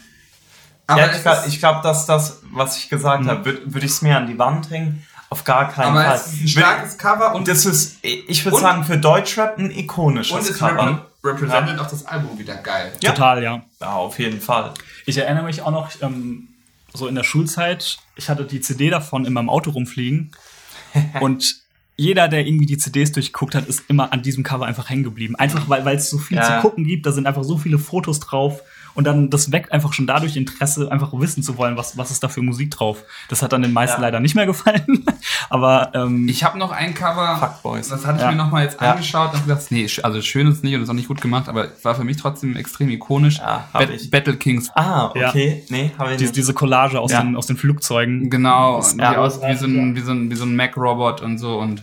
[0.89, 3.29] Aber ja, ich glaube, glaub, dass das, was ich gesagt Mhm.
[3.29, 5.05] habe, würde würd ich es mir an die Wand hängen.
[5.29, 6.15] Auf gar keinen aber Fall.
[6.15, 10.57] es ist ein starkes Cover und, das ist, ich würde sagen, für Deutschrap ein ikonisches
[10.57, 11.07] Cover.
[11.27, 12.93] Repre repräsentiert auch das Album wieder geil.
[13.03, 13.13] Ja.
[13.13, 13.63] Total, ja.
[13.81, 14.73] Ja, auf jeden Fall.
[15.07, 16.49] Ich erinnere mich auch noch, ähm,
[16.95, 20.33] so in der Schulzeit, ich hatte die CD davon in meinem Auto rumfliegen.
[21.21, 21.57] und
[21.97, 25.35] jeder, der irgendwie die CDs durchgeguckt hat, ist immer an diesem Cover einfach hängen geblieben.
[25.37, 26.57] Einfach weil weil es so viel Ja.
[26.57, 28.63] zu gucken gibt, da sind einfach so viele Fotos drauf.
[28.97, 32.23] Und dann, das weckt einfach schon dadurch Interesse, einfach wissen zu wollen, was, was ist
[32.25, 33.05] da für Musik drauf.
[33.29, 34.09] Das hat dann den meisten Ja.
[34.09, 35.05] leider nicht mehr gefallen.
[35.51, 37.89] Aber ähm, Ich habe noch ein Cover, Fuckboys.
[37.89, 38.31] das hatte ich Ja.
[38.31, 38.93] mir noch mal jetzt Ja.
[38.93, 41.49] angeschaut und gedacht, nee, also schön ist es nicht und ist auch nicht gut gemacht,
[41.49, 43.37] aber war für mich trotzdem extrem ikonisch.
[43.39, 44.11] Ja, hab Bat- ich.
[44.11, 44.71] Battle Kings.
[44.75, 45.29] Ah, Ja.
[45.29, 45.63] okay.
[45.69, 46.35] Nee, habe ich nicht.
[46.35, 47.21] diese Collage aus, Ja.
[47.23, 48.31] den, aus den Flugzeugen.
[48.31, 51.59] Genau, die aus wie so ein, wie so ein, wie so ein Mac-Robot und so
[51.59, 51.83] und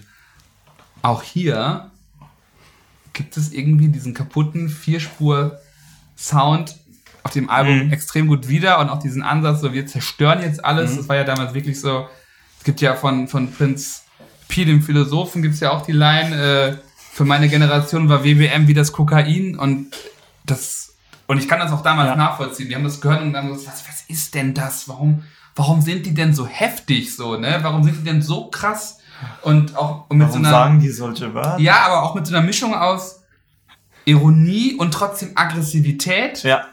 [1.03, 1.91] auch hier
[3.13, 6.75] gibt es irgendwie diesen kaputten Vierspur-Sound
[7.23, 7.93] auf dem Album Mhm.
[7.93, 10.91] extrem gut wieder und auch diesen Ansatz, so wir zerstören jetzt alles.
[10.91, 10.97] Mhm.
[10.97, 12.07] Das war ja damals wirklich so.
[12.59, 14.03] Es gibt ja von, von Prinz
[14.49, 16.77] Pi, dem Philosophen, gibt es ja auch die Line, äh,
[17.13, 19.87] für meine Generation war WBM wie das Kokain und
[20.45, 20.95] das,
[21.27, 22.15] und ich kann das auch damals Ja.
[22.15, 22.69] nachvollziehen.
[22.69, 24.87] Die haben das gehört und dann so, was, was ist denn das?
[24.89, 25.23] Warum,
[25.55, 27.59] warum sind die denn so heftig so, ne?
[27.61, 28.99] Warum sind die denn so krass?
[29.43, 31.57] Und auch mit Warum so einer, sagen die solche Wörter?
[31.59, 33.21] ja, aber auch mit so einer Mischung aus
[34.05, 36.65] Ironie und trotzdem Aggressivität Ja.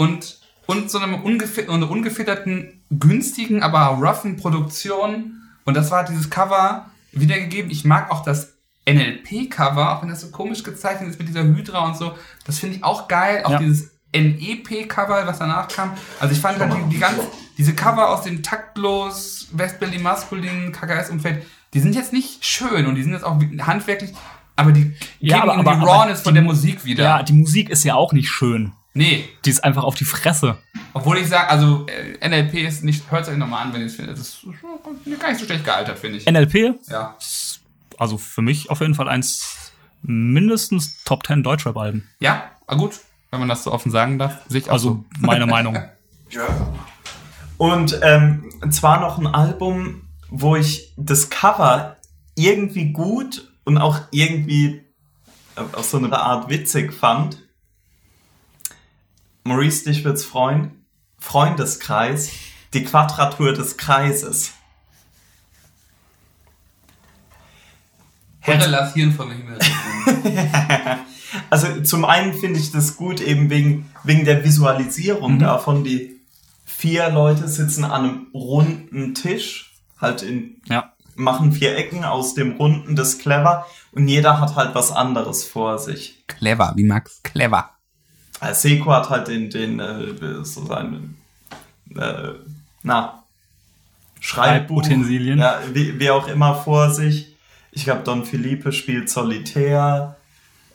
[0.00, 5.42] Und, und so einem ungefit einer ungefilterten, günstigen, aber roughen Produktion.
[5.64, 7.70] Und das war dieses Cover wiedergegeben.
[7.70, 8.54] Ich mag auch das
[8.88, 12.12] NLP-Cover, auch wenn das so komisch gezeichnet ist mit dieser Hydra und so.
[12.46, 13.42] Das finde ich auch geil.
[13.44, 13.58] Auch Ja.
[13.58, 15.92] dieses NEP-Cover, was danach kam.
[16.18, 17.20] Also ich fand halt die, die ganzen,
[17.58, 21.44] diese Cover aus dem taktlos West-Berlin maskulinen KKS-Umfeld,
[21.74, 24.12] die sind jetzt nicht schön und die sind jetzt auch handwerklich,
[24.56, 27.04] aber die Ja, geben aber- irgendwie aber- die aber Rawness von die- der Musik wieder.
[27.04, 28.72] Ja, die Musik ist ja auch nicht schön.
[28.92, 30.58] Nee, Die ist einfach auf die Fresse.
[30.94, 33.86] obwohl ich sage, also äh, NLP ist nicht, hört es euch nochmal an, wenn ihr
[33.86, 34.18] es findet.
[34.18, 36.26] Das ist schon gar nicht so schlecht gealtert, finde ich.
[36.26, 37.16] NLP, Ja.
[37.98, 39.72] also für mich auf jeden Fall eins
[40.02, 42.08] mindestens Top 10 Deutschrap-Alben.
[42.20, 42.98] Ja, ah, gut,
[43.30, 44.38] wenn man das so offen sagen darf.
[44.48, 44.88] Sehe ich auch Also
[45.20, 45.26] so.
[45.26, 45.78] meine Meinung.
[47.58, 51.96] Und ähm, zwar noch ein Album, wo ich das Cover
[52.34, 54.82] irgendwie gut und auch irgendwie
[55.72, 57.42] auf so eine Art witzig fand.
[59.50, 60.84] Maurice, dich wird's freuen.
[61.18, 62.30] Freundeskreis,
[62.72, 64.52] die Quadratur des Kreises.
[68.38, 69.58] Herre, lass Hirn vom Himmel.
[71.48, 75.84] Also zum einen finde ich das gut eben wegen, wegen der Visualisierung davon.
[75.84, 76.20] Die
[76.64, 80.92] vier Leute sitzen an einem runden Tisch, halt in, Ja.
[81.14, 83.64] machen vier Ecken aus dem runden, das clever.
[83.92, 86.24] Und jeder hat halt was anderes vor sich.
[86.26, 87.20] Clever, wie Max.
[87.22, 87.70] Clever.
[88.40, 91.18] Äh, Seko hat halt den, den, äh, so seinen,
[91.96, 92.30] äh,
[92.82, 93.22] na,
[94.20, 94.82] Schreibbuch.
[94.82, 95.38] Schreibutensilien.
[95.38, 97.34] Ja, wie, wie auch immer vor sich.
[97.72, 100.16] Ich glaube, Don Felipe spielt Solitär.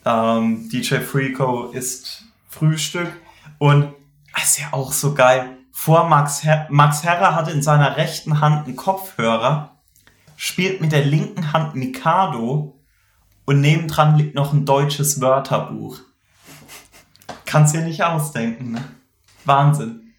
[0.04, 3.12] Ähm, DJ Freako isst Frühstück.
[3.58, 3.94] Und
[4.34, 5.58] das ist ja auch so geil.
[5.72, 9.76] Vor Max, Her Max Herrer hat in seiner rechten Hand einen Kopfhörer,
[10.38, 12.80] spielt mit der linken Hand Mikado
[13.46, 16.00] und nebendran liegt noch ein deutsches Wörterbuch.
[17.46, 18.84] Kannst dir nicht ausdenken, ne?
[19.46, 20.14] Wahnsinn.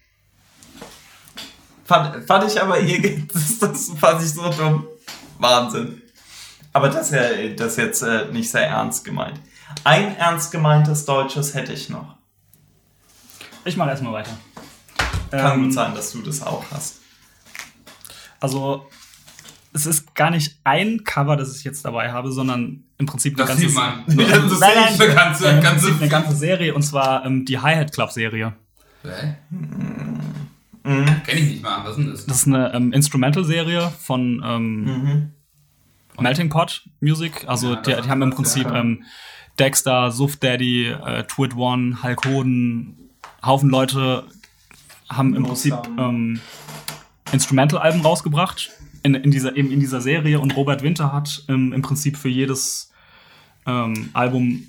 [1.85, 4.87] Fand, fand ich aber irgendwie, das, das fand ich so dumm.
[5.39, 6.01] Wahnsinn.
[6.73, 9.39] Aber das ist ja das jetzt äh, nicht sehr ernst gemeint.
[9.83, 12.15] Ein ernst gemeintes Deutsches hätte ich noch.
[13.65, 14.37] Ich mache erstmal weiter.
[15.31, 17.01] Kann Ähm, gut sein, dass du das auch hast.
[18.39, 18.87] Also,
[19.77, 23.47] es ist gar nicht ein Cover, das ich jetzt dabei habe, sondern im Prinzip eine
[23.47, 24.03] Das ganze, man.
[24.07, 25.01] Das Das ist ich.
[25.01, 25.47] eine ganze,
[25.99, 28.53] eine ganze Serie und zwar ähm, die Hi-Hat Club Serie.
[29.03, 29.35] Hä?
[30.83, 31.05] Mhm.
[31.25, 31.83] Kenn ich nicht mal.
[31.83, 32.25] Was ist denn das?
[32.25, 35.31] Das ist eine ähm, Instrumental-Serie von ähm, Mhm.
[36.19, 37.45] Melting Pot Music.
[37.47, 38.79] Also Ja, die, die haben im Prinzip ja.
[38.79, 39.03] ähm,
[39.59, 43.09] Dexter, Suf Daddy, äh, Twit One, Hulk Hoden,
[43.45, 44.23] Haufen Leute
[45.09, 46.39] haben im Prinzip ähm,
[47.31, 48.71] Instrumental-Alben rausgebracht
[49.07, 52.29] in, in, dieser, eben in dieser Serie und Robert Winter hat ähm, im Prinzip für
[52.29, 52.91] jedes
[53.65, 54.63] ähm, Album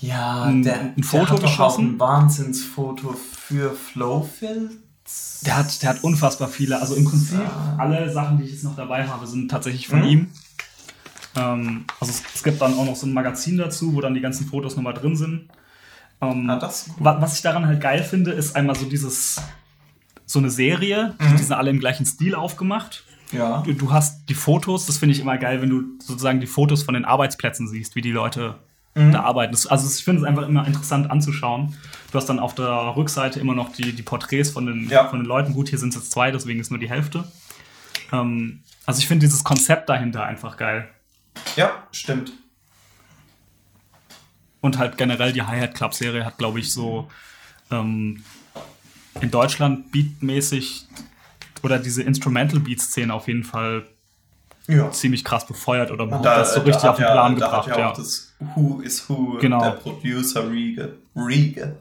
[0.00, 1.94] Ja, ein- der, ein Foto der hat doch auch geschossen.
[1.94, 5.40] ein Wahnsinnsfoto für Flowfields.
[5.46, 6.80] Der hat, der hat unfassbar viele.
[6.80, 7.40] Also im Prinzip
[7.78, 10.06] alle Sachen, die ich jetzt noch dabei habe, sind tatsächlich von Mhm.
[10.08, 10.26] ihm.
[11.36, 14.20] Ähm, also es, es gibt dann auch noch so ein Magazin dazu, wo dann die
[14.20, 15.48] ganzen Fotos nochmal drin sind.
[16.20, 17.04] Ähm, Ah, das gut.
[17.04, 19.40] wa- was ich daran halt geil finde, ist einmal so dieses,
[20.24, 21.36] so eine Serie, Mhm.
[21.36, 23.04] die sind alle im gleichen Stil aufgemacht.
[23.32, 23.62] Ja.
[23.62, 26.82] Du, du hast die Fotos, das finde ich immer geil, wenn du sozusagen die Fotos
[26.84, 28.56] von den Arbeitsplätzen siehst, wie die Leute
[28.94, 29.12] Mhm.
[29.12, 29.52] da arbeiten.
[29.52, 31.74] Das, also ich finde es einfach immer interessant anzuschauen.
[32.10, 35.08] Du hast dann auf der Rückseite immer noch die, die Porträts von den, Ja.
[35.08, 35.52] von den Leuten.
[35.52, 37.30] Gut, hier sind es jetzt zwei, deswegen ist nur die Hälfte.
[38.10, 40.88] Ähm, also ich finde dieses Konzept dahinter einfach geil.
[41.56, 42.32] Ja, stimmt.
[44.62, 47.10] Und halt generell die Hi-Hat Club Serie hat, glaube ich, so
[47.70, 48.24] ähm,
[49.20, 50.86] in Deutschland beatmäßig
[51.62, 53.84] oder diese Instrumental Beat Szene auf jeden Fall
[54.68, 54.90] Ja.
[54.90, 57.66] ziemlich krass befeuert oder Und das so richtig da auf den Plan ja, da gebracht.
[57.68, 59.60] hat ja Ja, auch das Who is Who, Genau.
[59.62, 60.94] der Producer Riege.
[61.14, 61.76] Riege.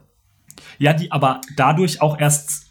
[0.78, 2.68] ja, die aber dadurch auch erst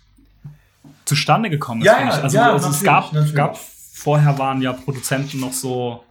[1.04, 1.86] zustande gekommen ist.
[1.86, 3.34] Ja, ja, also, ja, also es gab, natürlich.
[3.34, 6.02] gab vorher waren ja Produzenten noch so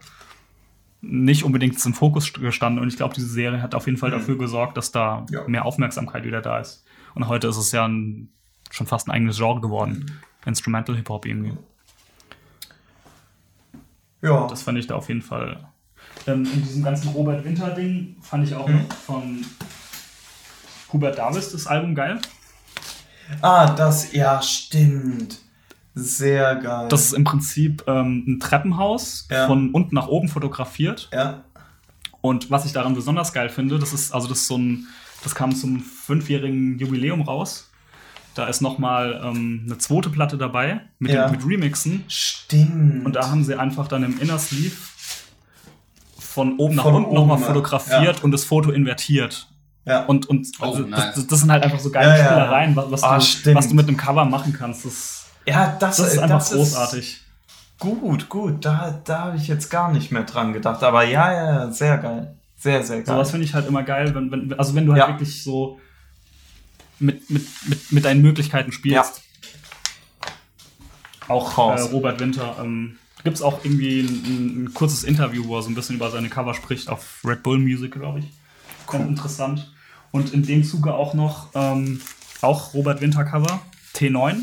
[1.00, 4.38] nicht unbedingt zum Fokus gestanden und ich glaube, diese Serie hat auf jeden Fall dafür
[4.38, 5.26] gesorgt, dass da Mhm.
[5.34, 5.40] Ja.
[5.48, 6.84] mehr Aufmerksamkeit wieder da ist.
[7.14, 8.28] Und heute ist es ja ein,
[8.70, 10.12] schon fast ein eigenes Genre geworden.
[10.46, 11.52] Instrumental Hip Hop irgendwie.
[14.22, 14.46] Ja.
[14.46, 15.66] Das fand ich da auf jeden Fall
[16.26, 18.74] ähm, in diesem ganzen Robert Winter-Ding fand ich auch Mhm.
[18.88, 19.44] noch von
[20.92, 22.20] Hubert Davis das Album geil.
[23.42, 25.40] Ah, das, ja, stimmt.
[25.94, 26.88] Sehr geil.
[26.88, 29.46] Das ist im Prinzip ähm, ein Treppenhaus, Ja.
[29.46, 31.08] von unten nach oben fotografiert.
[31.12, 31.44] ja.
[32.20, 34.86] Und was ich daran besonders geil finde, das ist, also das ist so ein,
[35.22, 37.70] das kam zum fünfjährigen Jubiläum raus.
[38.34, 41.28] Da ist nochmal ähm, eine zweite Platte dabei mit, Ja.
[41.28, 42.04] den, mit Remixen.
[42.08, 43.06] Stimmt.
[43.06, 44.74] Und da haben sie einfach dann im Inner Sleeve
[46.18, 48.22] von oben nach Von unten nochmal fotografiert ja.
[48.24, 49.48] und das Foto invertiert.
[49.84, 50.04] ja.
[50.04, 51.14] Und, und Oh, also, nice.
[51.14, 52.24] das, das sind halt einfach so geile Ja, ja.
[52.26, 54.84] Spielereien, was, was, Ah, du, was du mit einem Cover machen kannst.
[54.84, 57.20] Das, ja, das, das ist einfach das großartig.
[57.78, 58.64] Gut, gut.
[58.64, 60.82] Da, da habe ich jetzt gar nicht mehr dran gedacht.
[60.82, 62.34] Aber ja, ja, ja, sehr geil.
[62.56, 63.06] Sehr, sehr geil.
[63.14, 65.08] Sowas finde ich halt immer geil, wenn, wenn, also wenn du halt Ja.
[65.08, 65.78] wirklich so
[67.04, 69.22] mit, mit, mit, mit deinen Möglichkeiten spielst.
[71.28, 71.80] Auch äh.
[71.82, 72.56] Robert Winter.
[72.60, 76.10] Ähm, Gibt es auch irgendwie ein, ein kurzes Interview, wo er so ein bisschen über
[76.10, 78.26] seine Cover spricht, auf Red Bull Music, glaube ich.
[78.86, 79.72] Ganz interessant.
[80.10, 82.00] Und in dem Zuge auch noch, ähm,
[82.42, 83.62] auch Robert Winter Cover,
[83.94, 84.36] T9.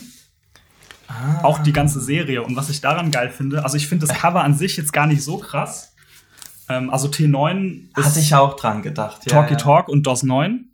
[1.07, 1.43] Ah.
[1.43, 2.41] Auch die ganze Serie.
[2.41, 5.05] Und was ich daran geil finde, also ich finde das Cover an sich jetzt gar
[5.05, 5.93] nicht so krass.
[6.67, 9.21] Ähm, also T9 ist Hatte ich auch dran gedacht.
[9.25, 9.59] Ja, Talkie ja.
[9.59, 10.70] Talk und DOS 9.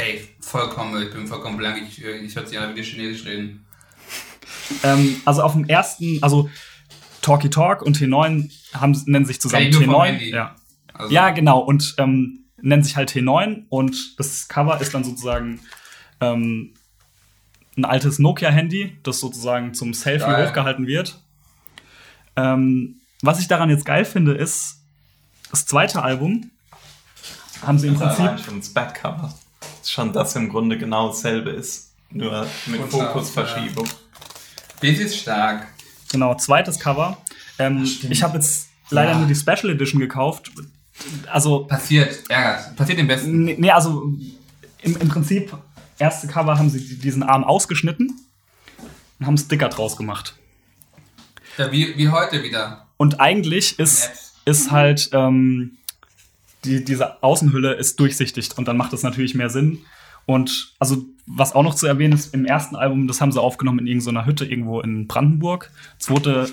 [0.00, 1.82] Ey, vollkommen, ich bin vollkommen blank.
[1.86, 3.66] Ich, ich hört sich an, wie die Chinesisch reden.
[4.84, 6.48] Ähm, also auf dem ersten, also
[7.22, 10.06] Talkie Talk und T9 haben, nennen sich zusammen Kenn ich nur vom T9.
[10.06, 10.30] Handy.
[10.30, 10.54] Ja.
[10.94, 11.58] Also, ja, genau.
[11.58, 15.60] Und ähm, nennen sich halt T9 und das Cover ist dann sozusagen
[16.20, 16.74] ähm,
[17.76, 20.46] ein altes Nokia-Handy, das sozusagen zum Selfie Geil.
[20.48, 21.20] hochgehalten wird.
[22.36, 24.82] Ähm, was ich daran jetzt geil finde, ist,
[25.50, 26.50] das zweite Album
[27.66, 29.34] haben sie im Prinzip schon das Backcover.
[29.84, 31.92] Schon das im Grunde genau dasselbe ist.
[32.10, 33.88] Nur mit Und Fokusverschiebung.
[34.82, 35.66] Das ist stark.
[36.10, 37.16] Genau, zweites Cover.
[37.58, 39.18] Ähm, ich habe jetzt leider Ja.
[39.18, 40.50] nur die Special Edition gekauft.
[41.30, 42.74] Also, Passiert, ärgert.
[42.76, 43.44] Passiert dem Besten.
[43.44, 44.12] nee, nee, also
[44.82, 45.56] im, im Prinzip,
[45.98, 48.18] erste Cover haben sie diesen Arm ausgeschnitten
[49.18, 50.34] und haben Sticker draus gemacht.
[51.58, 52.86] Ja, wie, wie heute wieder.
[52.96, 54.10] Und eigentlich ist,
[54.44, 55.76] ist halt ähm,
[56.64, 59.78] die, diese Außenhülle ist durchsichtig und dann macht das natürlich mehr Sinn.
[60.26, 63.80] Und also, was auch noch zu erwähnen ist, im ersten Album, das haben sie aufgenommen
[63.80, 65.70] in irgendeiner Hütte irgendwo in Brandenburg.
[65.98, 66.50] Zweite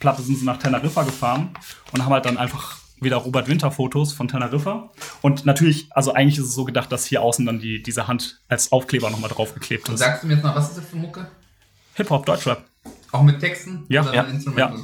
[0.00, 1.50] Platte sind sie nach Teneriffa gefahren
[1.92, 4.90] und haben halt dann einfach wieder Robert Winter Fotos von Teneriffa.
[5.20, 8.40] Und natürlich, also eigentlich ist es so gedacht, dass hier außen dann die, diese Hand
[8.48, 10.00] als Aufkleber nochmal draufgeklebt Und ist.
[10.00, 11.26] sagst du mir jetzt mal, was ist das für Mucke?
[11.94, 12.64] Hip-Hop, Deutschrap.
[13.10, 13.84] Auch mit Texten?
[13.88, 14.80] Ja, Oder ja, Instrumental?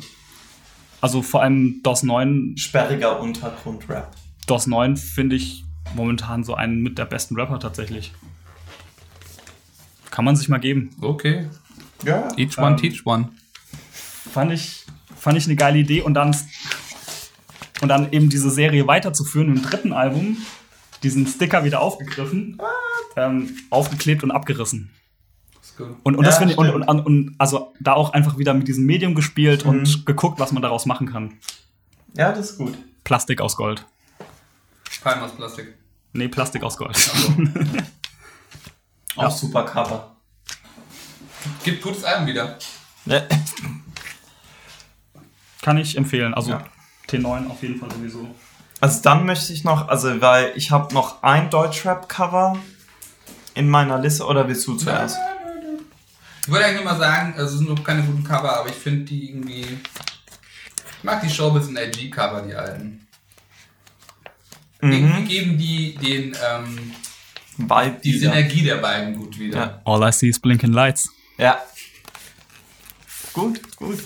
[1.01, 4.15] Also vor allem DOS 9 Sperriger Untergrundrap.
[4.49, 5.65] DOS 9 finde ich
[5.95, 8.13] momentan so einen mit der besten Rapper tatsächlich.
[10.11, 10.91] Kann man sich mal geben.
[11.01, 11.49] Okay.
[12.05, 12.29] Ja.
[12.37, 13.29] Each one, Ähm, teach one.
[14.33, 14.85] Fand ich,
[15.17, 16.35] fand ich eine geile Idee und dann,
[17.81, 20.37] und dann eben diese Serie weiterzuführen im dritten Album,
[21.03, 22.59] diesen Sticker wieder aufgegriffen,
[23.17, 24.91] ähm, aufgeklebt und abgerissen.
[26.03, 28.67] Und, und Ja, das finde ich, und, und, und also da auch einfach wieder mit
[28.67, 31.35] diesem Medium gespielt und geguckt, was man daraus machen kann.
[32.15, 32.77] Ja, das ist gut.
[33.05, 33.87] Plastik aus Gold.
[35.03, 35.75] Palm aus Plastik.
[36.13, 36.97] Nee, Plastik aus Gold.
[39.17, 39.31] Auch Ja.
[39.31, 40.17] super Cover.
[41.65, 42.57] Gibt gutes Album wieder.
[43.05, 43.27] Ne?
[45.63, 46.35] Kann ich empfehlen.
[46.35, 46.65] Also Ja.
[47.09, 48.35] T9 auf jeden Fall sowieso.
[48.81, 52.59] Also dann möchte ich noch, also weil ich habe noch ein Deutschrap-Cover
[53.55, 55.17] in meiner Liste, oder willst du zuerst?
[56.43, 58.77] Ich wollte eigentlich nur mal sagen, also es sind noch keine guten Cover, aber ich
[58.77, 59.63] finde die irgendwie.
[59.63, 63.08] Ich mag die Showbiz und AG-Cover, die alten.
[64.81, 66.93] Irgendwie geben die den, ähm,
[67.57, 68.33] Vibe die wieder.
[68.33, 69.59] Synergie der beiden gut wieder.
[69.59, 69.83] Ja.
[69.85, 71.09] All I see is blinking lights.
[71.37, 71.61] Ja.
[73.33, 73.99] Gut, gut.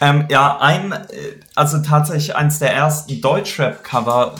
[0.00, 1.06] Ähm, ja, ein, äh,
[1.54, 4.34] also tatsächlich eins der ersten Deutschrap-Cover,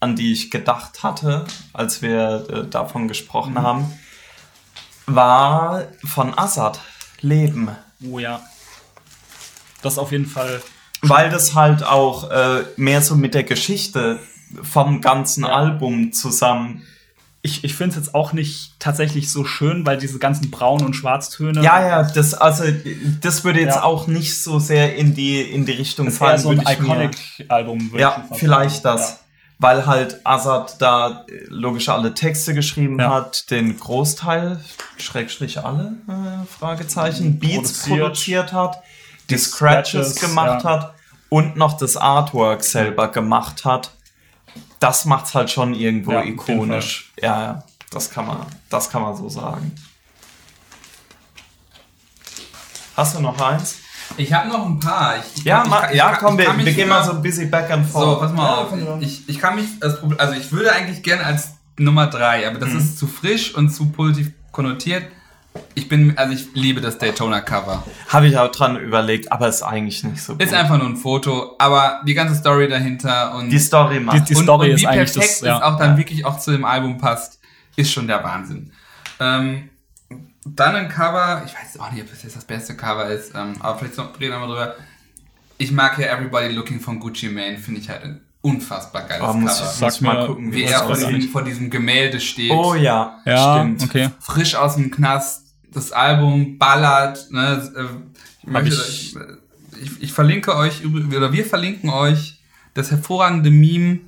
[0.00, 3.62] an die ich gedacht hatte, als wir äh, davon gesprochen Mhm.
[3.62, 3.98] haben,
[5.06, 6.80] war von Assad,
[7.20, 7.70] Leben.
[8.04, 8.42] Oh ja.
[9.82, 10.60] Das ist auf jeden Fall.
[11.02, 14.18] Weil das halt auch äh, mehr so mit der Geschichte
[14.62, 15.50] vom ganzen Ja.
[15.52, 16.82] Album zusammen.
[17.40, 20.94] Ich, ich finde es jetzt auch nicht tatsächlich so schön, weil diese ganzen Braun- und
[20.94, 21.62] Schwarztöne.
[21.62, 22.64] Ja, ja, das, also,
[23.20, 23.84] das würde jetzt Ja.
[23.84, 27.92] auch nicht so sehr in die, in die Richtung Das eher so ein Iconic-Album.
[27.92, 28.98] würde ich Ja, vielleicht sagen.
[28.98, 29.20] das.
[29.60, 33.10] Weil halt Azad da äh, logisch alle Texte geschrieben Ja.
[33.14, 34.60] hat, den Großteil,
[34.98, 37.98] Schrägstrich alle, äh, Fragezeichen, Beats Produziert.
[38.00, 38.82] produziert, hat,
[39.30, 40.70] die Scratches, Scratches, gemacht ja.
[40.70, 40.94] hat
[41.28, 43.90] und noch das Artwork selber gemacht hat.
[44.80, 47.12] Das macht's halt schon irgendwo Ja, ikonisch.
[47.20, 49.74] Ja, ja, das kann man, das kann man so sagen.
[52.96, 53.76] Hast du noch eins?
[54.16, 55.16] Ich habe noch ein paar.
[55.18, 57.50] Ich, ich Ja, kann- ich ja ich komm, wir, wir gehen mal so ein bisschen
[57.50, 58.04] back and forth.
[58.04, 58.54] So, pass mal Ja,
[58.94, 59.00] auf.
[59.00, 62.58] Ich, ich kann mich, das Problem, also ich würde eigentlich gerne als Nummer drei, aber
[62.58, 65.04] das ist zu frisch und zu positiv konnotiert.
[65.74, 67.84] Ich bin, also ich liebe das Daytona Cover.
[68.08, 70.42] Habe ich auch dran überlegt, aber ist eigentlich nicht so gut.
[70.42, 74.28] Ist einfach nur ein Foto, aber die ganze Story dahinter und, die Story macht.
[74.28, 75.56] Die und, Story und ist wie eigentlich das, ja.
[75.56, 75.96] es auch dann Ja.
[75.96, 77.40] wirklich auch zu dem Album passt,
[77.76, 78.72] ist schon der Wahnsinn.
[79.20, 79.70] Ähm,
[80.44, 83.54] dann ein Cover, ich weiß auch nicht, ob das jetzt das beste Cover ist, ähm,
[83.60, 84.74] aber vielleicht noch, reden wir mal drüber.
[85.58, 89.32] Ich mag ja Everybody Looking von Gucci Mane, finde ich halt ein unfassbar geiles oh,
[89.34, 89.70] muss Cover.
[89.74, 92.50] ich muss Sag mal gucken, wie er vor diesem, vor diesem Gemälde steht.
[92.52, 93.82] Oh ja, Ja, stimmt.
[93.84, 94.08] okay.
[94.20, 97.26] Frisch aus dem Knast, das Album ballert.
[97.30, 97.70] Ne?
[97.76, 97.84] äh,
[98.42, 102.40] Ich, möchte, ich- ich, ich, ich verlinke euch, oder wir verlinken euch
[102.74, 104.00] das hervorragende Meme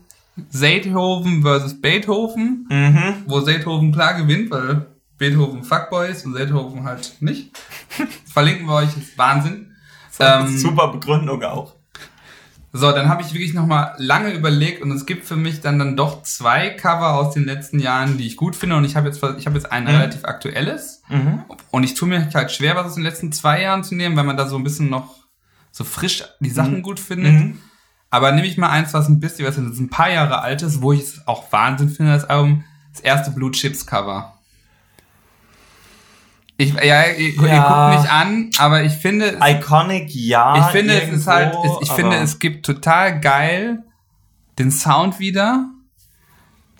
[0.52, 3.15] Beethoven versus Beethoven, Mhm.
[3.27, 4.86] wo Beethoven klar gewinnt, weil
[5.19, 7.51] Beethoven Fuckboy ist und Beethoven halt nicht.
[8.32, 9.66] verlinken wir euch, ist Wahnsinn.
[10.19, 11.74] Ähm, Super Begründung auch.
[12.72, 15.97] So, dann habe ich wirklich nochmal lange überlegt und es gibt für mich dann dann
[15.97, 19.22] doch zwei Cover aus den letzten Jahren, die ich gut finde und ich habe jetzt
[19.38, 19.88] ich habe jetzt ein Mhm.
[19.90, 21.42] relativ aktuelles Mhm.
[21.72, 24.24] und ich tue mir halt schwer, was aus den letzten zwei Jahren zu nehmen, weil
[24.24, 25.16] man da so ein bisschen noch
[25.72, 27.32] so frisch die Sachen gut findet.
[27.32, 27.59] Mhm.
[28.09, 30.82] Aber nehme ich mal eins, was ein bisschen, was jetzt ein paar Jahre alt ist,
[30.82, 34.34] wo ich es auch Wahnsinn finde, das Album, das erste Blue Chips Cover.
[36.61, 37.89] Ich, ja, ihr, ihr Ja.
[37.91, 40.59] guckt mich an, aber ich finde, Iconic, ja.
[40.59, 43.82] ich finde, es ist irgendwo, halt, ich aber- finde, es gibt total geil
[44.59, 45.70] den Sound wieder.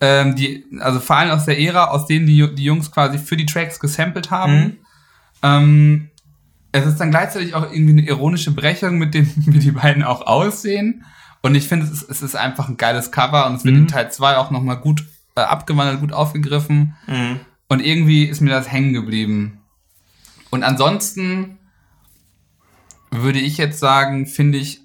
[0.02, 3.36] Ähm, die, also vor allem aus der Ära, aus denen die, die Jungs quasi für
[3.36, 4.55] die Tracks gesampelt haben.
[4.62, 4.77] Mhm.
[5.43, 6.11] Ähm,
[6.73, 10.27] es ist dann gleichzeitig auch irgendwie eine ironische Brechung mit dem, wie die beiden auch
[10.27, 11.05] aussehen.
[11.43, 13.82] Und ich finde, es ist, es ist einfach ein geiles Cover und es wird Mhm.
[13.82, 15.05] in Teil 2 auch nochmal gut
[15.36, 16.97] äh, abgewandelt, gut aufgegriffen.
[17.07, 17.40] Mhm.
[17.69, 19.59] Und irgendwie ist mir das hängen geblieben.
[20.51, 21.59] Und ansonsten
[23.10, 24.81] würde ich jetzt sagen, finde ich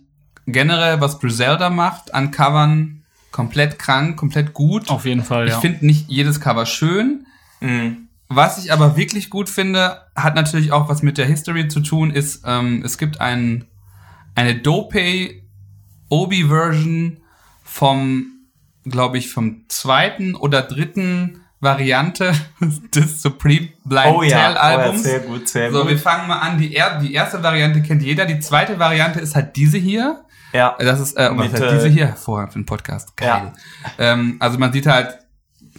[0.48, 4.90] generell, was Griselda macht an Covern, komplett krank, komplett gut.
[4.90, 5.60] Auf jeden Fall, Ich ja.
[5.60, 7.26] finde nicht jedes Cover schön.
[7.60, 8.08] Mhm.
[8.28, 12.12] Was ich aber wirklich gut finde, hat natürlich auch was mit der History zu tun,
[12.12, 13.66] ist, ähm, es gibt ein,
[14.34, 15.42] eine Dope
[16.10, 17.18] Obi-Version
[17.64, 18.28] vom,
[18.84, 22.32] glaube ich, vom zweiten oder dritten Variante
[22.96, 25.04] des Supreme Blind Oh ja, Tell oh ja, Albums.
[25.04, 26.02] sehr gut, sehr so, wir gut.
[26.02, 26.58] fangen mal an.
[26.58, 28.26] Die, er die erste Variante kennt jeder.
[28.26, 30.22] Die zweite Variante ist halt diese hier.
[30.54, 30.78] Ja.
[30.80, 33.18] Das ist äh, Mit, was halt äh, diese hier hervorragend für den Podcast.
[33.18, 33.52] Geil.
[34.00, 35.18] Ähm, also man sieht halt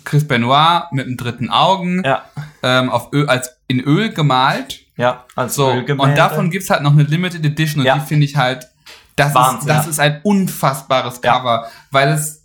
[0.05, 2.25] Chris Benoit mit dem dritten Augen Ja.
[2.63, 4.81] ähm, auf Öl, als in Öl gemalt.
[4.99, 6.03] Ja, als So, Ölgemälde.
[6.03, 7.95] und davon gibt's halt noch eine Limited Edition und Ja.
[7.95, 8.67] die finde ich halt,
[9.17, 9.91] das, ist, Wahnsinn, das ja.
[9.91, 11.39] ist ein unfassbares Ja.
[11.39, 12.36] Cover, weil es,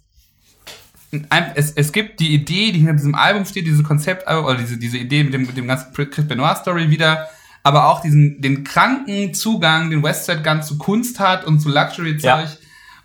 [1.55, 4.97] es, es gibt die Idee, die hinter diesem Album steht, diese Konzeptalbum, oder diese, diese
[4.97, 7.27] Idee mit dem, mit dem ganzen Chris Benoit Story wieder,
[7.63, 12.23] aber auch diesen, den kranken Zugang, den Westside Gun zu Kunst hat und zu Luxury-Zeug
[12.23, 12.47] Ja.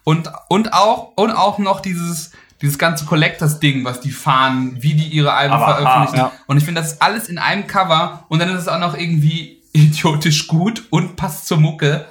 [0.05, 2.31] und, und auch, und auch noch dieses,
[2.63, 6.23] dieses ganze Collectors-Ding, was die fahren, wie die ihre Alben Aber veröffentlichen.
[6.23, 6.41] hart, ja.
[6.47, 8.97] Und ich finde, das ist alles in einem Cover und dann ist es auch noch
[8.97, 12.07] irgendwie idiotisch gut und passt zur Mucke.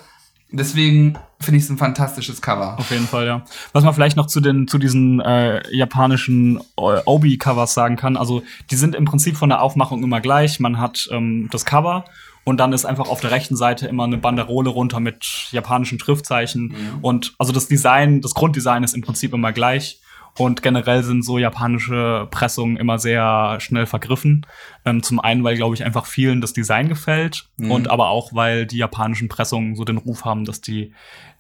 [0.52, 2.78] Deswegen finde ich es ein fantastisches Cover.
[2.80, 3.44] Auf jeden Fall, ja.
[3.74, 8.44] Was man vielleicht noch zu den zu diesen äh, japanischen äh, Obi-Covers sagen kann, also
[8.72, 10.60] die sind im Prinzip von der Aufmachung immer gleich.
[10.60, 12.06] Man hat ähm, das Cover
[12.46, 16.76] und dann ist einfach auf der rechten Seite immer eine Banderole runter mit japanischen Schriftzeichen.
[17.02, 20.00] Und also das Design, das Grunddesign ist im Prinzip immer gleich.
[20.38, 24.46] Und generell sind so japanische Pressungen immer sehr schnell vergriffen.
[24.84, 28.66] Ähm, zum einen, weil, glaube ich, einfach vielen das Design gefällt und aber auch, weil
[28.66, 30.94] die japanischen Pressungen so den Ruf haben, dass die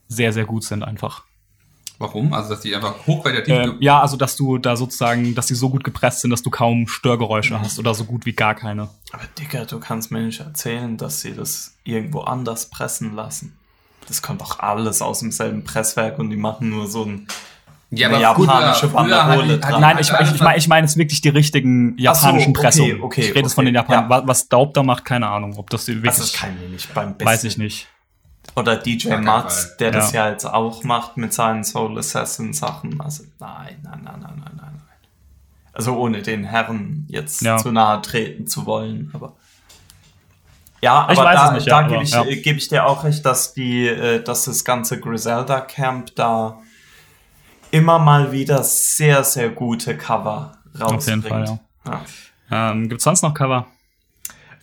[0.07, 1.23] sehr, sehr gut sind einfach.
[1.97, 2.34] Warum?
[2.34, 3.73] Also, dass die einfach hochqualitativ.
[3.73, 6.49] Ähm, ja, also dass du da sozusagen, dass die so gut gepresst sind, dass du
[6.49, 8.89] kaum Störgeräusche hast oder so gut wie gar keine.
[9.11, 13.57] Aber Digga, du kannst mir nicht erzählen, dass sie das irgendwo anders pressen lassen.
[14.07, 17.27] Das kommt doch alles aus demselben Presswerk und die machen nur so ein.
[17.91, 19.82] Ja, eine japanische früher, früher hat Banderole dran.
[19.82, 23.02] Nein, ich, ich, ich meine ich mein jetzt wirklich die richtigen japanischen okay, Pressungen.
[23.03, 24.10] okay, ich rede jetzt von den Japanern.
[24.10, 24.28] ja.
[24.28, 25.53] Was, Daub da macht, keine Ahnung.
[25.57, 27.26] Ob das wirklich, Also das kann mir nicht beim besten.
[27.26, 27.88] weiß ich nicht.
[28.56, 29.76] Oder DJ Mats, Fall.
[29.80, 30.26] der das Ja.
[30.26, 32.99] ja jetzt auch macht mit seinen Soul Assassin Sachen.
[33.02, 34.52] Also nein, nein, nein, nein, nein, nein.
[34.57, 34.82] nein.
[35.74, 37.57] Also ohne den Herren jetzt Ja.
[37.57, 39.34] zu nahe treten zu wollen, aber
[40.82, 42.24] ja, Ich aber weiß da, es nicht, da ja, gebe ich, ja.
[42.26, 46.60] äh, geb ich dir auch recht, dass die, äh, dass das ganze Griselda Camp da
[47.76, 50.95] immer mal wieder sehr, sehr gute Cover rausbringt.
[50.95, 52.02] Auf jeden Fall, ja.
[52.49, 53.68] Ähm, gibt's sonst noch Cover?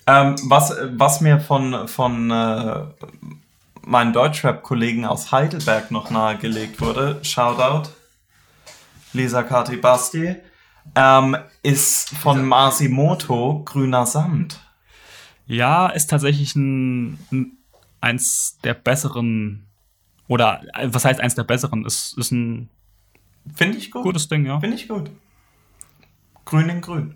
[0.07, 2.85] Ähm, was, was mir von, von äh,
[3.85, 7.91] meinen Deutschrap-Kollegen aus Heidelberg noch nahegelegt wurde, Shoutout,
[9.13, 10.37] Lisa Kati Basti,
[10.95, 14.59] ähm, ist von Masimoto Grüner Samt.
[15.47, 17.59] Ja, ist tatsächlich ein, ein
[18.01, 19.67] eins der besseren,
[20.29, 21.85] oder was heißt eins der besseren?
[21.85, 22.71] Ist, ist ein
[23.55, 24.03] Finde ich gut.
[24.03, 24.61] gutes Ding, ja.
[24.61, 25.11] Finde ich gut.
[26.45, 27.15] Grün in grün.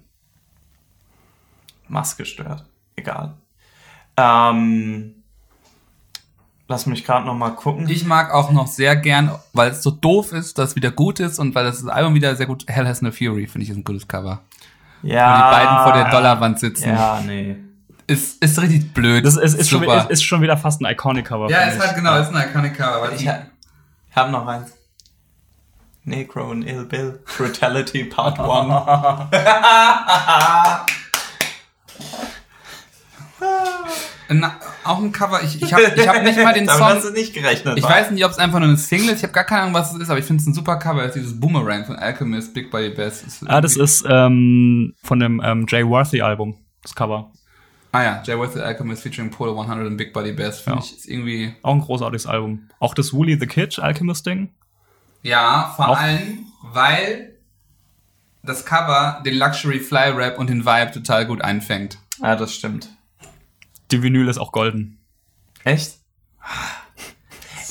[1.89, 2.65] Maske stört.
[2.97, 3.35] Egal.
[4.16, 5.23] Ähm,
[6.69, 7.89] lass mich gerade noch mal gucken.
[7.89, 11.20] Ich mag auch noch sehr gern, weil es so doof ist, dass es wieder gut
[11.20, 12.65] ist und weil das Album wieder sehr gut.
[12.69, 14.40] Hell Has No Fury finde ich ist ein gutes Cover.
[15.03, 16.89] ja, Wo die beiden vor der Dollarwand sitzen.
[16.89, 17.57] Ja, nee.
[18.09, 19.24] Ist, ist richtig blöd.
[19.27, 20.03] Das ist, ist, schon, Super.
[20.05, 21.51] ist, ist schon wieder fast ein Iconic-Cover.
[21.51, 21.86] ja, finde ist ich.
[21.86, 23.03] halt genau, ist ein iconic Cover.
[23.03, 23.39] Weil Ich die, ha
[24.15, 24.73] hab noch eins.
[26.07, 27.20] Necro und Ill Bill.
[27.37, 28.49] Brutality Part 1.
[34.28, 36.89] Na, auch ein Cover, ich, ich habe ich hab nicht mal den Damit Song.
[36.97, 37.78] hast du nicht gerechnet.
[37.78, 37.91] Ich wa?
[37.91, 39.19] weiß nicht, ob es einfach nur eine Single ist.
[39.19, 41.03] Ich habe gar keine Ahnung, was es ist, aber ich finde es ein super Cover.
[41.03, 43.23] Es ist dieses Boomerang von Alchemist, Big Body Bass.
[43.23, 47.31] Ist Ah, das ist ähm, von dem ähm, Jay Worthy-Album, das Cover.
[47.93, 50.59] Ah ja, Jay Worth the Alchemist featuring Polo 100 und Big Body Bass.
[50.61, 50.85] Finde Ja.
[50.85, 51.55] ich ist irgendwie.
[51.62, 52.69] Auch ein großartiges Album.
[52.81, 54.49] Auch das Woolly the Kid Alchemist-Ding.
[55.22, 57.36] Ja, vor Auch- allem, weil
[58.43, 61.98] das Cover den Luxury Fly Rap und den Vibe total gut einfängt.
[62.22, 62.88] Ja, das stimmt.
[63.90, 64.98] Die Vinyl ist auch golden.
[65.64, 65.97] Echt?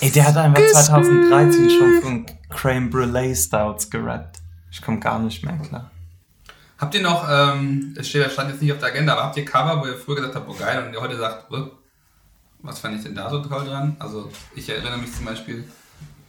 [0.01, 4.39] Ey, der hat einfach 2013 schon von Creme Brulee Stouts gerappt.
[4.71, 5.91] Ich komme gar nicht mehr klar.
[6.77, 9.45] Habt ihr noch, ähm, es steht, stand jetzt nicht auf der Agenda, aber habt ihr
[9.45, 11.63] Cover, wo ihr früher gesagt habt, oh geil, und ihr heute sagt, "Äh,
[12.61, 13.95] was fand ich denn da so toll dran?
[13.99, 15.63] Also, ich erinnere mich zum Beispiel,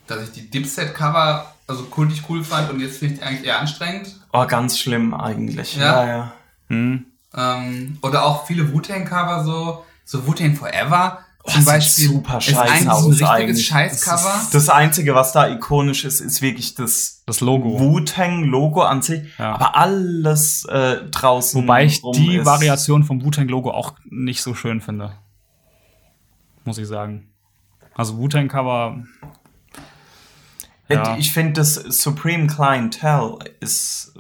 [0.07, 3.59] dass ich die Dipset-Cover also kultig cool fand und jetzt finde ich die eigentlich eher
[3.61, 4.15] anstrengend.
[4.33, 5.77] Oh, ganz schlimm eigentlich.
[5.77, 6.05] Ja.
[6.05, 6.33] Ja, ja.
[6.69, 7.07] Hm.
[7.37, 12.09] Ähm, oder auch viele Wu-Tang-Cover so, so Wu-Tang Forever Oh, zum Beispiel.
[12.09, 13.67] super ist scheiße aus ein richtiges eigentlich.
[13.67, 14.17] Scheiß-Cover.
[14.35, 17.79] Das, ist- das Einzige, was da ikonisch ist, ist wirklich das Das Logo.
[17.79, 19.23] Wu-Tang-Logo an sich.
[19.39, 19.55] Ja.
[19.55, 21.63] Aber alles äh, draußen.
[21.63, 25.13] Wobei ich die ist- Variation vom Wu-Tang-Logo auch nicht so schön finde.
[26.65, 27.29] Muss ich sagen.
[27.95, 29.05] Also Wu-Tang-Cover,
[30.89, 31.17] Ja.
[31.19, 34.15] Ich finde, das Supreme Clientele ist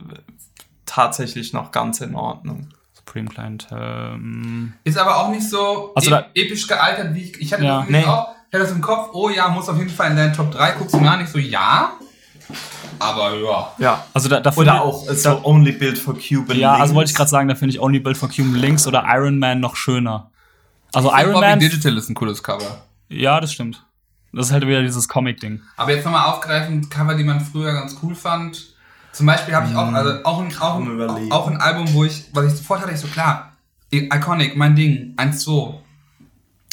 [0.85, 2.69] tatsächlich noch ganz in Ordnung.
[2.93, 7.41] Supreme Client, ähm, Ist aber auch nicht so Also e da- episch gealtert, wie ich.
[7.41, 7.81] Ich hatte Ja.
[7.83, 8.05] das Nee.
[8.05, 8.29] auch.
[8.49, 10.73] Ich hatte das im Kopf, oh ja, muss auf jeden Fall in deinen Top 3.
[10.73, 11.93] Guckst du mal nicht so, ja.
[12.99, 13.73] Aber ja.
[13.79, 14.05] Ja.
[14.15, 17.11] also da, da Oder ich- auch äh, so Only Build for Cuban Ja, also wollte
[17.11, 19.77] ich gerade sagen, da finde ich Only Build for Cuban Links oder Iron Man noch
[19.77, 20.31] schöner.
[20.95, 22.83] Also Iron Bobby Man, Digital ist ein cooles Cover.
[23.09, 23.85] ja, das stimmt.
[24.32, 25.62] Das ist halt wieder dieses Comic-Ding.
[25.77, 28.74] Aber jetzt nochmal aufgreifend, Cover, die man früher ganz cool fand.
[29.12, 32.27] Zum Beispiel habe ich auch, also auch ein, auch, ein, auch ein Album, wo ich,
[32.35, 33.53] was ich sofort hatte, ich so klar,
[33.90, 35.74] Iconic, mein Ding, 1-2,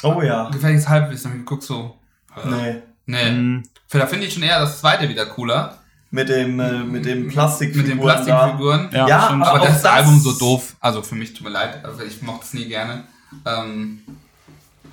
[0.04, 0.50] Oh ja.
[0.50, 1.98] gefährliches Halbwissen, hab ich geguckt so,
[2.46, 2.82] Nee.
[3.06, 3.32] nee.
[3.32, 3.64] Mhm.
[3.90, 5.78] Da finde ich schon eher das zweite wieder cooler.
[6.12, 7.88] Mit dem, äh, mit dem Plastikfiguren.
[7.88, 8.90] Mit den Plastikfiguren.
[8.92, 9.20] Ja, Ja.
[9.30, 10.76] Aber auch das, das- Album so doof.
[10.82, 13.04] Also für mich tut mir leid, also ich mochte es nie gerne.
[13.46, 14.00] Ähm,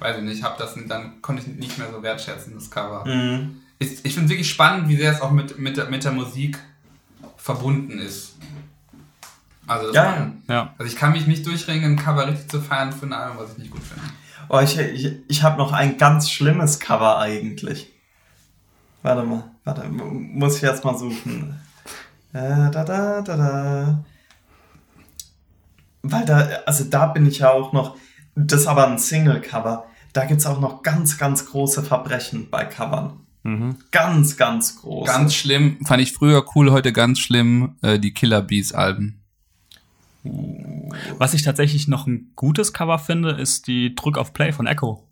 [0.00, 3.04] weiß ich nicht, hab das dann konnte ich nicht mehr so wertschätzen, das Cover.
[3.06, 3.60] Mhm.
[3.78, 6.58] Ich, ich finde wirklich spannend, wie sehr es auch mit, mit, der, mit der Musik
[7.36, 8.36] verbunden ist.
[9.66, 10.74] Also, Ja, man, Ja.
[10.78, 13.52] also ich kann mich nicht durchringen, ein Cover richtig zu feiern für ein Album, was
[13.52, 14.04] ich nicht gut finde.
[14.48, 17.92] Oh, ich, ich, ich habe noch ein ganz schlimmes Cover eigentlich.
[19.02, 21.58] Warte mal, warte, muss ich jetzt mal suchen.
[22.32, 24.04] Äh, da, da, da, da.
[26.02, 27.96] Weil da, also da bin ich ja auch noch,
[28.34, 29.86] das ist aber ein Single-Cover.
[30.12, 33.20] Da gibt's auch noch ganz, ganz große Verbrechen bei Covern.
[33.42, 33.76] Mhm.
[33.90, 35.06] Ganz, ganz groß.
[35.08, 39.22] Ganz schlimm, fand ich früher cool, heute ganz schlimm, äh, die Killer Bees Alben.
[41.16, 45.06] Was ich tatsächlich noch ein gutes Cover finde, ist die Drück auf Play von Echo.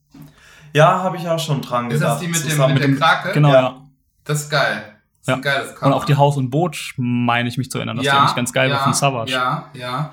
[0.74, 2.40] Ja, habe ich auch schon dran Ist das gedacht.
[2.42, 3.32] die mit, dem, mit der Krake?
[3.32, 3.60] Genau, Ja.
[3.62, 3.76] ja.
[4.24, 4.82] Das ist geil.
[4.84, 5.34] Das ist Ja.
[5.36, 5.86] ein geiles Cover.
[5.86, 8.52] Und auch die Haus und Boot, meine ich mich zu erinnern, dass die eigentlich ganz
[8.52, 9.32] geil war von Savage.
[9.32, 10.12] Ja, ja.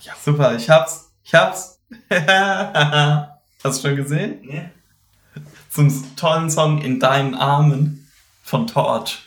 [0.00, 1.12] Ja, super, ich hab's.
[1.22, 1.78] Ich hab's.
[3.66, 4.38] Hast du schon gesehen?
[4.42, 4.70] Nee.
[5.70, 8.10] Zum tollen Song In deinen Armen
[8.42, 9.22] von Torch.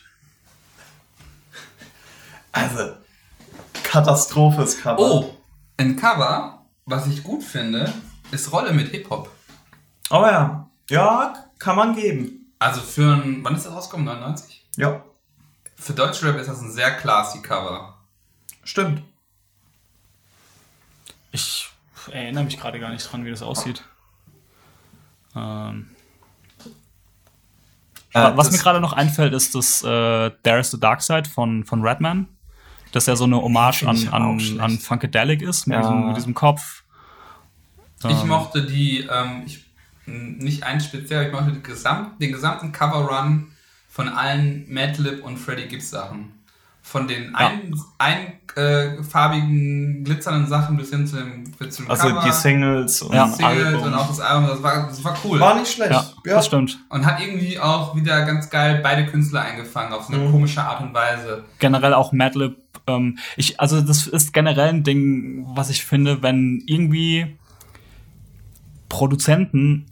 [2.51, 2.93] Also,
[3.83, 4.99] Katastrophes Cover.
[4.99, 5.37] Oh,
[5.77, 7.93] ein Cover, was ich gut finde,
[8.31, 9.29] ist Rolle mit Hip-Hop.
[10.09, 10.69] Oh ja.
[10.89, 12.51] Ja, kann man geben.
[12.57, 14.05] Also für ein, wann ist das rausgekommen?
[14.05, 14.67] 99?
[14.77, 15.03] Ja,
[15.75, 17.97] Für Deutschrap ist das ein sehr classy Cover.
[18.63, 19.03] stimmt.
[21.31, 21.69] Ich
[22.11, 23.83] erinnere mich gerade gar nicht dran, wie das aussieht.
[25.35, 25.87] Ähm,
[28.13, 31.63] Äh, was mir gerade noch einfällt, ist das äh, There is the Dark Side von,
[31.63, 32.27] von Redman.
[32.91, 35.81] Das ja so eine Hommage an, ich an, an Funkadelic ist, mit, Ja.
[35.81, 36.83] diesem, mit diesem Kopf.
[38.03, 39.63] Ich Ähm, mochte die, ähm, ich,
[40.07, 43.51] nicht ein speziell, ich mochte den gesamten, den gesamten Cover-Run
[43.91, 46.31] von allen Madlib und Freddie Gibbs Sachen.
[46.89, 52.31] Von den ein, einfarbigen, glitzernden Sachen bis hin zu dem, bis zum Also Cover, die
[52.31, 53.27] Singles und Ja.
[53.27, 53.83] Singles Album.
[53.83, 55.39] und auch das Album, das war, das war cool.
[55.39, 55.91] War nicht schlecht.
[55.91, 56.79] Ja, das stimmt.
[56.89, 60.31] Und hat irgendwie auch wieder ganz geil beide Künstler eingefangen, auf so eine Mhm.
[60.31, 61.43] komische Art und Weise.
[61.59, 62.57] generell auch Madlib.
[62.87, 67.37] Ähm, ich, also das ist generell ein Ding, was ich finde, wenn irgendwie
[68.89, 69.85] Produzenten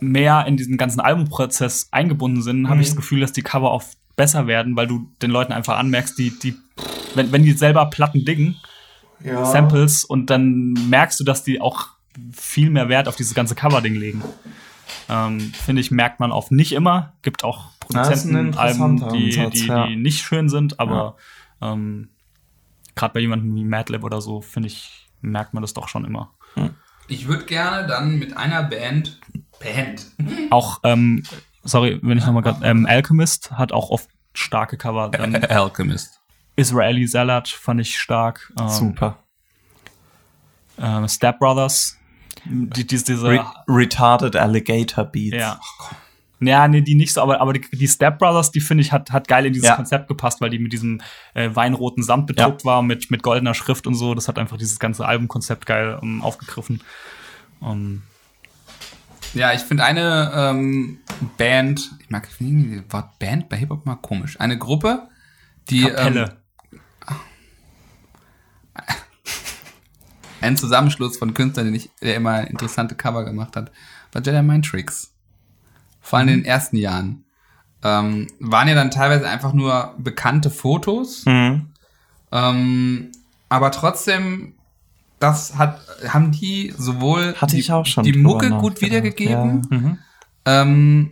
[0.00, 3.98] mehr in diesen ganzen Albumprozess eingebunden sind, habe ich das Gefühl, dass die Cover oft
[4.18, 6.54] besser werden, weil du den Leuten einfach anmerkst, die, die,
[7.14, 8.56] wenn, wenn die selber Platten diggen,
[9.24, 9.46] Ja.
[9.46, 11.88] Samples, und dann merkst du, dass die auch
[12.32, 14.22] viel mehr Wert auf dieses ganze Cover-Ding legen.
[15.08, 17.14] Ähm, Finde ich, merkt man oft nicht immer.
[17.22, 19.86] Gibt auch Produzentenalben, interessanter die, Ansatz, die, ja.
[19.86, 21.16] die nicht schön sind, aber
[21.62, 22.08] ähm,
[22.94, 26.32] gerade bei jemandem wie Madlib oder so, finde ich, merkt man das doch schon immer.
[27.06, 29.20] Ich würde gerne dann mit einer Band,
[29.60, 30.06] Band,
[30.50, 31.22] Auch, ähm,
[31.68, 35.10] sorry, wenn ich nochmal gerade, ähm, Alchemist hat auch oft starke Cover.
[35.14, 36.20] Ähm, Alchemist.
[36.56, 38.52] Israeli Salad fand ich stark.
[38.58, 39.18] Ähm, Super.
[40.80, 41.96] Ähm, Step Brothers,
[42.44, 45.36] die, die, diese Re retarded Alligator Beats.
[45.36, 45.60] Ja.
[46.40, 49.10] Ja, nee, die nicht so, aber, aber die, die Step Brothers, die finde ich, hat,
[49.10, 49.74] hat geil in dieses Ja.
[49.74, 51.00] Konzept gepasst, weil die mit diesem
[51.34, 54.14] äh, weinroten Samt bedruckt war, mit, mit goldener Schrift und so.
[54.14, 56.80] Das hat einfach dieses ganze Albumkonzept geil um, aufgegriffen.
[57.58, 58.02] Um,
[59.34, 60.98] Ja, ich finde eine ähm,
[61.36, 64.40] Band, ich mag ich das Wort Band bei Hip-Hop mal komisch.
[64.40, 65.08] Eine Gruppe,
[65.68, 66.36] die ähm, Kapelle.
[70.40, 73.72] ein Zusammenschluss von Künstlern, den ich, der immer interessante Cover gemacht hat,
[74.12, 75.12] war Jedi Mind Tricks.
[76.00, 77.24] Vor allem in den ersten Jahren.
[77.82, 81.70] Ähm, waren ja dann teilweise einfach nur bekannte Fotos, Mhm.
[82.32, 83.12] ähm,
[83.48, 84.54] aber trotzdem,
[85.18, 89.66] das hat, haben die sowohl Hatte die, ich auch schon die Mucke gut nachgedacht, wiedergegeben,
[89.70, 89.98] Mhm.
[90.44, 91.10] ähm,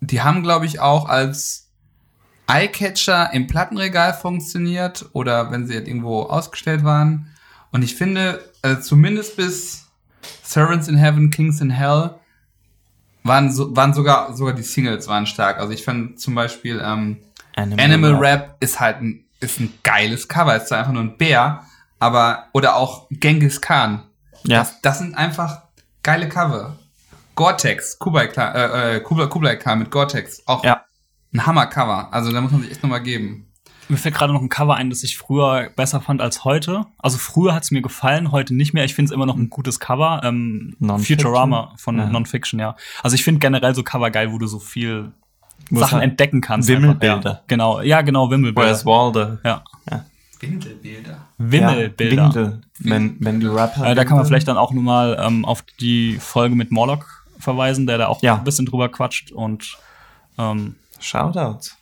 [0.00, 1.68] die haben, glaube ich, auch als
[2.46, 7.28] Eyecatcher im Plattenregal funktioniert oder wenn sie halt irgendwo ausgestellt waren.
[7.70, 9.86] Und ich finde, also zumindest bis
[10.42, 12.10] Servants in Heaven, Kings in Hell
[13.24, 15.58] waren, so, waren sogar, sogar die Singles waren stark.
[15.58, 17.18] Also ich fand zum Beispiel ähm,
[17.56, 20.56] Animal Rap ist halt ein, ist ein geiles Cover.
[20.56, 21.64] Ist zwar einfach nur ein Bär,
[22.02, 24.02] aber, oder auch Genghis Khan.
[24.44, 24.58] Ja.
[24.58, 25.62] Das, das sind einfach
[26.02, 26.76] geile Cover.
[27.34, 30.82] Gore-Tex, Kublai, Khan- äh, äh, Kublai, Kublai Khan mit Gore-Tex, auch Ja.
[31.32, 32.12] ein Hammer-Cover.
[32.12, 33.46] Also da muss man sich echt nochmal geben.
[33.88, 36.86] Mir fällt gerade noch ein Cover ein, das ich früher besser fand als heute.
[36.98, 38.84] Also früher hat es mir gefallen, heute nicht mehr.
[38.84, 40.20] Ich finde es immer noch ein gutes Cover.
[40.24, 40.76] Ähm?
[40.98, 42.06] Futurama von Ja.
[42.06, 42.76] Non-Fiction, ja.
[43.02, 45.12] Also ich finde generell so Cover geil, wo du so viel
[45.70, 46.68] Sachen halt entdecken kannst.
[46.68, 47.14] Wimmelbilder.
[47.16, 47.40] Einfach, Ja.
[47.48, 48.68] Genau, ja, genau, Wimmelbilder.
[48.68, 49.38] Where's Waldo?
[49.44, 49.62] Ja.
[50.40, 50.80] Windelbilder.
[50.82, 51.26] Wimmelbilder.
[51.50, 52.60] Ja, Windel.
[52.78, 53.86] Wenn, wenn die Rapper.
[53.86, 57.86] Äh, da kann man vielleicht dann auch nochmal ähm, auf die Folge mit Morlock verweisen,
[57.86, 58.36] der da auch Ja.
[58.36, 59.76] ein bisschen drüber quatscht und
[60.38, 61.76] ähm, Shoutouts.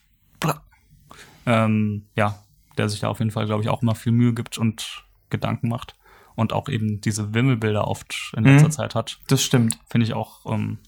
[1.46, 2.38] ähm, ja,
[2.78, 5.68] der sich da auf jeden Fall, glaube ich, auch immer viel Mühe gibt und Gedanken
[5.68, 5.96] macht
[6.34, 8.72] und auch eben diese Wimmelbilder oft in letzter Mhm.
[8.72, 9.18] Zeit hat.
[9.28, 9.78] Das stimmt.
[9.88, 10.78] Finde ich auch, ähm,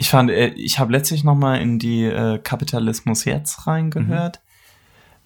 [0.00, 4.40] Ich fand, äh, ich habe letztlich noch mal in die äh, Kapitalismus jetzt reingehört.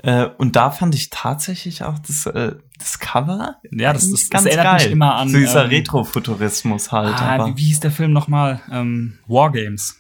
[0.02, 3.56] Äh, und da fand ich tatsächlich auch das, äh, das Cover.
[3.70, 7.14] Ja, das- das- das erinnert mich immer an, So dieser ähm, Retrofuturismus halt.
[7.22, 8.60] ah, aber wie, wie hieß der Film nochmal?
[8.70, 9.98] Ähm, Wargames.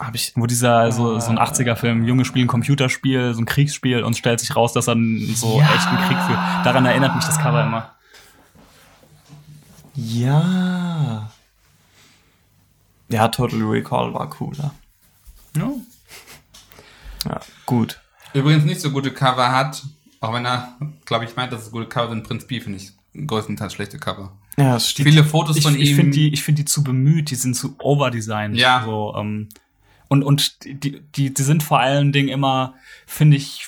[0.00, 4.02] hab ich, Wo dieser, so, so ein 80er-Film, Junge spielen ein Computerspiel, so ein Kriegsspiel
[4.02, 5.66] und stellt sich raus, dass er einen so Ja.
[5.74, 6.38] echten Krieg führt.
[6.64, 7.92] Daran erinnert mich das Cover immer.
[9.94, 11.30] ja.
[13.08, 14.72] Ja, Total Recall war cooler.
[15.56, 15.68] Ja.
[17.26, 17.99] Ja, gut.
[18.34, 19.82] Übrigens nicht so gute Cover hat,
[20.20, 22.24] auch wenn er, glaube ich, meint, dass es gute Cover sind.
[22.24, 22.90] Prinz Pi finde ich
[23.26, 24.32] größtenteils schlechte Cover.
[24.58, 25.06] Ja, es steht.
[25.06, 25.96] Viele Fotos Ich, von ich ihm.
[25.96, 28.56] finde die, ich finde die zu bemüht, die sind zu overdesigned.
[28.56, 28.82] Ja.
[28.84, 29.48] So, ähm,
[30.08, 32.74] und, und die, die, die sind vor allen Dingen immer,
[33.06, 33.66] finde ich,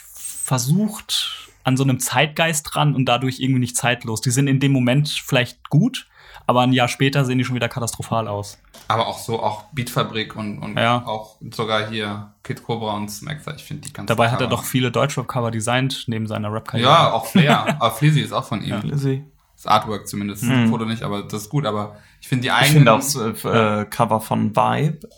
[0.52, 4.20] versucht an so einem Zeitgeist dran und dadurch irgendwie nicht zeitlos.
[4.20, 6.09] Die sind in dem Moment vielleicht gut,
[6.47, 8.59] aber ein Jahr später sehen die schon wieder katastrophal aus.
[8.89, 11.05] aber auch so, auch Beatfabrik und, und Ja.
[11.06, 13.55] auch sogar hier Kid Cobra und Smackster.
[13.55, 16.89] Ich finde die ganz Dabei hat er doch viele Deutschrap-Cover designt, neben seiner Rap-Karriere.
[16.90, 17.77] Ja, auch Flair.
[17.81, 18.81] aber Flizzy ist auch von ihm.
[18.82, 19.24] Lizzie.
[19.56, 20.43] Das Artwork zumindest.
[20.43, 20.62] Mhm.
[20.62, 21.66] Das Foto nicht, aber das ist gut.
[21.66, 22.73] Aber ich finde die Ich eigenen.
[22.74, 25.09] finde auch das äh, Cover von Vibe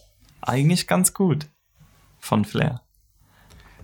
[0.42, 1.46] eigentlich ganz gut.
[2.20, 2.82] Von Flair.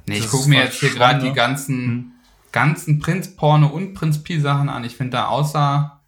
[0.06, 1.30] Nee, ich gucke mir jetzt hier gerade ne?
[1.30, 2.12] die ganzen,
[2.52, 4.82] ganzen Prinz-Porno und Prinz-Pi-Sachen an.
[4.84, 5.99] Ich finde da außer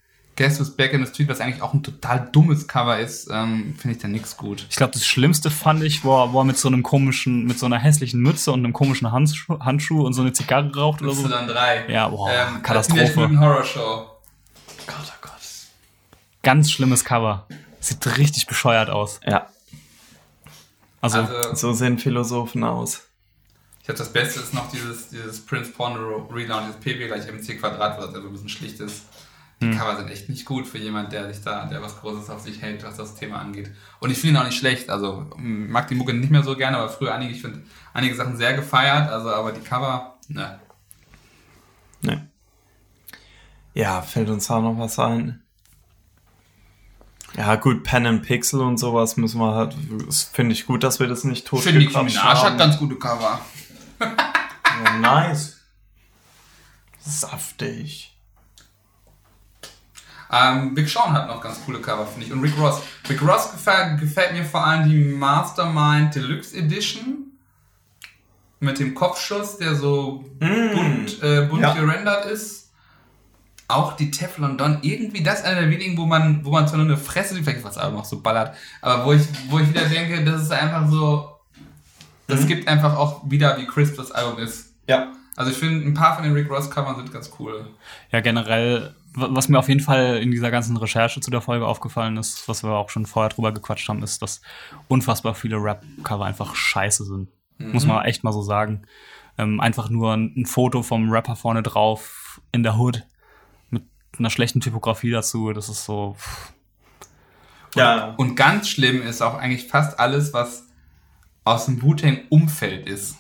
[0.43, 3.77] Guess Who's Back in the Street, was eigentlich auch ein total dummes Cover ist, ähm,
[3.79, 4.67] finde ich da nichts gut.
[4.69, 7.61] Ich glaube, das Schlimmste fand ich, wo er, wo er mit so einem komischen, mit
[7.61, 11.13] so einer hässlichen Mütze und einem komischen Handschuh, Handschuh und so eine Zigarre raucht oder
[11.13, 11.29] so.
[11.29, 11.89] Y3.
[11.89, 13.05] Ja, boah, ähm, Katastrophe.
[13.05, 14.07] Teenage Mutant Horror Show.
[14.89, 15.33] Gott, oh Gott.
[16.43, 17.47] Ganz schlimmes Cover.
[17.79, 19.21] Sieht richtig bescheuert aus.
[19.25, 19.47] Ja,
[21.01, 23.03] Also, Also, so sehen Philosophen aus.
[23.79, 27.61] Ich glaube, das Beste ist noch dieses, dieses Prince Porno Relaunch, das PW gleich MC
[27.61, 29.03] Quadrat, was also ein bisschen schlicht ist.
[29.63, 29.79] Die Hm.
[29.79, 32.61] Cover sind echt nicht gut für jemand, der sich da, der was Großes auf sich
[32.61, 33.71] hält, was das Thema angeht.
[34.01, 34.91] Und ich finde ihn auch nicht schlecht.
[34.91, 37.63] Also mag die Mucke nicht mehr so gerne, aber früher einige, ich finde
[37.95, 39.09] einige Sachen sehr gefeiert.
[39.09, 40.59] Also aber die Cover, ne.
[42.01, 42.29] Ne.
[43.75, 45.43] Ja, fällt uns da noch was ein?
[47.37, 49.75] Ja, gut, Pen and Pixel und sowas müssen wir halt.
[50.33, 53.41] Finde ich gut, dass wir das nicht Ich finde, totgequatscht Minaj hat ganz gute Cover.
[54.01, 55.61] Ja, nice.
[57.01, 58.12] Saftig.
[60.33, 62.33] Ähm, Big Sean hat noch ganz coole Cover, finde ich.
[62.33, 62.81] Und Rick Ross.
[63.09, 67.27] Rick Ross gefällt, gefällt mir vor allem die Mastermind Deluxe Edition.
[68.61, 71.75] Mit dem Kopfschuss, der so bunt, äh, bunt Ja.
[71.75, 72.71] gerendert ist.
[73.69, 76.77] Auch die Teflon Don, irgendwie das ist einer der wenigen, wo man, wo man zwar
[76.79, 79.69] nur eine Fresse sieht, vielleicht was aber noch so ballert, aber wo ich, wo ich
[79.69, 81.31] wieder denke, das ist einfach so,
[82.27, 84.75] das gibt einfach auch wieder, wie crisp das Album ist.
[84.87, 85.13] Ja.
[85.37, 87.67] Also ich finde, ein paar von den Rick Ross Covern sind ganz cool.
[88.11, 92.17] Ja, generell, was mir auf jeden Fall in dieser ganzen Recherche zu der Folge aufgefallen
[92.17, 94.41] ist, was wir auch schon vorher drüber gequatscht haben, ist, dass
[94.89, 97.29] unfassbar viele Rap-Cover einfach scheiße sind.
[97.59, 98.83] Muss man echt mal so sagen.
[99.39, 103.07] Ähm, einfach nur ein, ein Foto vom Rapper vorne drauf in der Hood
[103.71, 103.85] mit
[104.19, 105.53] einer schlechten Typografie dazu.
[105.53, 106.17] Das ist so.
[106.19, 106.53] pff.
[107.75, 108.15] Ja.
[108.17, 110.67] Und ganz schlimm ist auch eigentlich fast alles, was
[111.45, 113.17] aus dem Wu-Tang-Umfeld ist.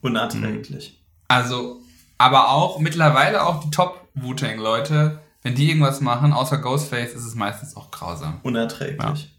[0.00, 1.00] Unerträglich.
[1.28, 1.80] Also,
[2.16, 3.70] aber auch mittlerweile auch die
[4.14, 8.40] Top-Wu-Tang-Leute, wenn die irgendwas machen, außer Ghostface, ist es meistens auch grausam.
[8.42, 9.34] Unerträglich.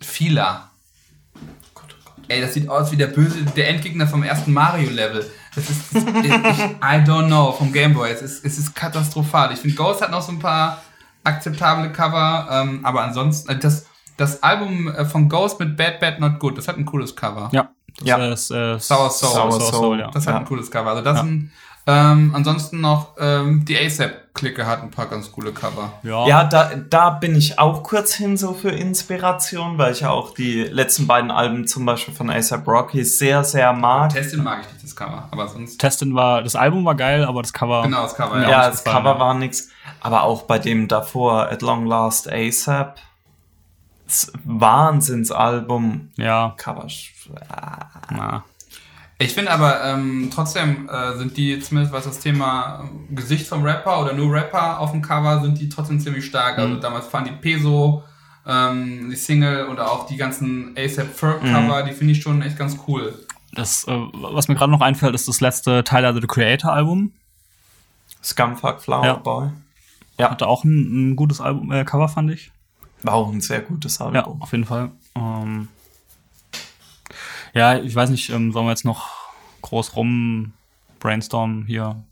[0.00, 0.70] Fila.
[1.74, 2.24] Gott, oh Gott.
[2.28, 5.24] Ey, das sieht aus wie der böse, der Endgegner vom ersten Mario-Level.
[5.54, 8.10] Das ist, das, ich, I don't know, vom Gameboy.
[8.10, 9.52] Es ist, es ist katastrophal.
[9.52, 10.82] Ich finde, Ghost hat noch so ein paar
[11.22, 13.86] akzeptable Cover, ähm, aber ansonsten, äh, das,
[14.16, 17.48] das Album äh, von Ghost mit Bad Bad Not Good, das hat ein cooles Cover.
[17.52, 18.32] Ja, das Ja.
[18.32, 19.52] ist äh, Sour Soul.
[19.52, 20.00] Sour Soul.
[20.00, 20.10] ja.
[20.10, 20.40] Das hat Ja.
[20.40, 20.90] ein cooles Cover.
[20.90, 21.52] Also das sind,
[21.86, 25.92] ähm, ansonsten noch, ähm, die ASAP-Clique hat ein paar ganz coole Cover.
[26.02, 26.26] ja.
[26.26, 30.32] Ja, da, da bin ich auch kurz hin so für Inspiration, weil ich ja auch
[30.32, 34.12] die letzten beiden Alben zum Beispiel von ASAP Rocky sehr, sehr mag.
[34.14, 37.42] Testin mag ich nicht, das Cover, aber sonst, Testin war, das Album war geil, aber
[37.42, 37.82] das Cover.
[37.82, 38.70] genau, das Cover, Ja, ja.
[38.70, 39.68] Das gefallen, Cover war nix.
[40.00, 42.98] Aber auch bei dem davor, At Long Last ASAP,
[44.06, 46.10] das Wahnsinnsalbum.
[46.16, 46.86] Ja, Cover.
[47.48, 48.44] ah, na.
[49.18, 53.62] Ich finde aber ähm, trotzdem äh, sind die, zumindest was das Thema ähm, Gesicht vom
[53.62, 56.58] Rapper oder nur Rapper auf dem Cover, sind die trotzdem ziemlich stark.
[56.58, 58.02] Also damals fahren die Peso,
[58.46, 62.58] ähm, die Single oder auch die ganzen ASAP Ferg Cover, die finde ich schon echt
[62.58, 63.14] ganz cool.
[63.52, 67.12] Das, äh, was mir gerade noch einfällt, ist das letzte Tyler the Creator Album.
[68.22, 69.14] Scumfuck Flower Ja.
[69.14, 69.50] Boy.
[70.18, 72.50] Hatte auch ein, ein gutes Album, äh, Cover, fand ich.
[73.02, 74.42] War auch ein sehr gutes Ja, Album.
[74.42, 74.90] auf jeden Fall.
[75.14, 75.68] Ähm,
[77.54, 79.08] ja, ich weiß nicht, ähm, sollen wir jetzt noch
[79.62, 80.52] groß rum
[81.00, 82.02] brainstormen hier?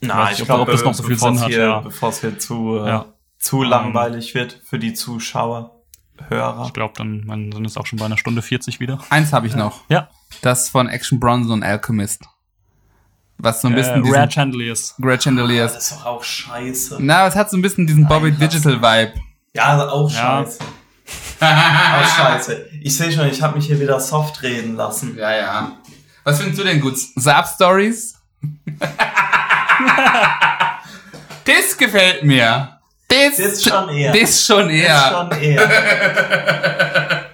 [0.00, 1.80] Na, weiß nicht, ob- ob das noch so viel Sinn hat, hier, ja.
[1.80, 3.06] Bevor es hier zu, äh, Ja.
[3.38, 5.72] zu langweilig wird für die Zuschauer,
[6.28, 6.64] Hörer.
[6.66, 8.98] Ich glaube, dann man, sind es auch schon bei einer Stunde 40 wieder.
[9.10, 9.82] Eins habe ich noch.
[9.90, 10.08] Ja.
[10.40, 12.22] Das von Action Bronson und Alchemist.
[13.36, 14.94] Was so ein Äh, bisschen diesen Rare Chandeliers.
[14.98, 15.74] Great Chandeliers.
[15.74, 16.96] Das ist doch auch scheiße.
[17.00, 19.12] Na, es hat so ein bisschen diesen Bobby Nein, Digital Vibe.
[19.54, 20.46] Ja, auch Ja.
[21.40, 22.68] Auch scheiße.
[22.82, 25.16] Ich sehe schon, ich habe mich hier wieder soft reden lassen.
[25.16, 25.72] Ja, ja.
[26.24, 26.96] Was findest du denn gut?
[27.16, 28.14] Saab Stories?
[31.44, 32.78] das gefällt mir.
[33.08, 34.12] Das, Das schon eher.
[34.12, 34.96] Das schon eher.
[34.96, 37.26] Ist schon eher.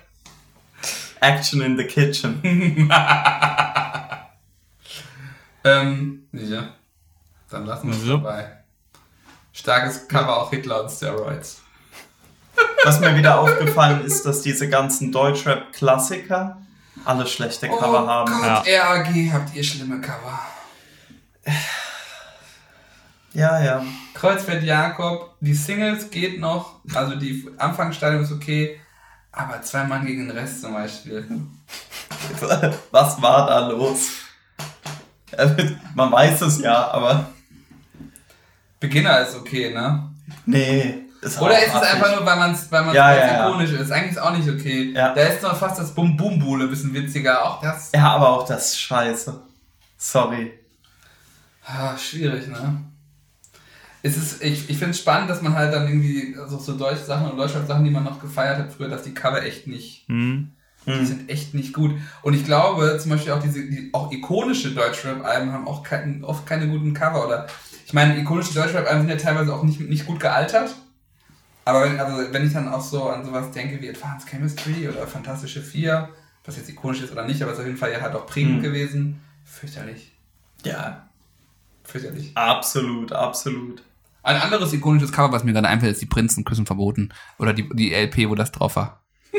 [1.20, 2.90] Action in the kitchen.
[5.64, 6.70] Ähm, ja.
[7.48, 8.16] Dann lassen wir es So.
[8.16, 8.50] dabei.
[9.52, 11.61] Starkes Cover auch Hitler und Steroids.
[12.84, 16.60] Was mir wieder aufgefallen ist, dass diese ganzen Deutschrap-Klassiker
[17.04, 18.32] alle schlechte Cover haben.
[18.32, 20.38] Oh Gott, RAG habt ihr schlimme Cover.
[23.34, 23.84] Ja, ja.
[24.14, 28.78] Kreuzfeld Jakob, die Singles geht noch, also die Anfangsstadium ist okay,
[29.32, 31.26] aber zwei Mann gegen den Rest zum Beispiel.
[32.90, 34.10] Was war da los?
[35.36, 35.54] Also,
[35.94, 37.26] Man weiß es ja, aber
[38.78, 40.10] Beginner ist okay, ne?
[40.44, 41.01] nee.
[41.22, 41.94] Ist Oder ist es affig.
[41.94, 43.48] einfach nur, weil man es weil man's Ja, ja, ja.
[43.48, 43.92] ikonisch ist?
[43.92, 44.92] Eigentlich ist auch nicht okay.
[44.92, 45.14] Ja.
[45.14, 47.44] Da ist noch fast das Bum Bum Bule ein bisschen witziger.
[47.44, 47.92] Auch das.
[47.94, 49.40] Ja, aber auch das scheiße.
[49.96, 50.52] Sorry.
[51.64, 52.82] Ah, schwierig, ne?
[54.02, 57.04] Es ist, ich ich finde es spannend, dass man halt dann irgendwie also so deutsche
[57.04, 60.50] Sachen und Deutschland-Sachen, die man noch gefeiert hat früher, dass die Cover echt nicht, Hm.
[60.86, 61.92] die sind echt nicht gut.
[62.22, 66.44] Und ich glaube, zum Beispiel auch diese, die, auch ikonische Deutschrap-Alben haben auch kein, oft
[66.46, 67.24] keine guten Cover.
[67.24, 67.46] Oder
[67.86, 70.74] ich meine, ikonische Deutschrap-Alben sind ja teilweise auch nicht, nicht gut gealtert.
[71.64, 75.06] Aber wenn, also wenn ich dann auch so an sowas denke wie Advanced Chemistry oder
[75.06, 76.08] Fantastische Vier,
[76.44, 78.58] was jetzt ikonisch ist oder nicht, aber ist auf jeden Fall ja halt auch prägend
[78.58, 78.62] Mhm.
[78.62, 80.12] gewesen, Fürchterlich.
[80.64, 81.08] Ja,
[81.84, 82.32] Fürchterlich.
[82.36, 83.82] absolut, absolut.
[84.24, 87.10] Ein anderes ikonisches Cover, was mir gerade einfällt, ist die Prinzen küssen verboten.
[87.38, 89.00] Oder die, die LP, wo das drauf war.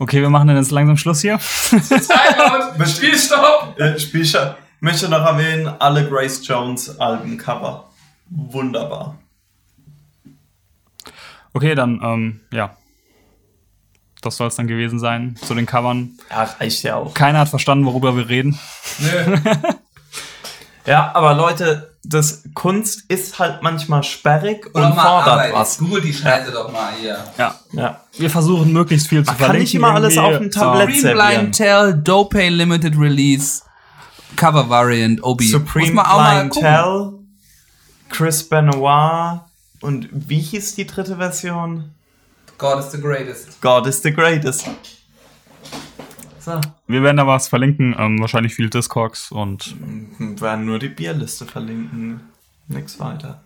[0.00, 1.38] Okay, wir machen dann jetzt langsam Schluss hier.
[1.70, 2.84] Timeout!
[2.86, 3.74] Spielstopp!
[3.80, 7.87] Äh, Spielcher, möchte noch erwähnen, alle Grace Jones Albencover.
[8.30, 9.18] Wunderbar.
[11.52, 12.76] Okay, dann, ähm, ja.
[14.20, 16.10] Das soll es dann gewesen sein zu den Covern.
[16.30, 17.14] Ja, reicht ja auch.
[17.14, 18.58] Keiner hat verstanden, worüber wir reden.
[18.98, 19.36] Nö.
[20.86, 25.52] Ja, aber Leute, das Kunst ist halt manchmal sperrig und Oder mal fordert arbeiten.
[25.54, 25.76] was.
[25.76, 27.18] Google die Scheiße doch mal hier.
[27.36, 27.54] Ja.
[27.72, 28.00] Ja.
[28.16, 29.62] Wir versuchen möglichst viel zu Man kann verlinken.
[29.64, 31.40] nicht immer alles auf dem Tablett Supreme servieren.
[31.40, 33.60] Blind Tell, Dopey Limited Release,
[34.36, 35.48] Cover Variant, Obi.
[35.48, 36.62] Supreme Blind gucken.
[36.62, 37.12] Tell,
[38.18, 39.42] Chris Benoit
[39.80, 41.94] und wie hieß die dritte Version?
[42.58, 43.60] God is the greatest.
[43.60, 44.68] God is the greatest.
[46.40, 46.60] So.
[46.88, 49.76] Wir werden da was verlinken, ähm, wahrscheinlich viel Discogs und
[50.18, 52.18] Wir werden nur die Bierliste verlinken.
[52.66, 53.40] Nix weiter.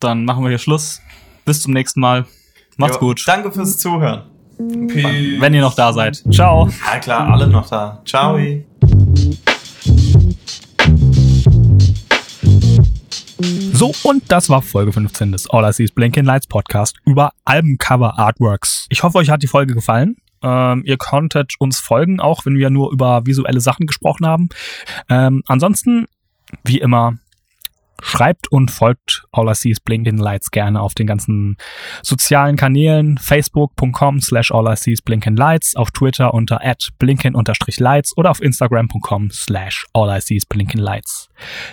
[0.00, 1.02] dann machen wir hier Schluss.
[1.44, 2.24] Bis zum nächsten Mal.
[2.78, 3.24] Macht's Jo, gut.
[3.26, 4.22] Danke fürs Zuhören.
[4.56, 5.38] Peace.
[5.38, 6.24] Wenn ihr noch da seid.
[6.32, 6.70] Ciao.
[6.90, 8.00] Ja klar, alle noch da.
[8.06, 8.38] Ciao.
[13.38, 17.32] So, und das war Folge 15 des All I See is Blinking Lights Podcast über
[17.44, 18.86] Albencover Artworks.
[18.88, 20.16] Ich hoffe, euch hat die Folge gefallen.
[20.42, 24.48] Ähm, ihr konntet uns folgen, auch wenn wir nur über visuelle Sachen gesprochen haben.
[25.10, 26.06] Ähm, ansonsten,
[26.64, 27.18] wie immer,
[28.02, 31.56] schreibt und folgt All I See is Blinking Lights gerne auf den ganzen
[32.02, 33.18] sozialen Kanälen.
[33.18, 38.40] Facebook.com slash All I See is Blinking Lights, auf Twitter unter at blinken-lights oder auf
[38.42, 41.28] Instagram.com slash All I See is Blinking Lights.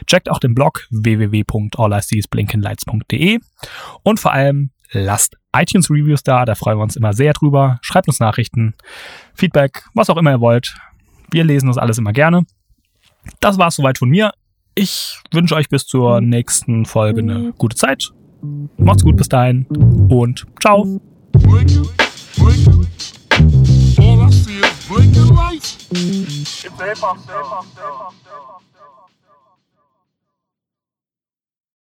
[0.08, 3.40] Checkt auch den Blog www.alliseesblinkenlights.de
[4.04, 7.80] und vor allem lasst iTunes Reviews da, da freuen wir uns immer sehr drüber.
[7.82, 8.76] Schreibt uns Nachrichten,
[9.36, 10.76] Feedback, was auch immer ihr wollt.
[11.32, 12.46] Wir lesen das alles immer gerne.
[13.40, 14.32] Das war's soweit von mir.
[14.76, 18.10] Ich wünsche euch bis zur nächsten Folge eine gute Zeit.
[18.78, 19.68] Macht's gut bis dahin
[20.10, 21.00] und ciao.
[24.00, 25.78] All I see is blinking lights.
[25.92, 28.53] It's a hip hop, hip hop, hip hop, hip hop.